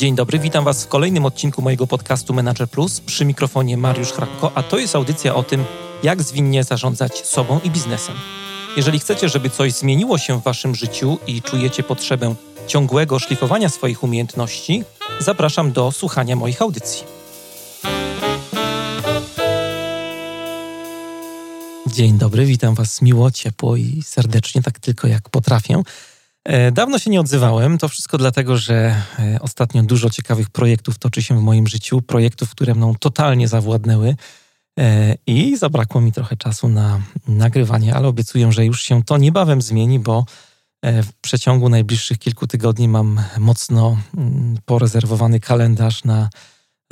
Dzień 0.00 0.14
dobry, 0.14 0.38
witam 0.38 0.64
Was 0.64 0.84
w 0.84 0.88
kolejnym 0.88 1.24
odcinku 1.24 1.62
mojego 1.62 1.86
podcastu 1.86 2.34
Manager 2.34 2.68
Plus. 2.68 3.00
Przy 3.00 3.24
mikrofonie 3.24 3.76
Mariusz 3.76 4.12
Hrabko, 4.12 4.52
a 4.54 4.62
to 4.62 4.78
jest 4.78 4.96
audycja 4.96 5.34
o 5.34 5.42
tym, 5.42 5.64
jak 6.02 6.22
zwinnie 6.22 6.64
zarządzać 6.64 7.26
sobą 7.26 7.60
i 7.64 7.70
biznesem. 7.70 8.14
Jeżeli 8.76 8.98
chcecie, 8.98 9.28
żeby 9.28 9.50
coś 9.50 9.72
zmieniło 9.72 10.18
się 10.18 10.40
w 10.40 10.42
Waszym 10.42 10.74
życiu 10.74 11.18
i 11.26 11.42
czujecie 11.42 11.82
potrzebę 11.82 12.34
ciągłego 12.66 13.18
szlifowania 13.18 13.68
swoich 13.68 14.02
umiejętności, 14.02 14.84
zapraszam 15.18 15.72
do 15.72 15.92
słuchania 15.92 16.36
moich 16.36 16.62
audycji. 16.62 17.04
Dzień 21.86 22.18
dobry, 22.18 22.46
witam 22.46 22.74
Was 22.74 23.02
miło, 23.02 23.30
ciepło 23.30 23.76
i 23.76 24.02
serdecznie, 24.06 24.62
tak 24.62 24.78
tylko 24.78 25.08
jak 25.08 25.28
potrafię. 25.28 25.82
E, 26.44 26.72
dawno 26.72 26.98
się 26.98 27.10
nie 27.10 27.20
odzywałem. 27.20 27.78
To 27.78 27.88
wszystko 27.88 28.18
dlatego, 28.18 28.58
że 28.58 29.02
e, 29.18 29.38
ostatnio 29.40 29.82
dużo 29.82 30.10
ciekawych 30.10 30.50
projektów 30.50 30.98
toczy 30.98 31.22
się 31.22 31.38
w 31.38 31.42
moim 31.42 31.66
życiu. 31.66 32.02
Projektów, 32.02 32.50
które 32.50 32.74
mną 32.74 32.94
totalnie 33.00 33.48
zawładnęły. 33.48 34.16
E, 34.78 35.14
I 35.26 35.56
zabrakło 35.56 36.00
mi 36.00 36.12
trochę 36.12 36.36
czasu 36.36 36.68
na 36.68 37.00
nagrywanie, 37.28 37.94
ale 37.94 38.08
obiecuję, 38.08 38.52
że 38.52 38.66
już 38.66 38.82
się 38.82 39.04
to 39.04 39.18
niebawem 39.18 39.62
zmieni, 39.62 39.98
bo 39.98 40.24
w 40.82 41.12
przeciągu 41.20 41.68
najbliższych 41.68 42.18
kilku 42.18 42.46
tygodni 42.46 42.88
mam 42.88 43.20
mocno 43.38 43.98
mm, 44.16 44.58
porezerwowany 44.64 45.40
kalendarz 45.40 46.04
na 46.04 46.30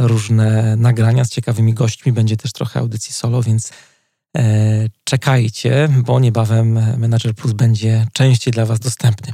różne 0.00 0.76
nagrania 0.76 1.24
z 1.24 1.30
ciekawymi 1.30 1.74
gośćmi. 1.74 2.12
Będzie 2.12 2.36
też 2.36 2.52
trochę 2.52 2.80
audycji 2.80 3.12
solo, 3.14 3.42
więc 3.42 3.72
czekajcie, 5.04 5.88
bo 6.04 6.20
niebawem 6.20 6.98
Manager 6.98 7.34
Plus 7.34 7.52
będzie 7.52 8.06
częściej 8.12 8.52
dla 8.52 8.66
Was 8.66 8.80
dostępny. 8.80 9.32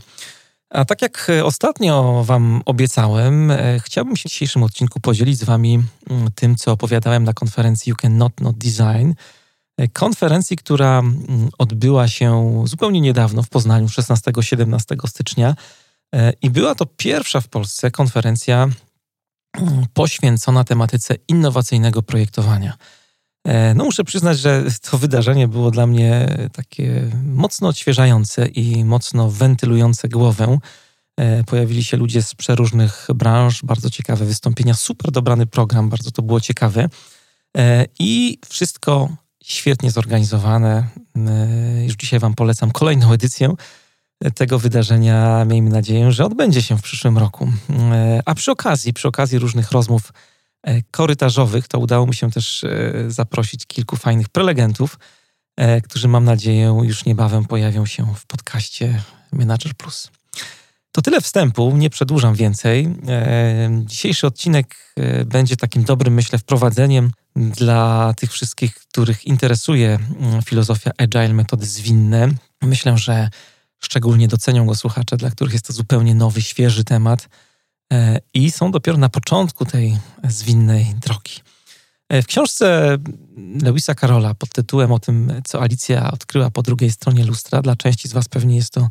A 0.75 0.85
tak 0.85 1.03
jak 1.03 1.31
ostatnio 1.45 2.25
Wam 2.25 2.63
obiecałem, 2.65 3.51
e, 3.51 3.81
chciałbym 3.81 4.17
się 4.17 4.29
w 4.29 4.33
dzisiejszym 4.33 4.63
odcinku 4.63 5.01
podzielić 5.01 5.39
z 5.39 5.45
Wami 5.45 5.83
mm, 6.11 6.31
tym, 6.35 6.57
co 6.57 6.73
opowiadałem 6.73 7.25
na 7.25 7.33
konferencji 7.33 7.91
You 7.91 7.97
Can 7.97 8.19
Not 8.19 8.41
Not 8.41 8.57
Design. 8.57 9.13
E, 9.77 9.89
konferencji, 9.89 10.57
która 10.57 10.99
mm, 10.99 11.49
odbyła 11.59 12.09
się 12.09 12.63
zupełnie 12.65 13.01
niedawno 13.01 13.43
w 13.43 13.49
Poznaniu, 13.49 13.87
16-17 13.87 15.09
stycznia. 15.09 15.57
I 16.43 16.51
była 16.51 16.75
to 16.75 16.87
pierwsza 16.87 17.41
w 17.41 17.49
Polsce 17.49 17.91
konferencja 17.91 18.69
mm, 19.59 19.87
poświęcona 19.95 20.65
tematyce 20.65 21.15
innowacyjnego 21.29 22.03
projektowania. 22.03 22.77
E, 23.45 23.75
no 23.75 23.85
muszę 23.85 24.05
przyznać, 24.05 24.39
że 24.39 24.65
to 24.91 24.99
wydarzenie 24.99 25.49
było 25.49 25.71
dla 25.71 25.87
mnie 25.87 26.37
takie 26.53 27.11
mocno 27.27 27.69
odświeżające 27.69 28.47
i 28.47 28.85
mocno 28.85 29.31
wentylujące 29.31 30.09
głowę. 30.09 30.59
E, 31.17 31.45
pojawili 31.45 31.85
się 31.85 31.97
ludzie 31.97 32.23
z 32.23 32.35
przeróżnych 32.35 33.07
branż, 33.15 33.63
bardzo 33.63 33.91
ciekawe 33.91 34.25
wystąpienia, 34.25 34.75
super 34.75 35.11
dobrany 35.11 35.47
program, 35.47 35.89
bardzo 35.89 36.11
to 36.11 36.23
było 36.23 36.41
ciekawe. 36.41 36.89
E, 37.57 37.87
I 37.99 38.39
wszystko 38.49 39.09
świetnie 39.45 39.91
zorganizowane. 39.91 40.89
Już 41.85 41.95
dzisiaj 41.95 42.21
Wam 42.21 42.35
polecam 42.35 42.71
kolejną 42.71 43.13
edycję 43.13 43.55
tego 44.35 44.59
wydarzenia. 44.59 45.45
Miejmy 45.45 45.71
nadzieję, 45.71 46.13
że 46.13 46.25
odbędzie 46.25 46.63
się 46.63 46.79
w 46.79 46.83
przyszłym 46.83 47.19
roku. 47.19 47.53
A 48.25 48.35
przy 48.35 48.51
okazji, 48.51 48.93
przy 48.93 49.09
okazji 49.09 49.39
różnych 49.39 49.73
rozmów 49.73 50.13
korytarzowych, 50.91 51.69
to 51.69 51.79
udało 51.79 52.07
mi 52.07 52.15
się 52.15 52.31
też 52.31 52.65
e, 52.65 52.93
zaprosić 53.09 53.67
kilku 53.67 53.97
fajnych 53.97 54.29
prelegentów, 54.29 54.99
e, 55.57 55.81
którzy 55.81 56.09
mam 56.09 56.25
nadzieję 56.25 56.81
już 56.83 57.05
niebawem 57.05 57.45
pojawią 57.45 57.87
się 57.87 58.15
w 58.15 58.27
podcaście 58.27 59.03
Manager 59.33 59.75
Plus. 59.75 60.11
To 60.93 61.03
tyle 61.03 61.21
wstępu, 61.21 61.77
nie 61.77 61.91
przedłużam 61.91 62.35
więcej. 62.35 62.89
Dzisiejszy 63.85 64.27
odcinek 64.27 64.95
będzie 65.27 65.57
takim 65.57 65.85
dobrym, 65.85 66.15
myślę, 66.15 66.39
wprowadzeniem 66.39 67.11
dla 67.37 68.15
tych 68.17 68.33
wszystkich, 68.33 68.75
których 68.75 69.25
interesuje 69.25 69.99
filozofia 70.45 70.91
agile, 70.99 71.29
metody 71.29 71.67
zwinne. 71.67 72.29
Myślę, 72.63 72.99
że 72.99 73.29
szczególnie 73.81 74.29
docenią 74.29 74.67
go 74.67 74.75
słuchacze, 74.75 75.17
dla 75.17 75.31
których 75.31 75.53
jest 75.53 75.67
to 75.67 75.73
zupełnie 75.73 76.15
nowy, 76.15 76.43
świeży 76.43 76.85
temat 76.85 77.29
E, 77.29 77.29
i 78.35 78.51
są 78.51 78.71
dopiero 78.71 78.99
na 78.99 79.09
początku 79.09 79.65
tej 79.65 79.99
zwinnej 80.25 80.95
drogi. 81.01 81.41
E, 82.09 82.23
w 82.23 82.27
książce 82.27 82.99
Lewisa 83.63 83.95
Karola 83.95 84.35
pod 84.35 84.51
tytułem 84.51 84.93
o 84.93 84.99
tym, 84.99 85.33
co 85.45 85.63
Alicja 85.63 86.11
odkryła 86.11 86.51
po 86.51 86.63
drugiej 86.63 86.91
stronie 86.91 87.25
lustra, 87.25 87.63
dla 87.63 87.77
części 87.77 88.09
z 88.09 88.13
Was 88.13 88.29
pewnie 88.29 88.57
jest 88.57 88.73
to 88.73 88.89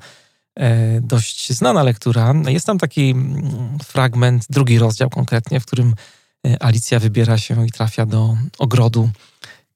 e, 0.55 1.01
dość 1.01 1.53
znana 1.53 1.83
lektura. 1.83 2.33
Jest 2.47 2.65
tam 2.65 2.79
taki 2.79 3.09
mm, 3.09 3.77
fragment, 3.83 4.45
drugi 4.49 4.79
rozdział 4.79 5.09
konkretnie, 5.09 5.59
w 5.59 5.65
którym 5.65 5.95
Alicja 6.59 6.99
wybiera 6.99 7.37
się 7.37 7.67
i 7.67 7.71
trafia 7.71 8.05
do 8.05 8.37
ogrodu 8.57 9.09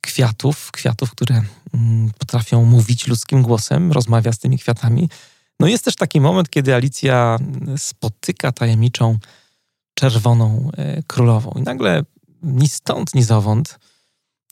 kwiatów, 0.01 0.71
kwiatów, 0.71 1.11
które 1.11 1.43
mm, 1.73 2.11
potrafią 2.17 2.65
mówić 2.65 3.07
ludzkim 3.07 3.41
głosem, 3.41 3.91
rozmawia 3.91 4.33
z 4.33 4.39
tymi 4.39 4.57
kwiatami. 4.57 5.09
No 5.59 5.67
jest 5.67 5.85
też 5.85 5.95
taki 5.95 6.21
moment, 6.21 6.49
kiedy 6.49 6.75
Alicja 6.75 7.37
spotyka 7.77 8.51
tajemniczą 8.51 9.17
czerwoną 9.93 10.69
e, 10.77 11.03
królową. 11.03 11.51
I 11.51 11.61
nagle 11.61 12.03
ni 12.43 12.67
stąd, 12.67 13.15
ni 13.15 13.23
zowąd 13.23 13.79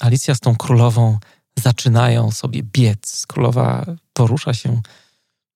Alicja 0.01 0.35
z 0.35 0.39
tą 0.39 0.55
królową 0.55 1.17
zaczynają 1.59 2.31
sobie 2.31 2.63
biec. 2.63 3.25
Królowa 3.27 3.85
porusza 4.13 4.53
się 4.53 4.81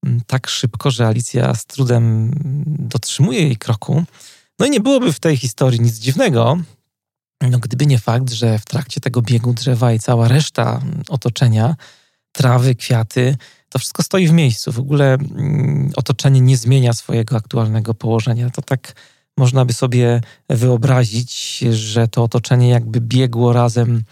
mm, 0.05 0.21
tak 0.27 0.49
szybko, 0.49 0.91
że 0.91 1.07
Alicja 1.07 1.55
z 1.55 1.65
trudem 1.65 2.31
dotrzymuje 2.65 3.41
jej 3.41 3.57
kroku. 3.57 4.03
No 4.59 4.65
i 4.65 4.69
nie 4.69 4.79
byłoby 4.79 5.13
w 5.13 5.19
tej 5.19 5.37
historii 5.37 5.81
nic 5.81 5.95
dziwnego, 5.95 6.57
no 7.41 7.59
gdyby 7.59 7.85
nie 7.85 7.99
fakt, 7.99 8.29
że 8.29 8.59
w 8.59 8.65
trakcie 8.65 9.01
tego 9.01 9.21
biegu 9.21 9.53
drzewa 9.53 9.93
i 9.93 9.99
cała 9.99 10.27
reszta 10.27 10.81
otoczenia, 11.09 11.75
trawy, 12.39 12.75
kwiaty, 12.75 13.37
to 13.69 13.79
wszystko 13.79 14.03
stoi 14.03 14.27
w 14.27 14.31
miejscu. 14.31 14.71
W 14.71 14.79
ogóle 14.79 15.13
mm, 15.13 15.91
otoczenie 15.95 16.41
nie 16.41 16.57
zmienia 16.57 16.93
swojego 16.93 17.35
aktualnego 17.35 17.93
położenia. 17.93 18.49
To 18.49 18.61
tak 18.61 18.93
można 19.37 19.65
by 19.65 19.73
sobie 19.73 20.21
wyobrazić, 20.49 21.57
że 21.71 22.07
to 22.07 22.23
otoczenie 22.23 22.69
jakby 22.69 23.01
biegło 23.01 23.53
razem 23.53 24.03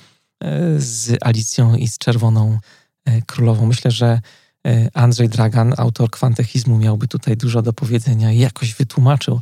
e, 0.44 0.60
z 0.78 1.18
Alicją 1.22 1.76
i 1.76 1.88
z 1.88 1.98
Czerwoną 1.98 2.60
e, 3.06 3.22
Królową. 3.22 3.66
Myślę, 3.66 3.92
że 3.92 4.22
e, 4.68 4.90
Andrzej 4.94 5.30
Dragan, 5.30 5.74
autor 5.78 6.10
kwantechizmu, 6.10 6.78
miałby 6.78 7.08
tutaj 7.08 7.38
dużo 7.38 7.62
do 7.62 7.74
powiedzenia 7.74 8.32
i 8.32 8.40
jakoś 8.40 8.74
wytłumaczył 8.74 9.42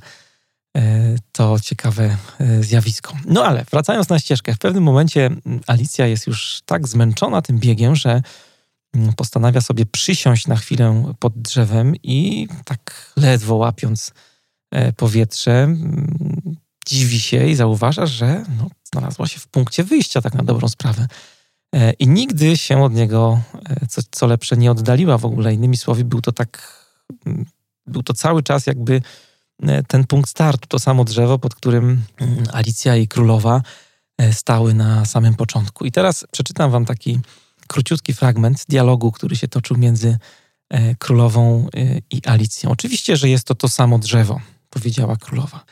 to 1.31 1.59
ciekawe 1.59 2.17
zjawisko. 2.61 3.13
No 3.25 3.45
ale 3.45 3.65
wracając 3.71 4.09
na 4.09 4.19
ścieżkę, 4.19 4.53
w 4.53 4.57
pewnym 4.57 4.83
momencie 4.83 5.29
Alicja 5.67 6.07
jest 6.07 6.27
już 6.27 6.61
tak 6.65 6.87
zmęczona 6.87 7.41
tym 7.41 7.59
biegiem, 7.59 7.95
że 7.95 8.09
Mm, 8.11 8.23
postanawia 9.15 9.61
sobie 9.61 9.85
przysiąść 9.85 10.47
na 10.47 10.55
chwilę 10.55 11.13
pod 11.19 11.41
drzewem 11.41 11.95
i 12.03 12.47
tak 12.65 13.13
ledwo 13.17 13.55
łapiąc 13.55 14.13
e, 14.71 14.93
powietrze, 14.93 15.63
mm, 15.63 16.55
dziwi 16.87 17.19
się 17.19 17.47
i 17.47 17.55
zauważa, 17.55 18.05
że 18.05 18.45
no, 18.57 18.69
znalazła 18.93 19.27
się 19.27 19.39
w 19.39 19.47
punkcie 19.47 19.83
wyjścia, 19.83 20.21
tak 20.21 20.33
na 20.33 20.43
dobrą 20.43 20.69
sprawę. 20.69 21.07
E, 21.75 21.91
I 21.93 22.07
nigdy 22.07 22.57
się 22.57 22.83
od 22.83 22.93
niego, 22.93 23.41
e, 23.69 23.87
co, 23.87 24.01
co 24.11 24.27
lepsze, 24.27 24.57
nie 24.57 24.71
oddaliła 24.71 25.17
w 25.17 25.25
ogóle. 25.25 25.53
Innymi 25.53 25.77
słowy, 25.77 26.03
był 26.03 26.21
to 26.21 26.31
tak, 26.31 26.83
mm, 27.25 27.45
był 27.87 28.03
to 28.03 28.13
cały 28.13 28.43
czas 28.43 28.67
jakby 28.67 29.01
ten 29.87 30.07
punkt 30.07 30.29
startu, 30.29 30.67
to 30.67 30.79
samo 30.79 31.03
drzewo, 31.03 31.39
pod 31.39 31.55
którym 31.55 32.03
Alicja 32.53 32.95
i 32.95 33.07
królowa 33.07 33.61
stały 34.31 34.73
na 34.73 35.05
samym 35.05 35.35
początku. 35.35 35.85
I 35.85 35.91
teraz 35.91 36.25
przeczytam 36.31 36.71
wam 36.71 36.85
taki 36.85 37.19
króciutki 37.67 38.13
fragment 38.13 38.65
dialogu, 38.69 39.11
który 39.11 39.35
się 39.35 39.47
toczył 39.47 39.77
między 39.77 40.17
e, 40.69 40.95
królową 40.95 41.67
e, 41.75 41.99
i 42.11 42.25
Alicją. 42.25 42.71
Oczywiście, 42.71 43.17
że 43.17 43.29
jest 43.29 43.47
to 43.47 43.55
to 43.55 43.69
samo 43.69 43.99
drzewo, 43.99 44.41
powiedziała 44.69 45.15
królowa. 45.15 45.65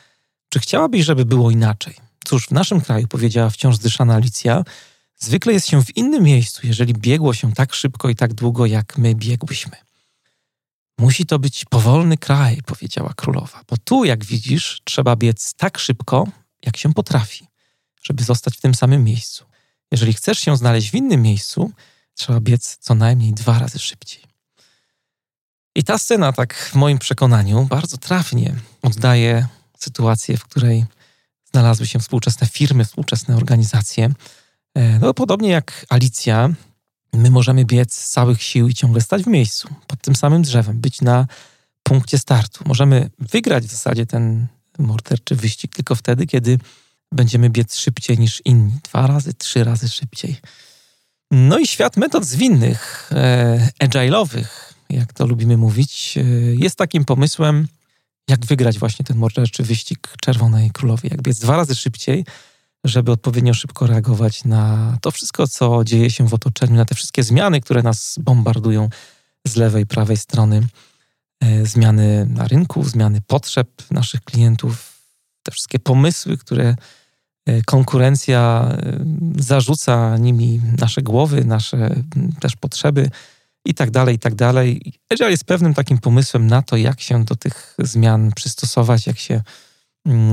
Czy 0.48 0.60
chciałabyś, 0.60 1.04
żeby 1.04 1.24
było 1.24 1.50
inaczej? 1.50 1.94
Cóż, 2.24 2.46
w 2.46 2.50
naszym 2.50 2.80
kraju, 2.80 3.08
powiedziała 3.08 3.50
wciąż 3.50 3.76
zdyszana 3.76 4.14
Alicja, 4.14 4.64
zwykle 5.18 5.52
jest 5.52 5.68
się 5.68 5.84
w 5.84 5.96
innym 5.96 6.22
miejscu, 6.22 6.66
jeżeli 6.66 6.94
biegło 6.94 7.34
się 7.34 7.52
tak 7.52 7.74
szybko 7.74 8.08
i 8.08 8.14
tak 8.14 8.34
długo, 8.34 8.66
jak 8.66 8.98
my 8.98 9.14
biegłyśmy. 9.14 9.76
Musi 10.98 11.26
to 11.26 11.38
być 11.38 11.64
powolny 11.64 12.16
kraj, 12.16 12.58
powiedziała 12.66 13.12
królowa, 13.16 13.62
bo 13.68 13.76
tu, 13.76 14.04
jak 14.04 14.24
widzisz, 14.24 14.80
trzeba 14.84 15.16
biec 15.16 15.54
tak 15.54 15.78
szybko, 15.78 16.28
jak 16.66 16.76
się 16.76 16.94
potrafi, 16.94 17.46
żeby 18.02 18.24
zostać 18.24 18.56
w 18.56 18.60
tym 18.60 18.74
samym 18.74 19.04
miejscu. 19.04 19.44
Jeżeli 19.94 20.12
chcesz 20.12 20.38
się 20.38 20.56
znaleźć 20.56 20.90
w 20.90 20.94
innym 20.94 21.22
miejscu, 21.22 21.70
trzeba 22.14 22.40
biec 22.40 22.76
co 22.80 22.94
najmniej 22.94 23.32
dwa 23.32 23.58
razy 23.58 23.78
szybciej. 23.78 24.22
I 25.74 25.84
ta 25.84 25.98
scena, 25.98 26.32
tak 26.32 26.54
w 26.54 26.74
moim 26.74 26.98
przekonaniu, 26.98 27.64
bardzo 27.64 27.96
trafnie 27.96 28.54
oddaje 28.82 29.46
sytuację, 29.78 30.36
w 30.36 30.44
której 30.44 30.84
znalazły 31.52 31.86
się 31.86 31.98
współczesne 31.98 32.46
firmy, 32.46 32.84
współczesne 32.84 33.36
organizacje. 33.36 34.12
E, 34.74 34.98
no, 34.98 35.14
podobnie 35.14 35.48
jak 35.48 35.86
Alicja, 35.88 36.50
my 37.12 37.30
możemy 37.30 37.64
biec 37.64 37.94
z 37.94 38.10
całych 38.10 38.42
sił 38.42 38.68
i 38.68 38.74
ciągle 38.74 39.00
stać 39.00 39.22
w 39.22 39.26
miejscu, 39.26 39.68
pod 39.86 40.00
tym 40.00 40.16
samym 40.16 40.42
drzewem, 40.42 40.80
być 40.80 41.00
na 41.00 41.26
punkcie 41.82 42.18
startu. 42.18 42.64
Możemy 42.66 43.10
wygrać 43.18 43.64
w 43.64 43.70
zasadzie 43.70 44.06
ten 44.06 44.46
morderczy 44.78 45.34
wyścig 45.34 45.74
tylko 45.74 45.94
wtedy, 45.94 46.26
kiedy 46.26 46.58
będziemy 47.14 47.50
biec 47.50 47.76
szybciej 47.76 48.18
niż 48.18 48.42
inni. 48.44 48.72
Dwa 48.82 49.06
razy, 49.06 49.34
trzy 49.34 49.64
razy 49.64 49.88
szybciej. 49.88 50.36
No 51.30 51.58
i 51.58 51.66
świat 51.66 51.96
metod 51.96 52.24
zwinnych, 52.24 53.10
e, 53.12 53.68
agile'owych, 53.84 54.74
jak 54.90 55.12
to 55.12 55.26
lubimy 55.26 55.56
mówić, 55.56 56.18
e, 56.18 56.22
jest 56.54 56.76
takim 56.76 57.04
pomysłem, 57.04 57.68
jak 58.28 58.46
wygrać 58.46 58.78
właśnie 58.78 59.04
ten 59.04 59.16
morderczy 59.16 59.62
wyścig 59.62 60.08
Czerwonej 60.20 60.70
Królowej. 60.70 61.10
Jak 61.10 61.22
biec 61.22 61.38
dwa 61.38 61.56
razy 61.56 61.74
szybciej, 61.74 62.24
żeby 62.84 63.12
odpowiednio 63.12 63.54
szybko 63.54 63.86
reagować 63.86 64.44
na 64.44 64.98
to 65.02 65.10
wszystko, 65.10 65.48
co 65.48 65.84
dzieje 65.84 66.10
się 66.10 66.28
w 66.28 66.34
otoczeniu, 66.34 66.74
na 66.74 66.84
te 66.84 66.94
wszystkie 66.94 67.22
zmiany, 67.22 67.60
które 67.60 67.82
nas 67.82 68.18
bombardują 68.20 68.88
z 69.46 69.56
lewej 69.56 69.86
prawej 69.86 70.16
strony. 70.16 70.66
E, 71.40 71.66
zmiany 71.66 72.26
na 72.26 72.48
rynku, 72.48 72.84
zmiany 72.84 73.20
potrzeb 73.26 73.68
naszych 73.90 74.20
klientów, 74.20 75.00
te 75.42 75.52
wszystkie 75.52 75.78
pomysły, 75.78 76.38
które 76.38 76.76
konkurencja 77.66 78.68
e, 78.70 79.04
zarzuca 79.38 80.16
nimi 80.16 80.60
nasze 80.78 81.02
głowy, 81.02 81.44
nasze 81.44 81.94
też 82.40 82.56
potrzeby 82.56 83.10
i 83.64 83.74
tak 83.74 83.90
dalej, 83.90 84.16
i 84.16 84.18
tak 84.18 84.34
dalej. 84.34 84.92
Agile 85.10 85.30
jest 85.30 85.44
pewnym 85.44 85.74
takim 85.74 85.98
pomysłem 85.98 86.46
na 86.46 86.62
to, 86.62 86.76
jak 86.76 87.00
się 87.00 87.24
do 87.24 87.36
tych 87.36 87.74
zmian 87.78 88.32
przystosować, 88.36 89.06
jak 89.06 89.18
się 89.18 89.42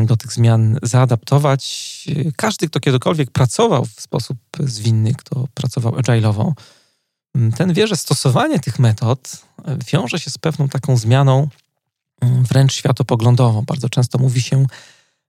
do 0.05 0.17
tych 0.17 0.33
zmian 0.33 0.79
zaadaptować. 0.83 2.05
Każdy, 2.35 2.67
kto 2.67 2.79
kiedykolwiek 2.79 3.31
pracował 3.31 3.85
w 3.85 4.01
sposób 4.01 4.37
zwinny, 4.59 5.13
kto 5.13 5.47
pracował 5.53 5.93
agile'owo, 5.93 6.53
ten 7.57 7.73
wie, 7.73 7.87
że 7.87 7.95
stosowanie 7.95 8.59
tych 8.59 8.79
metod 8.79 9.45
wiąże 9.91 10.19
się 10.19 10.29
z 10.29 10.37
pewną 10.37 10.69
taką 10.69 10.97
zmianą 10.97 11.47
wręcz 12.21 12.73
światopoglądową. 12.73 13.61
Bardzo 13.61 13.89
często 13.89 14.17
mówi 14.17 14.41
się 14.41 14.57
e, 14.57 14.65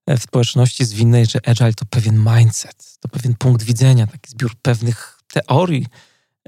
w 0.09 0.23
społeczności 0.23 0.85
zwinnej, 0.85 1.27
że 1.27 1.39
agile 1.47 1.75
to 1.75 1.85
pewien 1.85 2.25
mindset, 2.37 2.99
to 3.01 3.09
pewien 3.09 3.35
punkt 3.35 3.63
widzenia, 3.63 4.07
taki 4.07 4.31
zbiór 4.31 4.53
pewnych 4.63 5.19
teorii, 5.33 5.87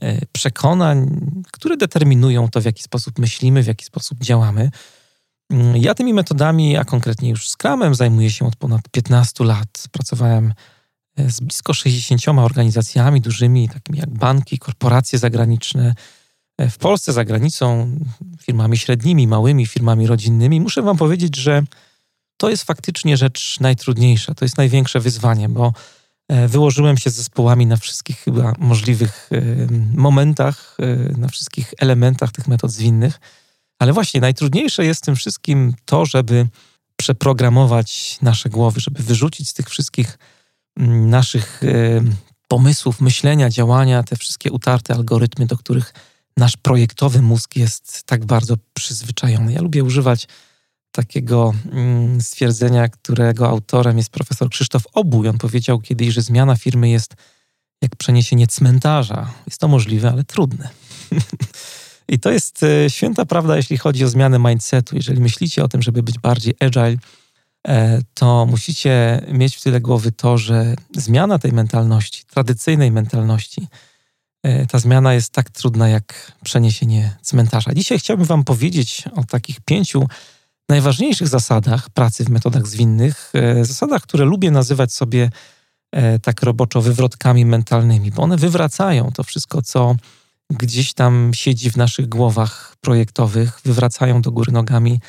e, 0.00 0.26
przekonań, 0.32 1.20
które 1.52 1.76
determinują 1.76 2.48
to, 2.48 2.60
w 2.60 2.64
jaki 2.64 2.82
sposób 2.82 3.18
myślimy, 3.18 3.62
w 3.62 3.66
jaki 3.66 3.84
sposób 3.84 4.18
działamy. 4.18 4.70
Mm, 5.50 5.76
ja 5.76 5.94
tymi 5.94 6.14
metodami, 6.14 6.76
a 6.76 6.84
konkretnie 6.84 7.30
już 7.30 7.48
Scrumem, 7.48 7.94
zajmuję 7.94 8.30
się 8.30 8.46
od 8.46 8.56
ponad 8.56 8.88
15 8.88 9.44
lat. 9.44 9.84
Pracowałem 9.92 10.54
e, 11.16 11.30
z 11.30 11.40
blisko 11.40 11.74
60 11.74 12.28
organizacjami 12.28 13.20
dużymi, 13.20 13.68
takimi 13.68 13.98
jak 13.98 14.10
banki, 14.10 14.58
korporacje 14.58 15.18
zagraniczne, 15.18 15.94
e, 16.58 16.70
w 16.70 16.78
Polsce, 16.78 17.12
za 17.12 17.24
granicą, 17.24 17.96
firmami 18.42 18.76
średnimi, 18.76 19.26
małymi, 19.26 19.66
firmami 19.66 20.06
rodzinnymi. 20.06 20.60
Muszę 20.60 20.82
Wam 20.82 20.96
powiedzieć, 20.96 21.36
że 21.36 21.62
to 22.36 22.50
jest 22.50 22.64
faktycznie 22.64 23.16
rzecz 23.16 23.60
najtrudniejsza, 23.60 24.34
to 24.34 24.44
jest 24.44 24.56
największe 24.56 25.00
wyzwanie, 25.00 25.48
bo 25.48 25.72
e, 26.28 26.48
wyłożyłem 26.48 26.96
się 26.96 27.10
z 27.10 27.14
zespołami 27.14 27.66
na 27.66 27.76
wszystkich 27.76 28.18
chyba 28.18 28.52
możliwych 28.58 29.30
momentach, 29.94 30.76
na 31.18 31.28
wszystkich 31.28 31.74
elementach 31.78 32.32
tych 32.32 32.48
metod 32.48 32.70
zwinnych 32.70 33.20
ale 33.78 33.92
właśnie 33.92 34.20
najtrudniejsze 34.20 34.84
jest 34.84 35.04
tym 35.04 35.16
wszystkim 35.16 35.74
to, 35.84 36.06
żeby 36.06 36.46
przeprogramować 36.96 38.18
nasze 38.22 38.48
głowy, 38.48 38.80
żeby 38.80 39.02
wyrzucić 39.02 39.48
z 39.48 39.54
tych 39.54 39.70
wszystkich 39.70 40.18
naszych 41.06 41.62
e, 41.62 41.66
pomysłów, 42.48 43.00
myślenia, 43.00 43.50
działania, 43.50 44.02
te 44.02 44.16
wszystkie 44.16 44.52
utarte 44.52 44.94
algorytmy, 44.94 45.46
do 45.46 45.56
których 45.56 45.94
nasz 46.36 46.56
projektowy 46.56 47.22
mózg 47.22 47.56
jest 47.56 48.02
tak 48.02 48.24
bardzo 48.24 48.56
przyzwyczajony. 48.74 49.52
Ja 49.52 49.62
lubię 49.62 49.84
używać 49.84 50.28
takiego 50.94 51.54
mm, 51.72 52.20
stwierdzenia, 52.20 52.88
którego 52.88 53.48
autorem 53.48 53.96
jest 53.96 54.10
profesor 54.10 54.50
Krzysztof 54.50 54.82
Obuj. 54.92 55.28
On 55.28 55.38
powiedział 55.38 55.80
kiedyś, 55.80 56.14
że 56.14 56.22
zmiana 56.22 56.56
firmy 56.56 56.88
jest 56.88 57.14
jak 57.82 57.96
przeniesienie 57.96 58.46
cmentarza. 58.46 59.30
Jest 59.46 59.60
to 59.60 59.68
możliwe, 59.68 60.10
ale 60.10 60.24
trudne. 60.24 60.68
I 62.14 62.18
to 62.18 62.30
jest 62.30 62.62
e, 62.62 62.90
święta 62.90 63.24
prawda, 63.26 63.56
jeśli 63.56 63.76
chodzi 63.76 64.04
o 64.04 64.08
zmianę 64.08 64.38
mindsetu. 64.38 64.96
Jeżeli 64.96 65.20
myślicie 65.20 65.64
o 65.64 65.68
tym, 65.68 65.82
żeby 65.82 66.02
być 66.02 66.18
bardziej 66.18 66.54
agile, 66.60 66.96
e, 67.68 68.00
to 68.14 68.46
musicie 68.46 69.22
mieć 69.32 69.56
w 69.56 69.62
tyle 69.62 69.80
głowy 69.80 70.12
to, 70.12 70.38
że 70.38 70.74
zmiana 70.96 71.38
tej 71.38 71.52
mentalności, 71.52 72.24
tradycyjnej 72.24 72.90
mentalności, 72.90 73.66
e, 74.42 74.66
ta 74.66 74.78
zmiana 74.78 75.14
jest 75.14 75.32
tak 75.32 75.50
trudna 75.50 75.88
jak 75.88 76.32
przeniesienie 76.44 77.16
cmentarza. 77.22 77.74
Dzisiaj 77.74 77.98
chciałbym 77.98 78.26
Wam 78.26 78.44
powiedzieć 78.44 79.04
o 79.16 79.24
takich 79.24 79.60
pięciu 79.60 80.08
najważniejszych 80.68 81.28
zasadach 81.28 81.90
pracy 81.90 82.24
w 82.24 82.28
metodach 82.28 82.66
zwinnych, 82.66 83.32
zasadach, 83.62 84.02
które 84.02 84.24
lubię 84.24 84.50
nazywać 84.50 84.92
sobie 84.92 85.30
tak 86.22 86.42
roboczo 86.42 86.80
wywrotkami 86.80 87.44
mentalnymi, 87.44 88.10
bo 88.10 88.22
one 88.22 88.36
wywracają 88.36 89.12
to 89.12 89.22
wszystko, 89.22 89.62
co 89.62 89.96
gdzieś 90.50 90.94
tam 90.94 91.30
siedzi 91.34 91.70
w 91.70 91.76
naszych 91.76 92.08
głowach 92.08 92.76
projektowych, 92.80 93.60
wywracają 93.64 94.22
do 94.22 94.32
góry 94.32 94.52
nogami 94.52 95.00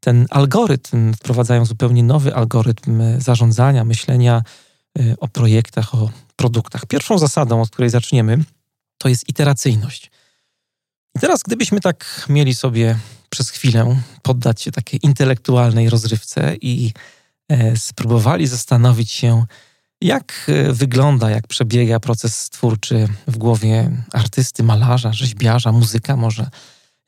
ten 0.00 0.26
algorytm, 0.30 1.12
wprowadzają 1.12 1.64
zupełnie 1.64 2.02
nowy 2.02 2.34
algorytm 2.34 3.02
zarządzania, 3.18 3.84
myślenia 3.84 4.42
o 5.18 5.28
projektach, 5.28 5.94
o 5.94 6.10
produktach. 6.36 6.86
Pierwszą 6.86 7.18
zasadą, 7.18 7.62
od 7.62 7.70
której 7.70 7.90
zaczniemy, 7.90 8.44
to 8.98 9.08
jest 9.08 9.28
iteracyjność. 9.28 10.10
I 11.16 11.20
teraz, 11.20 11.42
gdybyśmy 11.42 11.80
tak 11.80 12.26
mieli 12.28 12.54
sobie 12.54 12.98
przez 13.30 13.50
chwilę 13.50 13.96
poddać 14.22 14.62
się 14.62 14.72
takiej 14.72 15.00
intelektualnej 15.02 15.90
rozrywce 15.90 16.56
i 16.60 16.92
e, 17.48 17.76
spróbowali 17.76 18.46
zastanowić 18.46 19.10
się, 19.10 19.44
jak 20.00 20.46
e, 20.48 20.72
wygląda, 20.72 21.30
jak 21.30 21.46
przebiega 21.46 22.00
proces 22.00 22.50
twórczy 22.50 23.08
w 23.26 23.38
głowie 23.38 23.90
artysty, 24.12 24.62
malarza, 24.62 25.12
rzeźbiarza, 25.12 25.72
muzyka 25.72 26.16
może? 26.16 26.50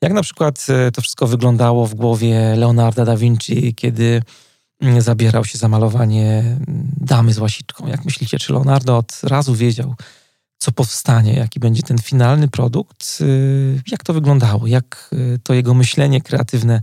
Jak 0.01 0.13
na 0.13 0.21
przykład 0.21 0.65
e, 0.69 0.91
to 0.91 1.01
wszystko 1.01 1.27
wyglądało 1.27 1.87
w 1.87 1.95
głowie 1.95 2.55
Leonarda 2.55 3.05
da 3.05 3.17
Vinci, 3.17 3.75
kiedy 3.75 4.21
mm, 4.81 5.01
zabierał 5.01 5.45
się 5.45 5.57
za 5.57 5.67
malowanie 5.67 6.39
mm, 6.39 6.91
damy 6.97 7.33
z 7.33 7.39
łasiczką? 7.39 7.87
Jak 7.87 8.05
myślicie, 8.05 8.39
czy 8.39 8.53
Leonardo 8.53 8.97
od 8.97 9.21
razu 9.23 9.55
wiedział, 9.55 9.95
co 10.63 10.71
powstanie, 10.71 11.33
jaki 11.33 11.59
będzie 11.59 11.83
ten 11.83 11.97
finalny 11.97 12.47
produkt? 12.47 13.19
E, 13.21 13.25
jak 13.87 14.03
to 14.03 14.13
wyglądało? 14.13 14.67
Jak 14.67 15.15
to 15.43 15.53
jego 15.53 15.73
myślenie 15.73 16.21
kreatywne 16.21 16.81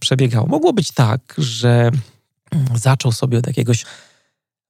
przebiegało? 0.00 0.46
Mogło 0.46 0.72
być 0.72 0.92
tak, 0.92 1.34
że 1.38 1.90
mm, 2.50 2.78
zaczął 2.78 3.12
sobie 3.12 3.38
od 3.38 3.46
jakiegoś 3.46 3.84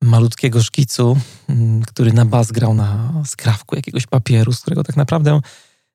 malutkiego 0.02 0.62
szkicu, 0.62 1.16
mm, 1.49 1.82
który 1.82 2.12
na 2.12 2.25
bas 2.25 2.52
grał 2.52 2.75
na 2.75 3.12
skrawku 3.26 3.76
jakiegoś 3.76 4.06
papieru, 4.06 4.52
z 4.52 4.61
którego 4.61 4.85
tak 4.85 4.97
naprawdę 4.97 5.40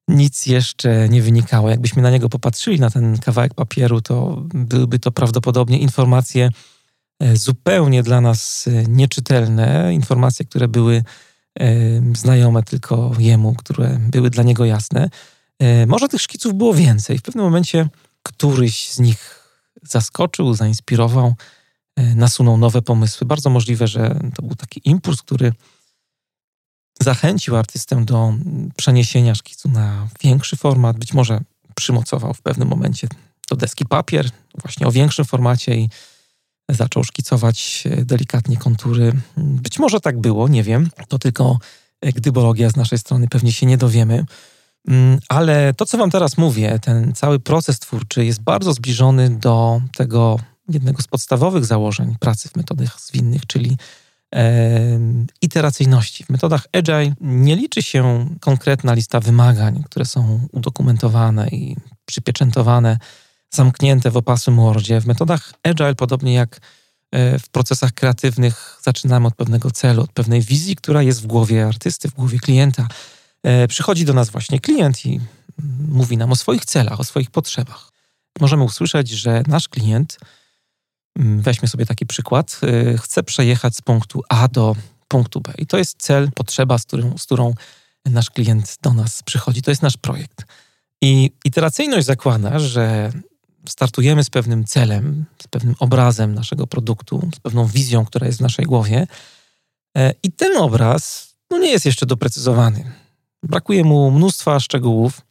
nic 0.08 0.46
jeszcze 0.46 1.10
nie 1.10 1.22
wynikało. 1.22 1.70
Jakbyśmy 1.70 2.02
na 2.02 2.12
niego 2.12 2.30
popatrzyli, 2.30 2.80
na 2.80 2.90
ten 2.90 3.18
kawałek 3.20 3.54
papieru, 3.54 4.02
to 4.02 4.44
byłyby 4.54 5.00
to 5.00 5.12
prawdopodobnie 5.12 5.80
informacje 5.80 6.50
e, 7.20 7.38
zupełnie 7.38 8.04
dla 8.04 8.22
nas 8.22 8.68
e, 8.68 8.84
nieczytelne, 8.88 9.94
informacje, 9.94 10.46
które 10.46 10.68
były 10.68 11.04
znajome 12.16 12.64
tylko 12.64 13.12
jemu, 13.20 13.56
które 13.56 14.00
były 14.00 14.30
dla 14.30 14.44
niego 14.44 14.66
jasne. 14.66 15.10
Może 15.88 16.08
tych 16.08 16.22
szkiców 16.22 16.54
było 16.54 16.74
więcej. 16.74 17.18
W 17.18 17.22
pewnym 17.22 17.46
momencie 17.46 17.90
któryś 18.24 18.90
z 18.90 19.00
nich 19.00 19.50
zaskoczył, 19.84 20.54
zainspirował, 20.54 21.36
E, 21.96 22.16
nasunął 22.16 22.58
nowe 22.58 22.82
pomysły. 22.82 23.28
Bardzo 23.28 23.50
możliwe, 23.50 23.88
że 23.88 24.20
to 24.36 24.42
był 24.42 24.56
taki 24.56 24.82
impuls, 24.90 25.22
który 25.22 25.54
zachęcił 27.02 27.56
artystę 27.56 28.06
do 28.06 28.34
przeniesienia 28.76 29.36
szkicu 29.36 29.70
na 29.70 30.08
większy 30.24 30.56
format. 30.56 30.98
Być 30.98 31.14
może 31.14 31.42
przymocował 31.76 32.34
w 32.34 32.42
pewnym 32.42 32.68
momencie 32.68 33.08
do 33.50 33.56
deski 33.56 33.86
papier, 33.86 34.30
właśnie 34.62 34.88
o 34.88 34.92
większym 34.92 35.26
formacie 35.26 35.76
i 35.76 35.90
zaczął 36.70 37.04
szkicować 37.04 37.84
e, 37.86 38.06
delikatnie 38.06 38.58
kontury. 38.58 39.14
Być 39.38 39.80
może 39.80 40.00
tak 40.00 40.22
było, 40.22 40.48
nie 40.48 40.64
wiem. 40.64 40.90
To 41.08 41.20
tylko 41.20 41.58
gdybologia 42.02 42.70
z 42.70 42.76
naszej 42.76 43.00
strony, 43.00 43.28
pewnie 43.28 43.52
się 43.52 43.66
nie 43.66 43.78
dowiemy. 43.78 44.26
Mm, 44.88 45.20
ale 45.30 45.74
to, 45.74 45.86
co 45.86 45.98
Wam 45.98 46.12
teraz 46.12 46.38
mówię, 46.38 46.80
ten 46.82 47.14
cały 47.14 47.40
proces 47.40 47.80
twórczy 47.80 48.26
jest 48.26 48.42
bardzo 48.42 48.74
zbliżony 48.74 49.30
do 49.30 49.82
tego 49.96 50.40
jednego 50.70 51.02
z 51.02 51.08
podstawowych 51.08 51.66
założeń 51.66 52.16
pracy 52.20 52.50
w 52.50 52.56
metodach 52.56 53.00
zwinnych, 53.02 53.46
czyli 53.46 53.78
e, 54.36 55.00
iteracyjności. 55.42 56.24
W 56.24 56.30
metodach 56.30 56.68
Agile 56.74 57.14
nie 57.22 57.56
liczy 57.56 57.82
się 57.82 58.30
konkretna 58.40 58.94
lista 58.94 59.20
wymagań, 59.20 59.84
które 59.84 60.06
są 60.06 60.48
udokumentowane 60.52 61.48
i 61.48 61.76
przypieczętowane, 62.06 62.98
zamknięte 63.56 64.12
w 64.12 64.18
opasłym 64.18 64.56
Wordzie. 64.56 65.02
W 65.02 65.06
metodach 65.06 65.54
Agile, 65.64 65.96
podobnie 65.96 66.34
jak 66.34 66.60
e, 67.12 67.40
w 67.40 67.50
procesach 67.50 67.92
kreatywnych, 67.92 68.80
zaczynamy 68.82 69.28
od 69.28 69.36
pewnego 69.36 69.72
celu, 69.72 70.02
od 70.02 70.12
pewnej 70.12 70.42
wizji, 70.42 70.76
która 70.76 71.02
jest 71.02 71.22
w 71.22 71.28
głowie 71.28 71.68
artysty, 71.68 72.10
w 72.10 72.14
głowie 72.14 72.40
klienta. 72.40 72.88
E, 73.44 73.68
przychodzi 73.68 74.06
do 74.06 74.14
nas 74.14 74.30
właśnie 74.30 74.60
klient 74.60 75.06
i 75.06 75.20
mówi 75.88 76.18
nam 76.18 76.32
o 76.32 76.36
swoich 76.36 76.66
celach, 76.66 77.00
o 77.00 77.04
swoich 77.04 77.32
potrzebach. 77.32 77.92
Możemy 78.42 78.64
usłyszeć, 78.64 79.10
że 79.10 79.44
nasz 79.48 79.70
klient 79.70 80.18
mm, 81.20 81.42
weźmy 81.42 81.68
sobie 81.68 81.86
taki 81.86 82.06
przykład, 82.06 82.60
y, 82.64 82.98
chcę 82.98 83.24
przejechać 83.24 83.76
z 83.76 83.82
punktu 83.82 84.24
A 84.30 84.48
do 84.48 84.76
punktu 85.08 85.42
B. 85.42 85.54
I 85.58 85.66
to 85.66 85.78
jest 85.78 85.96
cel, 85.98 86.32
potrzeba, 86.32 86.78
z 86.78 86.86
z 87.18 87.24
którą 87.24 87.54
nasz 88.06 88.30
klient 88.30 88.78
do 88.82 88.94
nas 88.94 89.24
przychodzi. 89.24 89.62
To 89.62 89.72
jest 89.72 89.82
nasz 89.82 89.98
projekt. 89.98 90.46
I 91.02 91.32
iteracyjność 91.46 92.06
zakłada, 92.06 92.60
że 92.60 93.12
startujemy 93.68 94.24
z 94.24 94.30
pewnym 94.30 94.66
celem, 94.66 95.26
z 95.44 95.48
pewnym 95.48 95.76
obrazem 95.80 96.34
naszego 96.34 96.68
produktu, 96.68 97.30
z 97.36 97.40
pewną 97.40 97.66
wizją, 97.66 98.06
która 98.06 98.28
jest 98.28 98.40
w 98.40 98.42
naszej 98.42 98.66
głowie. 98.66 99.08
E, 99.98 100.14
I 100.24 100.32
ten 100.32 100.58
obraz 100.58 101.34
no, 101.50 101.58
nie 101.58 101.72
jest 101.72 101.86
jeszcze 101.86 102.06
doprecyzowany. 102.06 102.92
Brakuje 103.44 103.84
mu 103.84 104.12
mnóstwa 104.12 104.60
szczegółów, 104.60 105.22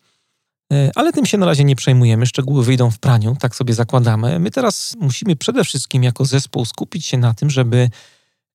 e, 0.73 0.91
ale 0.95 1.13
tym 1.13 1.27
się 1.27 1.39
na 1.39 1.47
razie 1.47 1.65
nie 1.65 1.77
przejmujemy. 1.77 2.27
Szczegóły 2.27 2.65
wyjdą 2.65 2.91
w 2.91 2.99
praniu, 2.99 3.37
tak 3.41 3.57
sobie 3.57 3.75
zakładamy. 3.75 4.39
My 4.39 4.51
teraz 4.51 4.97
musimy 5.01 5.37
przede 5.37 5.65
wszystkim 5.65 6.03
jako 6.03 6.25
zespół 6.25 6.65
skupić 6.65 7.07
się 7.07 7.19
na 7.19 7.35
tym, 7.35 7.51
żeby 7.51 7.91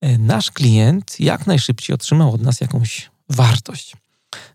e, 0.01 0.17
nasz 0.17 0.51
klient 0.51 1.19
jak 1.19 1.47
najszybciej 1.47 1.93
otrzymał 1.93 2.33
od 2.33 2.41
nas 2.41 2.61
jakąś 2.61 3.09
wartość. 3.29 3.95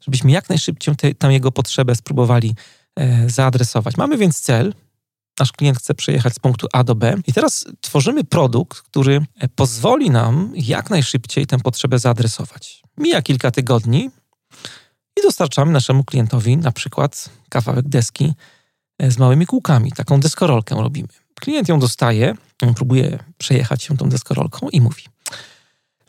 Żebyśmy 0.00 0.31
jak 0.31 0.49
najszybciej 0.49 0.97
te, 0.97 1.14
tam 1.14 1.33
jego 1.33 1.52
potrzebę 1.52 1.95
spróbowali 1.95 2.55
zaadresować. 3.26 3.97
Mamy 3.97 4.17
więc 4.19 4.41
cel, 4.41 4.75
nasz 5.41 5.53
klient 5.53 5.79
chce 5.79 5.95
przejechać 5.95 6.35
z 6.35 6.39
punktu 6.39 6.67
A 6.73 6.85
do 6.85 6.95
B. 6.95 7.15
I 7.27 7.33
teraz 7.33 7.65
tworzymy 7.81 8.25
produkt, 8.25 8.81
który 8.81 9.21
pozwoli 9.55 10.11
nam 10.11 10.53
jak 10.55 10.91
najszybciej 10.91 11.47
tę 11.47 11.59
potrzebę 11.59 11.99
zaadresować. 11.99 12.83
Mija 12.99 13.23
kilka 13.23 13.51
tygodni 13.51 14.11
i 15.19 15.23
dostarczamy 15.23 15.73
naszemu 15.73 16.05
klientowi 16.05 16.57
na 16.57 16.73
przykład 16.73 17.29
kawałek 17.49 17.89
deski 17.89 18.35
e, 18.99 19.11
z 19.11 19.19
małymi 19.19 19.47
kółkami. 19.47 19.93
Taką 19.93 20.21
deskorolkę 20.21 20.75
robimy. 20.75 21.09
Klient 21.41 21.69
ją 21.69 21.79
dostaje, 21.79 22.35
próbuje 22.77 23.19
przejechać 23.39 23.83
się 23.83 23.97
tą 23.97 24.09
deskorolką 24.09 24.69
i 24.69 24.81
mówi– 24.81 25.03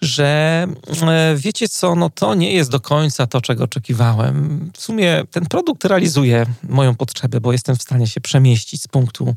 że 0.03 0.67
e, 1.01 1.36
wiecie 1.38 1.69
co, 1.69 1.95
no 1.95 2.10
to 2.10 2.36
nie 2.36 2.53
jest 2.53 2.72
do 2.72 2.79
końca 2.79 3.27
to, 3.27 3.41
czego 3.41 3.63
oczekiwałem. 3.63 4.72
W 4.74 4.81
sumie 4.81 5.24
ten 5.31 5.45
produkt 5.45 5.86
realizuje 5.86 6.45
moją 6.63 6.95
potrzebę, 6.95 7.41
bo 7.41 7.51
jestem 7.51 7.75
w 7.75 7.81
stanie 7.81 8.07
się 8.07 8.22
przemieścić 8.22 8.81
z 8.81 8.88
punktu, 8.88 9.36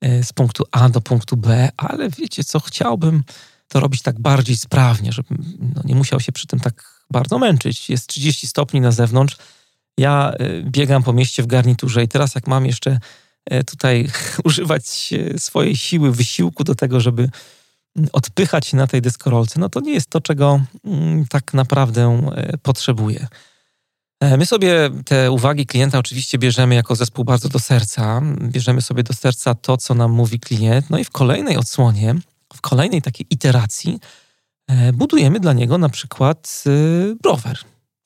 e, 0.00 0.24
z 0.24 0.32
punktu 0.32 0.64
A 0.70 0.88
do 0.88 1.00
punktu 1.00 1.36
B, 1.36 1.68
ale 1.76 2.10
wiecie 2.10 2.44
co, 2.44 2.60
chciałbym 2.60 3.24
to 3.68 3.80
robić 3.80 4.02
tak 4.02 4.20
bardziej 4.20 4.56
sprawnie, 4.56 5.12
żebym 5.12 5.44
no, 5.74 5.82
nie 5.84 5.94
musiał 5.94 6.20
się 6.20 6.32
przy 6.32 6.46
tym 6.46 6.60
tak 6.60 7.04
bardzo 7.10 7.38
męczyć. 7.38 7.90
Jest 7.90 8.06
30 8.06 8.46
stopni 8.46 8.80
na 8.80 8.92
zewnątrz, 8.92 9.36
ja 9.98 10.32
e, 10.32 10.62
biegam 10.62 11.02
po 11.02 11.12
mieście 11.12 11.42
w 11.42 11.46
garniturze 11.46 12.04
i 12.04 12.08
teraz 12.08 12.34
jak 12.34 12.46
mam 12.46 12.66
jeszcze 12.66 12.98
tutaj 13.66 14.08
używać 14.44 15.14
swojej 15.38 15.76
siły, 15.76 16.12
wysiłku 16.12 16.64
do 16.64 16.74
tego, 16.74 17.00
żeby 17.00 17.28
odpychać 18.12 18.72
na 18.72 18.86
tej 18.86 19.02
deskorolce, 19.02 19.60
no 19.60 19.68
to 19.68 19.80
nie 19.80 19.92
jest 19.92 20.10
to, 20.10 20.20
czego 20.20 20.60
mm, 20.84 21.26
tak 21.26 21.54
naprawdę 21.54 22.30
e, 22.36 22.58
potrzebuje. 22.58 23.26
My 24.38 24.46
sobie 24.46 24.90
te 25.04 25.30
uwagi 25.30 25.66
klienta 25.66 25.98
oczywiście 25.98 26.38
bierzemy 26.38 26.74
jako 26.74 26.96
zespół 26.96 27.24
bardzo 27.24 27.48
do 27.48 27.58
serca. 27.58 28.22
Bierzemy 28.42 28.82
sobie 28.82 29.02
do 29.02 29.12
serca 29.12 29.54
to, 29.54 29.76
co 29.76 29.94
nam 29.94 30.12
mówi 30.12 30.40
klient, 30.40 30.90
no 30.90 30.98
i 30.98 31.04
w 31.04 31.10
kolejnej 31.10 31.56
odsłonie, 31.56 32.14
w 32.54 32.60
kolejnej 32.60 33.02
takiej 33.02 33.26
iteracji 33.30 34.00
e, 34.68 34.92
budujemy 34.92 35.40
dla 35.40 35.52
niego 35.52 35.78
na 35.78 35.88
przykład 35.88 36.64
rower. 37.24 37.58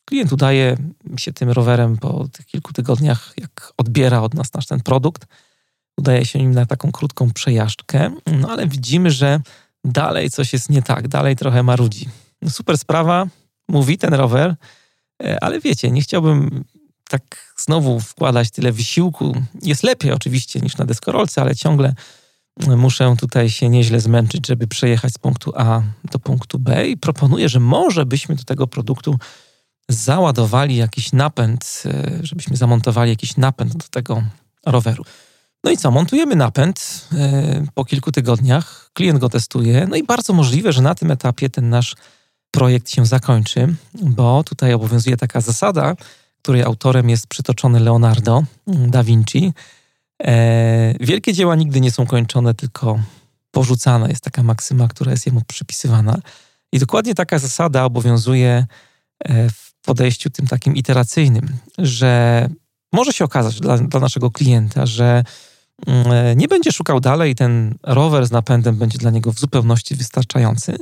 Klient 0.05 0.33
udaje 0.33 0.77
się 1.17 1.33
tym 1.33 1.51
rowerem 1.51 1.97
po 1.99 2.29
tych 2.33 2.47
kilku 2.47 2.73
tygodniach, 2.73 3.35
jak 3.37 3.73
odbiera 3.77 4.21
od 4.21 4.35
nas 4.35 4.53
nasz 4.53 4.67
ten 4.67 4.81
produkt, 4.81 5.27
udaje 5.97 6.25
się 6.27 6.39
nim 6.39 6.55
na 6.55 6.67
taką 6.67 6.93
krótką 6.93 7.31
przejażdżkę, 7.33 8.11
no 8.27 8.51
ale 8.51 8.67
widzimy, 8.67 9.11
że 9.11 9.41
dalej 9.85 10.31
coś 10.31 10.53
jest 10.53 10.71
nie 10.71 10.83
tak, 10.83 11.09
dalej 11.09 11.37
trochę 11.37 11.63
marudzi. 11.63 12.09
No 12.43 12.51
super 12.51 12.79
sprawa, 12.79 13.27
mówi 13.69 13.99
ten 13.99 14.15
rower, 14.15 14.55
e, 15.23 15.45
ale 15.45 15.61
wiecie, 15.61 15.91
nie 15.91 16.03
chciałbym 16.03 16.65
tak 17.09 17.55
znowu 17.57 18.01
wkładać 18.01 18.51
tyle 18.51 18.73
wysiłku. 18.73 19.43
Jest 19.63 19.83
lepiej 19.83 20.13
oczywiście 20.13 20.61
niż 20.61 20.77
na 20.77 20.85
deskorolce, 20.85 21.41
ale 21.41 21.57
ciągle 21.57 21.95
muszę 22.77 23.15
tutaj 23.19 23.51
się 23.51 23.69
nieźle 23.69 24.01
zmęczyć, 24.01 24.47
żeby 24.47 24.67
przejechać 24.67 25.13
z 25.15 25.19
punktu 25.19 25.53
A 25.57 25.83
do 26.13 26.19
punktu 26.19 26.59
B 26.59 26.89
i 26.89 26.97
proponuję, 26.97 27.49
że 27.49 27.61
może 27.61 28.07
byśmy 28.07 28.35
do 28.35 28.45
tego 28.45 28.67
produktu 28.67 29.19
załadowali 29.89 30.77
jakiś 30.77 31.13
napęd, 31.13 31.83
e, 31.87 32.21
żebyśmy 32.23 32.57
zamontowali 32.57 33.11
jakiś 33.11 33.37
napęd 33.37 33.77
do 33.77 33.89
tego 33.91 34.23
roweru. 34.67 35.05
No 35.64 35.71
i 35.71 35.76
co, 35.76 35.90
montujemy 35.90 36.37
napęd 36.37 37.09
e, 37.12 37.64
po 37.75 37.85
kilku 37.85 38.12
tygodniach, 38.12 38.90
klient 38.93 39.19
go 39.21 39.29
testuje, 39.29 39.87
no 39.90 39.97
i 39.97 40.02
bardzo 40.02 40.33
możliwe, 40.33 40.73
że 40.73 40.83
na 40.83 40.95
tym 40.95 41.11
etapie 41.11 41.50
ten 41.50 41.69
nasz 41.69 41.95
projekt 42.50 42.90
się 42.90 43.07
zakończy, 43.07 43.75
bo 43.95 44.45
tutaj 44.45 44.73
obowiązuje 44.73 45.17
taka 45.17 45.40
zasada, 45.40 45.95
której 46.43 46.62
autorem 46.62 47.11
jest 47.11 47.26
przytoczony 47.26 47.81
Leonardo 47.81 48.45
da 48.67 49.02
Vinci. 49.05 49.52
E, 50.23 50.95
wielkie 51.00 51.33
dzieła 51.33 51.57
nigdy 51.57 51.81
nie 51.81 51.90
są 51.90 52.07
kończone, 52.07 52.55
tylko 52.55 52.99
porzucane. 53.50 54.09
Jest 54.09 54.25
taka 54.25 54.43
maksyma, 54.43 54.88
która 54.88 55.11
jest 55.11 55.26
jemu 55.26 55.43
przypisywana. 55.47 56.19
I 56.73 56.79
dokładnie 56.79 57.14
taka 57.14 57.38
zasada 57.38 57.85
obowiązuje 57.85 58.67
e, 59.25 59.50
w 59.50 59.73
podejściu 59.85 60.31
tym 60.31 60.47
takim 60.47 60.76
iteracyjnym, 60.76 61.57
że 61.79 62.49
może 62.93 63.12
się 63.12 63.25
okazać 63.25 63.61
dla, 63.61 63.79
dla 63.79 64.00
naszego 64.00 64.31
klienta, 64.31 64.87
że 64.87 65.25
nie 66.37 66.49
będzie 66.49 66.73
szukał 66.73 67.01
dalej, 67.01 67.35
ten 67.35 67.75
rower 67.83 68.27
z 68.27 68.31
napędem 68.31 68.77
będzie 68.77 68.99
dla 68.99 69.11
niego 69.11 69.33
w 69.33 69.39
zupełności 69.39 69.95
wystarczający, 69.95 70.77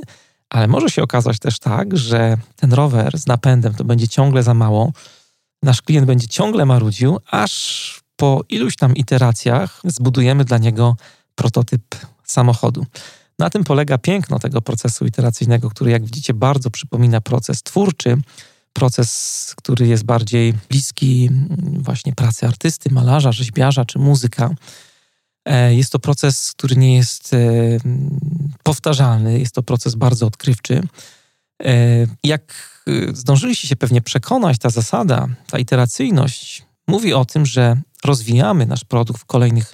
ale 0.49 0.67
może 0.67 0.89
się 0.89 1.03
okazać 1.03 1.39
też 1.39 1.59
tak, 1.59 1.97
że 1.97 2.37
ten 2.55 2.73
rower 2.73 3.19
z 3.19 3.27
napędem 3.27 3.73
to 3.73 3.83
będzie 3.83 4.07
ciągle 4.07 4.43
za 4.43 4.53
mało, 4.53 4.91
nasz 5.63 5.81
klient 5.81 6.07
będzie 6.07 6.27
ciągle 6.27 6.65
marudził, 6.65 7.19
aż 7.31 8.03
po 8.15 8.43
iluś 8.49 8.75
tam 8.75 8.95
iteracjach 8.95 9.81
zbudujemy 9.85 10.45
dla 10.45 10.57
niego 10.57 10.95
prototyp 11.35 11.83
samochodu. 12.23 12.85
Na 13.39 13.49
tym 13.49 13.63
polega 13.63 13.97
piękno 13.97 14.39
tego 14.39 14.61
procesu 14.61 15.05
iteracyjnego, 15.05 15.69
który, 15.69 15.91
jak 15.91 16.05
widzicie, 16.05 16.33
bardzo 16.33 16.71
przypomina 16.71 17.21
proces 17.21 17.63
twórczy, 17.63 18.17
proces, 18.73 19.53
który 19.57 19.87
jest 19.87 20.03
bardziej 20.03 20.53
bliski 20.69 21.29
mm, 21.31 21.83
właśnie 21.83 22.13
pracy 22.13 22.47
artysty, 22.47 22.89
malarza, 22.91 23.31
rzeźbiarza 23.31 23.85
czy 23.85 23.99
muzyka. 23.99 24.49
E, 25.45 25.75
jest 25.75 25.91
to 25.91 25.99
proces, 25.99 26.51
który 26.51 26.75
nie 26.75 26.95
jest 26.95 27.33
e, 27.33 27.37
powtarzalny, 28.63 29.39
jest 29.39 29.55
to 29.55 29.63
proces 29.63 29.95
bardzo 29.95 30.25
odkrywczy. 30.25 30.81
E, 31.63 31.75
jak 32.23 32.69
zdążyliście 33.13 33.67
się 33.67 33.75
pewnie 33.75 34.01
przekonać, 34.01 34.57
ta 34.57 34.69
zasada, 34.69 35.27
ta 35.47 35.59
iteracyjność 35.59 36.63
mówi 36.87 37.13
o 37.13 37.25
tym, 37.25 37.45
że 37.45 37.81
rozwijamy 38.05 38.65
nasz 38.65 38.83
produkt 38.83 39.21
w 39.21 39.25
kolejnych 39.25 39.73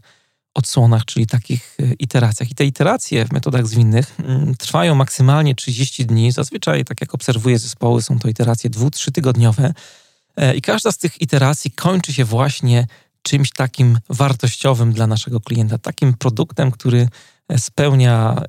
odsłonach, 0.54 1.06
czyli 1.06 1.28
takich 1.28 1.78
iteracjach. 2.00 2.52
I 2.52 2.56
te 2.56 2.66
iteracje 2.66 3.26
w 3.26 3.32
metodach 3.32 3.68
zwinnych 3.68 4.20
mm, 4.20 4.56
trwają 4.56 4.96
maksymalnie 4.96 5.56
30 5.56 6.06
dni. 6.06 6.32
Zazwyczaj, 6.32 6.86
tak 6.86 7.02
jak 7.02 7.14
obserwuję 7.14 7.60
zespoły, 7.60 8.02
są 8.02 8.20
to 8.20 8.28
iteracje 8.28 8.70
dwu-, 8.70 9.12
tygodniowe. 9.12 9.74
I 10.56 10.62
każda 10.62 10.92
z 10.92 10.98
tych 10.98 11.22
iteracji 11.22 11.72
kończy 11.72 12.14
się 12.14 12.26
właśnie 12.26 12.88
czymś 13.26 13.52
takim 13.52 14.00
wartościowym 14.10 14.94
dla 14.94 15.08
naszego 15.08 15.40
klienta, 15.40 15.78
takim 15.78 16.14
produktem, 16.14 16.72
który 16.72 17.08
e, 17.50 17.60
spełnia 17.60 18.42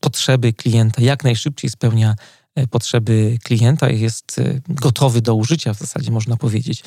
potrzeby 0.00 0.52
klienta, 0.52 1.02
jak 1.02 1.24
najszybciej 1.24 1.70
spełnia 1.70 2.14
e, 2.54 2.66
potrzeby 2.66 3.38
klienta 3.44 3.90
i 3.90 4.00
jest 4.00 4.38
e, 4.38 4.60
gotowy 4.68 5.22
do 5.22 5.34
użycia, 5.34 5.74
w 5.74 5.78
zasadzie 5.78 6.10
można 6.10 6.36
powiedzieć. 6.36 6.82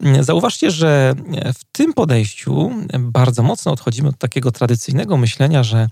Mm, 0.00 0.24
zauważcie, 0.24 0.70
że 0.70 1.14
w 1.54 1.64
tym 1.72 1.92
podejściu 1.92 2.70
bardzo 2.98 3.42
mocno 3.42 3.72
odchodzimy 3.72 4.08
od 4.08 4.18
takiego 4.18 4.52
tradycyjnego 4.52 5.16
myślenia, 5.16 5.62
że 5.62 5.88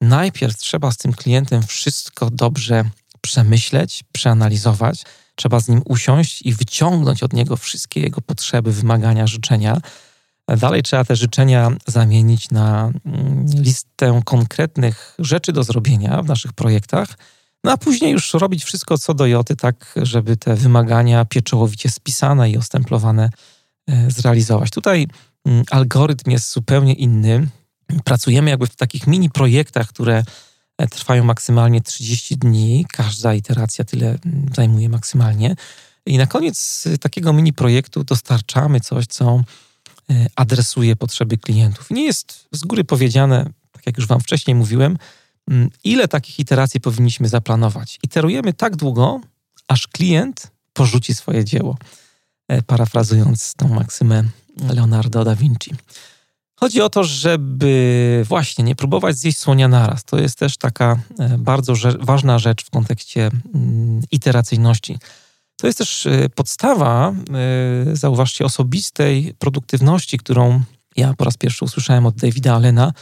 najpierw 0.00 0.56
trzeba 0.56 0.92
z 0.92 0.96
tym 0.96 1.12
klientem 1.12 1.62
wszystko 1.62 2.30
dobrze 2.30 2.84
przemyśleć, 3.20 4.04
przeanalizować, 4.12 5.04
Trzeba 5.36 5.60
z 5.60 5.68
nim 5.68 5.82
usiąść 5.84 6.42
i 6.42 6.54
wyciągnąć 6.54 7.22
od 7.22 7.32
niego 7.32 7.56
wszystkie 7.56 8.00
jego 8.00 8.20
potrzeby, 8.20 8.72
wymagania, 8.72 9.26
życzenia. 9.26 9.80
Dalej 10.56 10.82
trzeba 10.82 11.04
te 11.04 11.16
życzenia 11.16 11.70
zamienić 11.86 12.50
na 12.50 12.92
mm, 13.06 13.46
listę 13.54 14.20
konkretnych 14.24 15.14
rzeczy 15.18 15.52
do 15.52 15.62
zrobienia 15.62 16.22
w 16.22 16.26
naszych 16.26 16.52
projektach, 16.52 17.08
no 17.66 17.72
a 17.72 17.76
później 17.76 18.12
już 18.12 18.34
robić 18.34 18.64
wszystko 18.64 18.98
co 18.98 19.14
do 19.14 19.26
joty, 19.26 19.56
tak 19.56 19.94
żeby 20.02 20.36
te 20.36 20.54
wymagania 20.54 21.24
pieczołowicie 21.24 21.90
spisane 21.90 22.50
i 22.50 22.56
ostemplowane 22.56 23.30
e, 23.88 24.10
zrealizować. 24.10 24.70
Tutaj 24.70 25.06
mm, 25.46 25.64
algorytm 25.70 26.30
jest 26.30 26.52
zupełnie 26.52 26.92
inny. 26.92 27.48
Pracujemy 28.04 28.50
jakby 28.50 28.66
w 28.66 28.76
takich 28.76 29.06
mini 29.06 29.30
projektach, 29.30 29.88
które 29.88 30.24
trwają 30.90 31.24
maksymalnie 31.24 31.80
30 31.80 32.36
dni. 32.36 32.86
Każda 32.92 33.34
iteracja 33.34 33.84
tyle 33.84 34.06
mm, 34.06 34.46
zajmuje 34.56 34.88
maksymalnie. 34.88 35.56
I 36.06 36.18
na 36.18 36.26
koniec 36.26 36.84
takiego 37.00 37.32
mini 37.32 37.52
projektu 37.52 38.04
dostarczamy 38.04 38.80
coś, 38.80 39.06
co 39.06 39.40
e, 40.10 40.26
adresuje 40.36 40.96
potrzeby 40.96 41.38
klientów. 41.38 41.90
Nie 41.90 42.04
jest 42.04 42.48
z 42.52 42.64
góry 42.64 42.84
powiedziane, 42.84 43.44
tak 43.72 43.76
tak 43.86 43.92
jak 43.92 43.98
już 43.98 44.06
Wam 44.06 44.20
wcześniej 44.20 44.54
mówiłem, 44.54 44.98
mm, 45.48 45.70
ile 45.84 46.08
takich 46.08 46.38
iteracji 46.38 46.80
powinniśmy 46.80 47.28
zaplanować. 47.28 47.98
Iterujemy 48.02 48.52
tak 48.52 48.76
długo, 48.76 49.20
aż 49.68 49.86
klient 49.86 50.50
porzuci 50.72 51.14
swoje 51.14 51.44
dzieło. 51.44 51.78
E, 52.48 52.62
parafrazując 52.62 53.54
tą 53.54 53.68
maksymę 53.68 54.24
Leonardo 54.68 55.24
da 55.24 55.36
Vinci. 55.36 55.70
Chodzi 56.60 56.80
o 56.80 56.88
to, 56.90 57.04
żeby 57.04 58.24
właśnie 58.28 58.64
nie 58.64 58.74
próbować 58.74 59.16
zjeść 59.16 59.38
słonia 59.38 59.68
naraz. 59.68 60.04
To 60.04 60.18
jest 60.18 60.38
też 60.38 60.56
taka 60.56 60.96
e, 61.18 61.38
bardzo 61.38 61.74
ważna 62.00 62.38
rzecz 62.38 62.64
w 62.64 62.70
kontekście 62.70 63.30
mm, 63.54 64.02
iteracyjności. 64.10 64.98
To 65.56 65.66
jest 65.66 65.78
też 65.78 66.06
e, 66.06 66.28
podstawa, 66.28 67.12
zauważcie, 67.92 68.44
osobistej 68.44 69.34
produktywności, 69.38 70.18
którą 70.18 70.62
ja 70.96 71.14
po 71.14 71.24
raz 71.24 71.36
pierwszy 71.36 71.64
usłyszałem 71.64 72.06
od 72.06 72.16
Davida 72.16 72.54
Allena, 72.54 72.92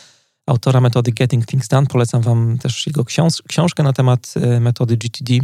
autora 0.47 0.81
metody 0.81 1.13
Getting 1.13 1.47
Things 1.47 1.69
Done. 1.69 1.87
Polecam 1.87 2.23
Wam 2.23 2.59
też 2.59 2.87
jego 2.87 3.05
książ 3.05 3.43
książkę 3.49 3.83
na 3.83 3.93
temat 3.93 4.35
metody 4.61 4.97
GTD 4.97 5.35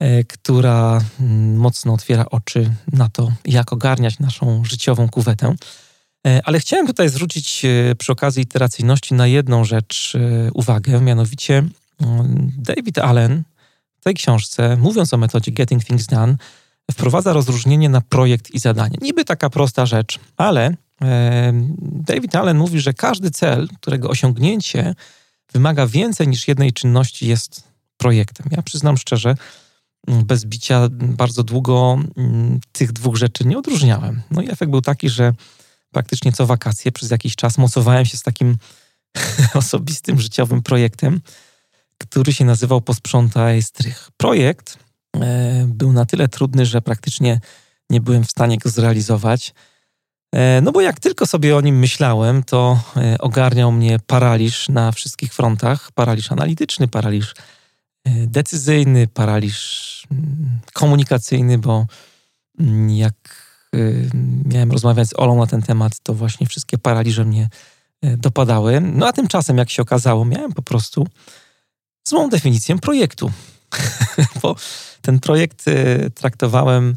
E, 0.00 0.24
która 0.24 1.00
mm, 1.20 1.56
mocno 1.56 1.94
otwiera 1.94 2.24
oczy 2.30 2.70
na 2.92 3.08
to, 3.08 3.32
jak 3.44 3.72
ogarniać 3.72 4.18
naszą 4.18 4.64
życiową 4.64 5.08
kuwetę. 5.08 5.54
E, 6.26 6.40
ale 6.44 6.60
chciałem 6.60 6.86
tutaj 6.86 7.08
zwrócić 7.08 7.64
e, 7.64 7.94
przy 7.94 8.12
okazji 8.12 8.42
iteracyjności 8.42 9.14
na 9.14 9.26
jedną 9.26 9.64
rzecz 9.64 10.16
uwagę, 10.54 11.00
mianowicie 11.00 11.64
mm, 12.00 12.52
David 12.58 12.98
Allen 12.98 13.42
w 14.00 14.04
tej 14.04 14.14
książce, 14.14 14.76
mówiąc 14.76 15.14
o 15.14 15.16
metodzie 15.16 15.52
Getting 15.52 15.84
Things 15.84 16.06
Done, 16.06 16.36
wprowadza 16.90 17.32
rozróżnienie 17.32 17.88
na 17.88 18.00
projekt 18.00 18.50
i 18.50 18.58
zadanie. 18.58 18.98
Niby 19.02 19.24
taka 19.24 19.50
prosta 19.50 19.86
rzecz, 19.86 20.18
ale 20.36 20.74
David 21.80 22.36
Allen 22.36 22.56
mówi, 22.58 22.80
że 22.80 22.94
każdy 22.94 23.30
cel, 23.30 23.68
którego 23.80 24.08
osiągnięcie 24.08 24.94
wymaga 25.52 25.86
więcej 25.86 26.28
niż 26.28 26.48
jednej 26.48 26.72
czynności, 26.72 27.28
jest 27.28 27.64
projektem. 27.96 28.46
Ja 28.50 28.62
przyznam 28.62 28.96
szczerze, 28.96 29.34
bez 30.06 30.44
bicia 30.44 30.88
bardzo 30.90 31.42
długo 31.42 31.98
mm, 32.16 32.60
tych 32.72 32.92
dwóch 32.92 33.16
rzeczy 33.16 33.44
nie 33.44 33.58
odróżniałem. 33.58 34.22
No 34.30 34.42
i 34.42 34.50
efekt 34.50 34.70
był 34.70 34.80
taki, 34.80 35.08
że 35.08 35.32
praktycznie 35.90 36.32
co 36.32 36.46
wakacje 36.46 36.92
przez 36.92 37.10
jakiś 37.10 37.36
czas 37.36 37.58
mocowałem 37.58 38.06
się 38.06 38.16
z 38.16 38.22
takim 38.22 38.56
osobistym, 39.54 40.20
życiowym 40.20 40.62
projektem, 40.62 41.20
który 41.98 42.32
się 42.32 42.44
nazywał 42.44 42.80
Posprzątaj 42.80 43.62
strych. 43.62 44.10
Projekt 44.16 44.78
e, 45.16 45.64
był 45.68 45.92
na 45.92 46.06
tyle 46.06 46.28
trudny, 46.28 46.66
że 46.66 46.82
praktycznie 46.82 47.40
nie 47.90 48.00
byłem 48.00 48.24
w 48.24 48.30
stanie 48.30 48.58
go 48.58 48.70
zrealizować. 48.70 49.54
E, 50.34 50.60
no 50.60 50.72
bo 50.72 50.80
jak 50.80 51.00
tylko 51.00 51.26
sobie 51.26 51.56
o 51.56 51.60
nim 51.60 51.78
myślałem, 51.78 52.42
to 52.42 52.80
e, 52.96 53.18
ogarniał 53.18 53.72
mnie 53.72 53.98
paraliż 54.06 54.68
na 54.68 54.92
wszystkich 54.92 55.34
frontach. 55.34 55.92
Paraliż 55.92 56.32
analityczny, 56.32 56.88
paraliż 56.88 57.34
decyzyjny, 58.26 59.08
paraliż 59.08 60.06
mm, 60.10 60.60
komunikacyjny, 60.72 61.58
bo 61.58 61.86
mm, 62.60 62.90
jak 62.90 63.14
miałem 64.44 64.72
rozmawiać 64.72 65.08
z 65.08 65.18
Olą 65.18 65.38
na 65.38 65.46
ten 65.46 65.62
temat, 65.62 66.00
to 66.02 66.14
właśnie 66.14 66.46
wszystkie 66.46 66.78
paraliże 66.78 67.24
mnie 67.24 67.48
e, 68.02 68.16
dopadały. 68.16 68.80
No 68.80 69.08
a 69.08 69.12
tymczasem, 69.12 69.58
jak 69.58 69.70
się 69.70 69.82
okazało, 69.82 70.24
miałem 70.24 70.52
po 70.52 70.62
prostu 70.62 71.06
złą 72.04 72.28
definicję 72.28 72.78
projektu, 72.78 73.30
bo 74.42 74.56
ten 75.02 75.20
projekt 75.20 75.64
traktowałem 76.14 76.96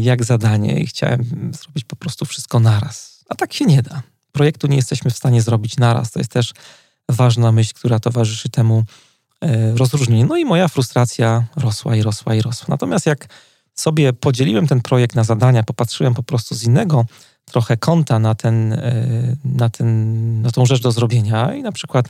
jak 0.00 0.24
zadanie 0.24 0.80
i 0.80 0.86
chciałem 0.86 1.52
zrobić 1.60 1.84
po 1.84 1.96
prostu 1.96 2.24
wszystko 2.24 2.60
naraz. 2.60 3.24
A 3.28 3.34
tak 3.34 3.52
się 3.52 3.64
nie 3.64 3.82
da. 3.82 4.02
Projektu 4.32 4.66
nie 4.66 4.76
jesteśmy 4.76 5.10
w 5.10 5.16
stanie 5.16 5.42
zrobić 5.42 5.76
naraz. 5.76 6.10
To 6.10 6.20
jest 6.20 6.30
też 6.30 6.52
ważna 7.08 7.52
myśl, 7.52 7.74
która 7.74 8.00
towarzyszy 8.00 8.48
temu 8.48 8.84
rozróżnienie. 9.74 10.24
No 10.24 10.36
i 10.36 10.44
moja 10.44 10.68
frustracja 10.68 11.44
rosła 11.56 11.96
i 11.96 12.02
rosła 12.02 12.34
i 12.34 12.42
rosła. 12.42 12.66
Natomiast 12.68 13.06
jak 13.06 13.28
sobie 13.80 14.12
podzieliłem 14.12 14.66
ten 14.66 14.80
projekt 14.80 15.14
na 15.14 15.24
zadania, 15.24 15.62
popatrzyłem 15.62 16.14
po 16.14 16.22
prostu 16.22 16.54
z 16.54 16.62
innego 16.62 17.04
trochę 17.44 17.76
kąta 17.76 18.18
na, 18.18 18.34
ten, 18.34 18.72
e, 18.72 19.06
na, 19.44 19.68
ten, 19.68 20.42
na 20.42 20.50
tą 20.50 20.66
rzecz 20.66 20.82
do 20.82 20.92
zrobienia 20.92 21.54
i 21.54 21.62
na 21.62 21.72
przykład 21.72 22.08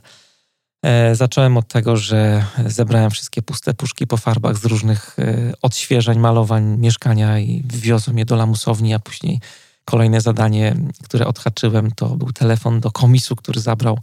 e, 0.85 1.15
zacząłem 1.15 1.57
od 1.57 1.67
tego, 1.67 1.97
że 1.97 2.45
zebrałem 2.65 3.11
wszystkie 3.11 3.41
puste 3.41 3.73
puszki 3.73 4.07
po 4.07 4.17
farbach 4.17 4.57
z 4.57 4.65
różnych 4.65 5.17
odświeżeń, 5.61 6.19
malowań 6.19 6.77
mieszkania 6.77 7.39
i 7.39 7.63
wywiozłem 7.65 8.17
je 8.17 8.25
do 8.25 8.35
lamusowni, 8.35 8.93
a 8.93 8.99
później 8.99 9.39
kolejne 9.85 10.21
zadanie, 10.21 10.75
które 11.03 11.27
odhaczyłem, 11.27 11.91
to 11.91 12.09
był 12.09 12.31
telefon 12.31 12.79
do 12.79 12.91
komisu, 12.91 13.35
który 13.35 13.61
zabrał 13.61 13.99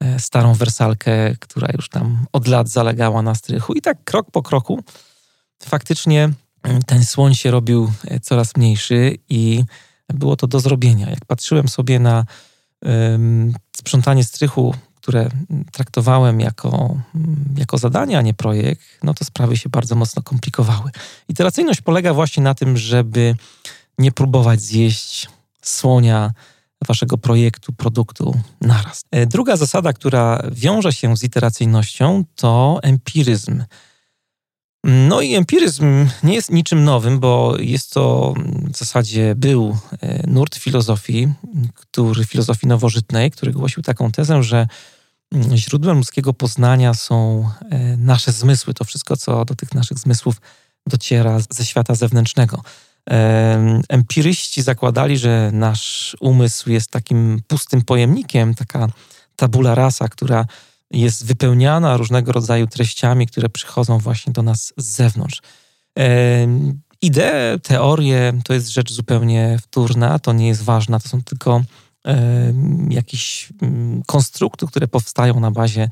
E, 0.00 0.18
starą 0.18 0.54
wersalkę, 0.54 1.34
która 1.40 1.68
już 1.72 1.88
tam 1.88 2.26
od 2.32 2.46
lat 2.46 2.68
zalegała 2.68 3.22
na 3.22 3.34
strychu. 3.34 3.72
I 3.72 3.80
tak 3.80 4.04
krok 4.04 4.30
po 4.30 4.42
kroku 4.42 4.82
faktycznie 5.62 6.30
ten 6.86 7.04
słoń 7.04 7.34
się 7.34 7.50
robił 7.50 7.92
e, 8.08 8.20
coraz 8.20 8.56
mniejszy 8.56 9.16
i 9.28 9.64
było 10.08 10.36
to 10.36 10.46
do 10.46 10.60
zrobienia. 10.60 11.10
Jak 11.10 11.24
patrzyłem 11.24 11.68
sobie 11.68 11.98
na 11.98 12.24
sprzątanie 13.76 14.24
strychu, 14.24 14.74
które 14.94 15.28
traktowałem 15.72 16.40
jako, 16.40 16.96
jako 17.56 17.78
zadanie, 17.78 18.18
a 18.18 18.22
nie 18.22 18.34
projekt, 18.34 18.82
no 19.02 19.14
to 19.14 19.24
sprawy 19.24 19.56
się 19.56 19.68
bardzo 19.68 19.94
mocno 19.94 20.22
komplikowały. 20.22 20.90
Iteracyjność 21.28 21.80
polega 21.80 22.14
właśnie 22.14 22.42
na 22.42 22.54
tym, 22.54 22.76
żeby 22.76 23.34
nie 23.98 24.12
próbować 24.12 24.60
zjeść 24.60 25.28
słonia 25.62 26.32
waszego 26.86 27.18
projektu, 27.18 27.72
produktu 27.72 28.40
naraz. 28.60 29.02
E, 29.10 29.26
druga 29.26 29.56
zasada, 29.56 29.92
która 29.92 30.42
wiąże 30.52 30.92
się 30.92 31.16
z 31.16 31.22
iteracyjnością, 31.22 32.24
to 32.36 32.78
empiryzm. 32.82 33.64
No 34.84 35.20
i 35.20 35.34
empiryzm 35.34 36.08
nie 36.22 36.34
jest 36.34 36.50
niczym 36.50 36.84
nowym, 36.84 37.20
bo 37.20 37.56
jest 37.58 37.92
to 37.92 38.34
w 38.72 38.76
zasadzie 38.76 39.34
był 39.34 39.78
e, 40.00 40.26
nurt 40.26 40.56
filozofii, 40.56 41.28
który, 41.74 42.24
filozofii 42.24 42.66
nowożytnej, 42.66 43.30
który 43.30 43.52
głosił 43.52 43.82
taką 43.82 44.12
tezę, 44.12 44.42
że 44.42 44.66
mm, 45.32 45.56
źródłem 45.56 45.98
ludzkiego 45.98 46.34
poznania 46.34 46.94
są 46.94 47.48
e, 47.70 47.96
nasze 47.96 48.32
zmysły, 48.32 48.74
to 48.74 48.84
wszystko, 48.84 49.16
co 49.16 49.44
do 49.44 49.54
tych 49.54 49.74
naszych 49.74 49.98
zmysłów 49.98 50.40
dociera 50.86 51.38
ze 51.50 51.64
świata 51.64 51.94
zewnętrznego. 51.94 52.62
Empiryści 53.88 54.62
zakładali, 54.62 55.18
że 55.18 55.50
nasz 55.52 56.16
umysł 56.20 56.70
jest 56.70 56.90
takim 56.90 57.42
pustym 57.46 57.82
pojemnikiem, 57.82 58.54
taka 58.54 58.88
tabula 59.36 59.74
rasa, 59.74 60.08
która 60.08 60.46
jest 60.90 61.26
wypełniana 61.26 61.96
różnego 61.96 62.32
rodzaju 62.32 62.66
treściami, 62.66 63.26
które 63.26 63.48
przychodzą 63.48 63.98
właśnie 63.98 64.32
do 64.32 64.42
nas 64.42 64.72
z 64.76 64.84
zewnątrz. 64.84 65.42
Idee, 67.02 67.60
teorie 67.62 68.32
to 68.44 68.54
jest 68.54 68.68
rzecz 68.68 68.92
zupełnie 68.92 69.58
wtórna, 69.62 70.18
to 70.18 70.32
nie 70.32 70.48
jest 70.48 70.62
ważna, 70.62 71.00
to 71.00 71.08
są 71.08 71.22
tylko 71.22 71.62
jakieś 72.90 73.48
mm, 73.62 74.02
konstrukty, 74.06 74.66
które 74.66 74.88
powstają 74.88 75.40
na 75.40 75.50
bazie 75.50 75.88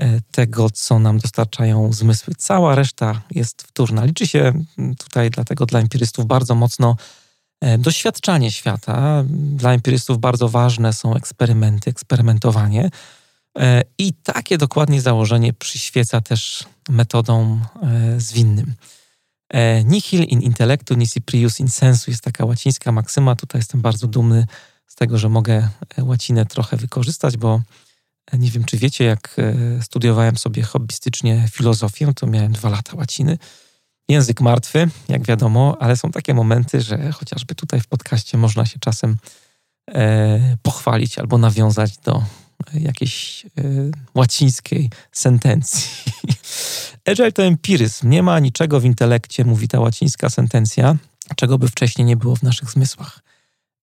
E, 0.00 0.20
tego, 0.30 0.70
co 0.70 0.98
nam 0.98 1.18
dostarczają 1.18 1.92
zmysły. 1.92 2.34
Cała 2.38 2.74
reszta 2.74 3.20
jest 3.30 3.62
wtórna. 3.62 4.04
Liczy 4.04 4.26
się 4.26 4.52
tutaj 4.98 5.30
dlatego 5.30 5.66
dla 5.66 5.80
empirystów 5.80 6.26
bardzo 6.26 6.54
mocno 6.54 6.96
e, 7.60 7.78
doświadczanie 7.78 8.50
świata. 8.50 9.24
Dla 9.30 9.72
empirystów 9.72 10.18
bardzo 10.18 10.48
ważne 10.48 10.92
są 10.92 11.14
eksperymenty, 11.14 11.90
eksperymentowanie. 11.90 12.90
E, 13.58 13.82
I 13.98 14.12
takie 14.12 14.58
dokładnie 14.58 15.00
założenie 15.00 15.52
przyświeca 15.52 16.20
też 16.20 16.64
metodom 16.88 17.64
zwinnym. 18.18 18.74
Nihil 19.84 20.22
in 20.22 20.42
intellectu, 20.42 20.94
nisi 20.94 21.20
prius 21.22 21.60
in 21.60 21.68
sensu 21.68 22.10
jest 22.10 22.24
taka 22.24 22.44
łacińska 22.44 22.92
maksyma. 22.92 23.36
Tutaj 23.36 23.58
jestem 23.58 23.80
bardzo 23.80 24.06
dumny 24.06 24.46
z 24.86 24.94
tego, 24.94 25.18
że 25.18 25.28
mogę 25.28 25.68
łacinę 25.98 26.46
trochę 26.46 26.76
wykorzystać, 26.76 27.36
bo 27.36 27.60
nie 28.32 28.50
wiem, 28.50 28.64
czy 28.64 28.76
wiecie, 28.76 29.04
jak 29.04 29.36
e, 29.38 29.82
studiowałem 29.82 30.36
sobie 30.36 30.62
hobbystycznie 30.62 31.48
filozofię, 31.52 32.12
to 32.14 32.26
miałem 32.26 32.52
dwa 32.52 32.68
lata 32.68 32.96
łaciny. 32.96 33.38
Język 34.08 34.40
martwy, 34.40 34.88
jak 35.08 35.26
wiadomo, 35.26 35.76
ale 35.80 35.96
są 35.96 36.10
takie 36.10 36.34
momenty, 36.34 36.80
że 36.80 37.12
chociażby 37.12 37.54
tutaj 37.54 37.80
w 37.80 37.86
podcaście 37.86 38.38
można 38.38 38.66
się 38.66 38.78
czasem 38.78 39.16
e, 39.90 40.56
pochwalić 40.62 41.18
albo 41.18 41.38
nawiązać 41.38 41.98
do 41.98 42.24
jakiejś 42.74 43.46
e, 43.46 43.50
łacińskiej 44.14 44.90
sentencji. 45.12 45.90
Agile 47.10 47.32
to 47.32 47.42
empiryzm. 47.42 48.08
Nie 48.08 48.22
ma 48.22 48.38
niczego 48.38 48.80
w 48.80 48.84
intelekcie, 48.84 49.44
mówi 49.44 49.68
ta 49.68 49.80
łacińska 49.80 50.30
sentencja, 50.30 50.96
czego 51.36 51.58
by 51.58 51.68
wcześniej 51.68 52.04
nie 52.04 52.16
było 52.16 52.36
w 52.36 52.42
naszych 52.42 52.70
zmysłach. 52.70 53.20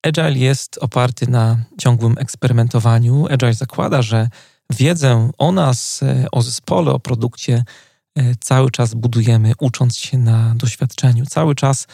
Agile 0.04 0.34
jest 0.34 0.78
oparty 0.78 1.28
na 1.28 1.58
ciągłym 1.78 2.16
eksperymentowaniu. 2.18 3.28
Agile 3.30 3.54
zakłada, 3.54 4.02
że 4.02 4.30
wiedzę 4.70 5.32
o 5.38 5.52
nas, 5.52 6.04
e, 6.04 6.26
o 6.32 6.42
zespole, 6.42 6.92
o 6.92 7.00
produkcie 7.00 7.64
e, 8.16 8.36
cały 8.40 8.72
czas 8.72 8.94
budujemy, 8.94 9.54
ucząc 9.60 9.98
się 9.98 10.18
na 10.18 10.56
doświadczeniu. 10.56 11.26
Cały 11.26 11.56
czas 11.56 11.88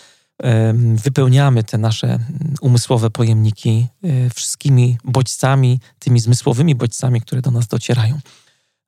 wypełniamy 0.96 1.64
te 1.64 1.78
nasze 1.78 2.20
umysłowe 2.62 3.10
pojemniki 3.10 3.88
wszystkimi 4.36 4.98
bodźcami, 5.04 5.80
tymi 6.00 6.20
zmysłowymi 6.20 6.76
bodźcami, 6.76 7.22
które 7.22 7.42
do 7.42 7.52
nas 7.52 7.68
docierają. 7.68 8.20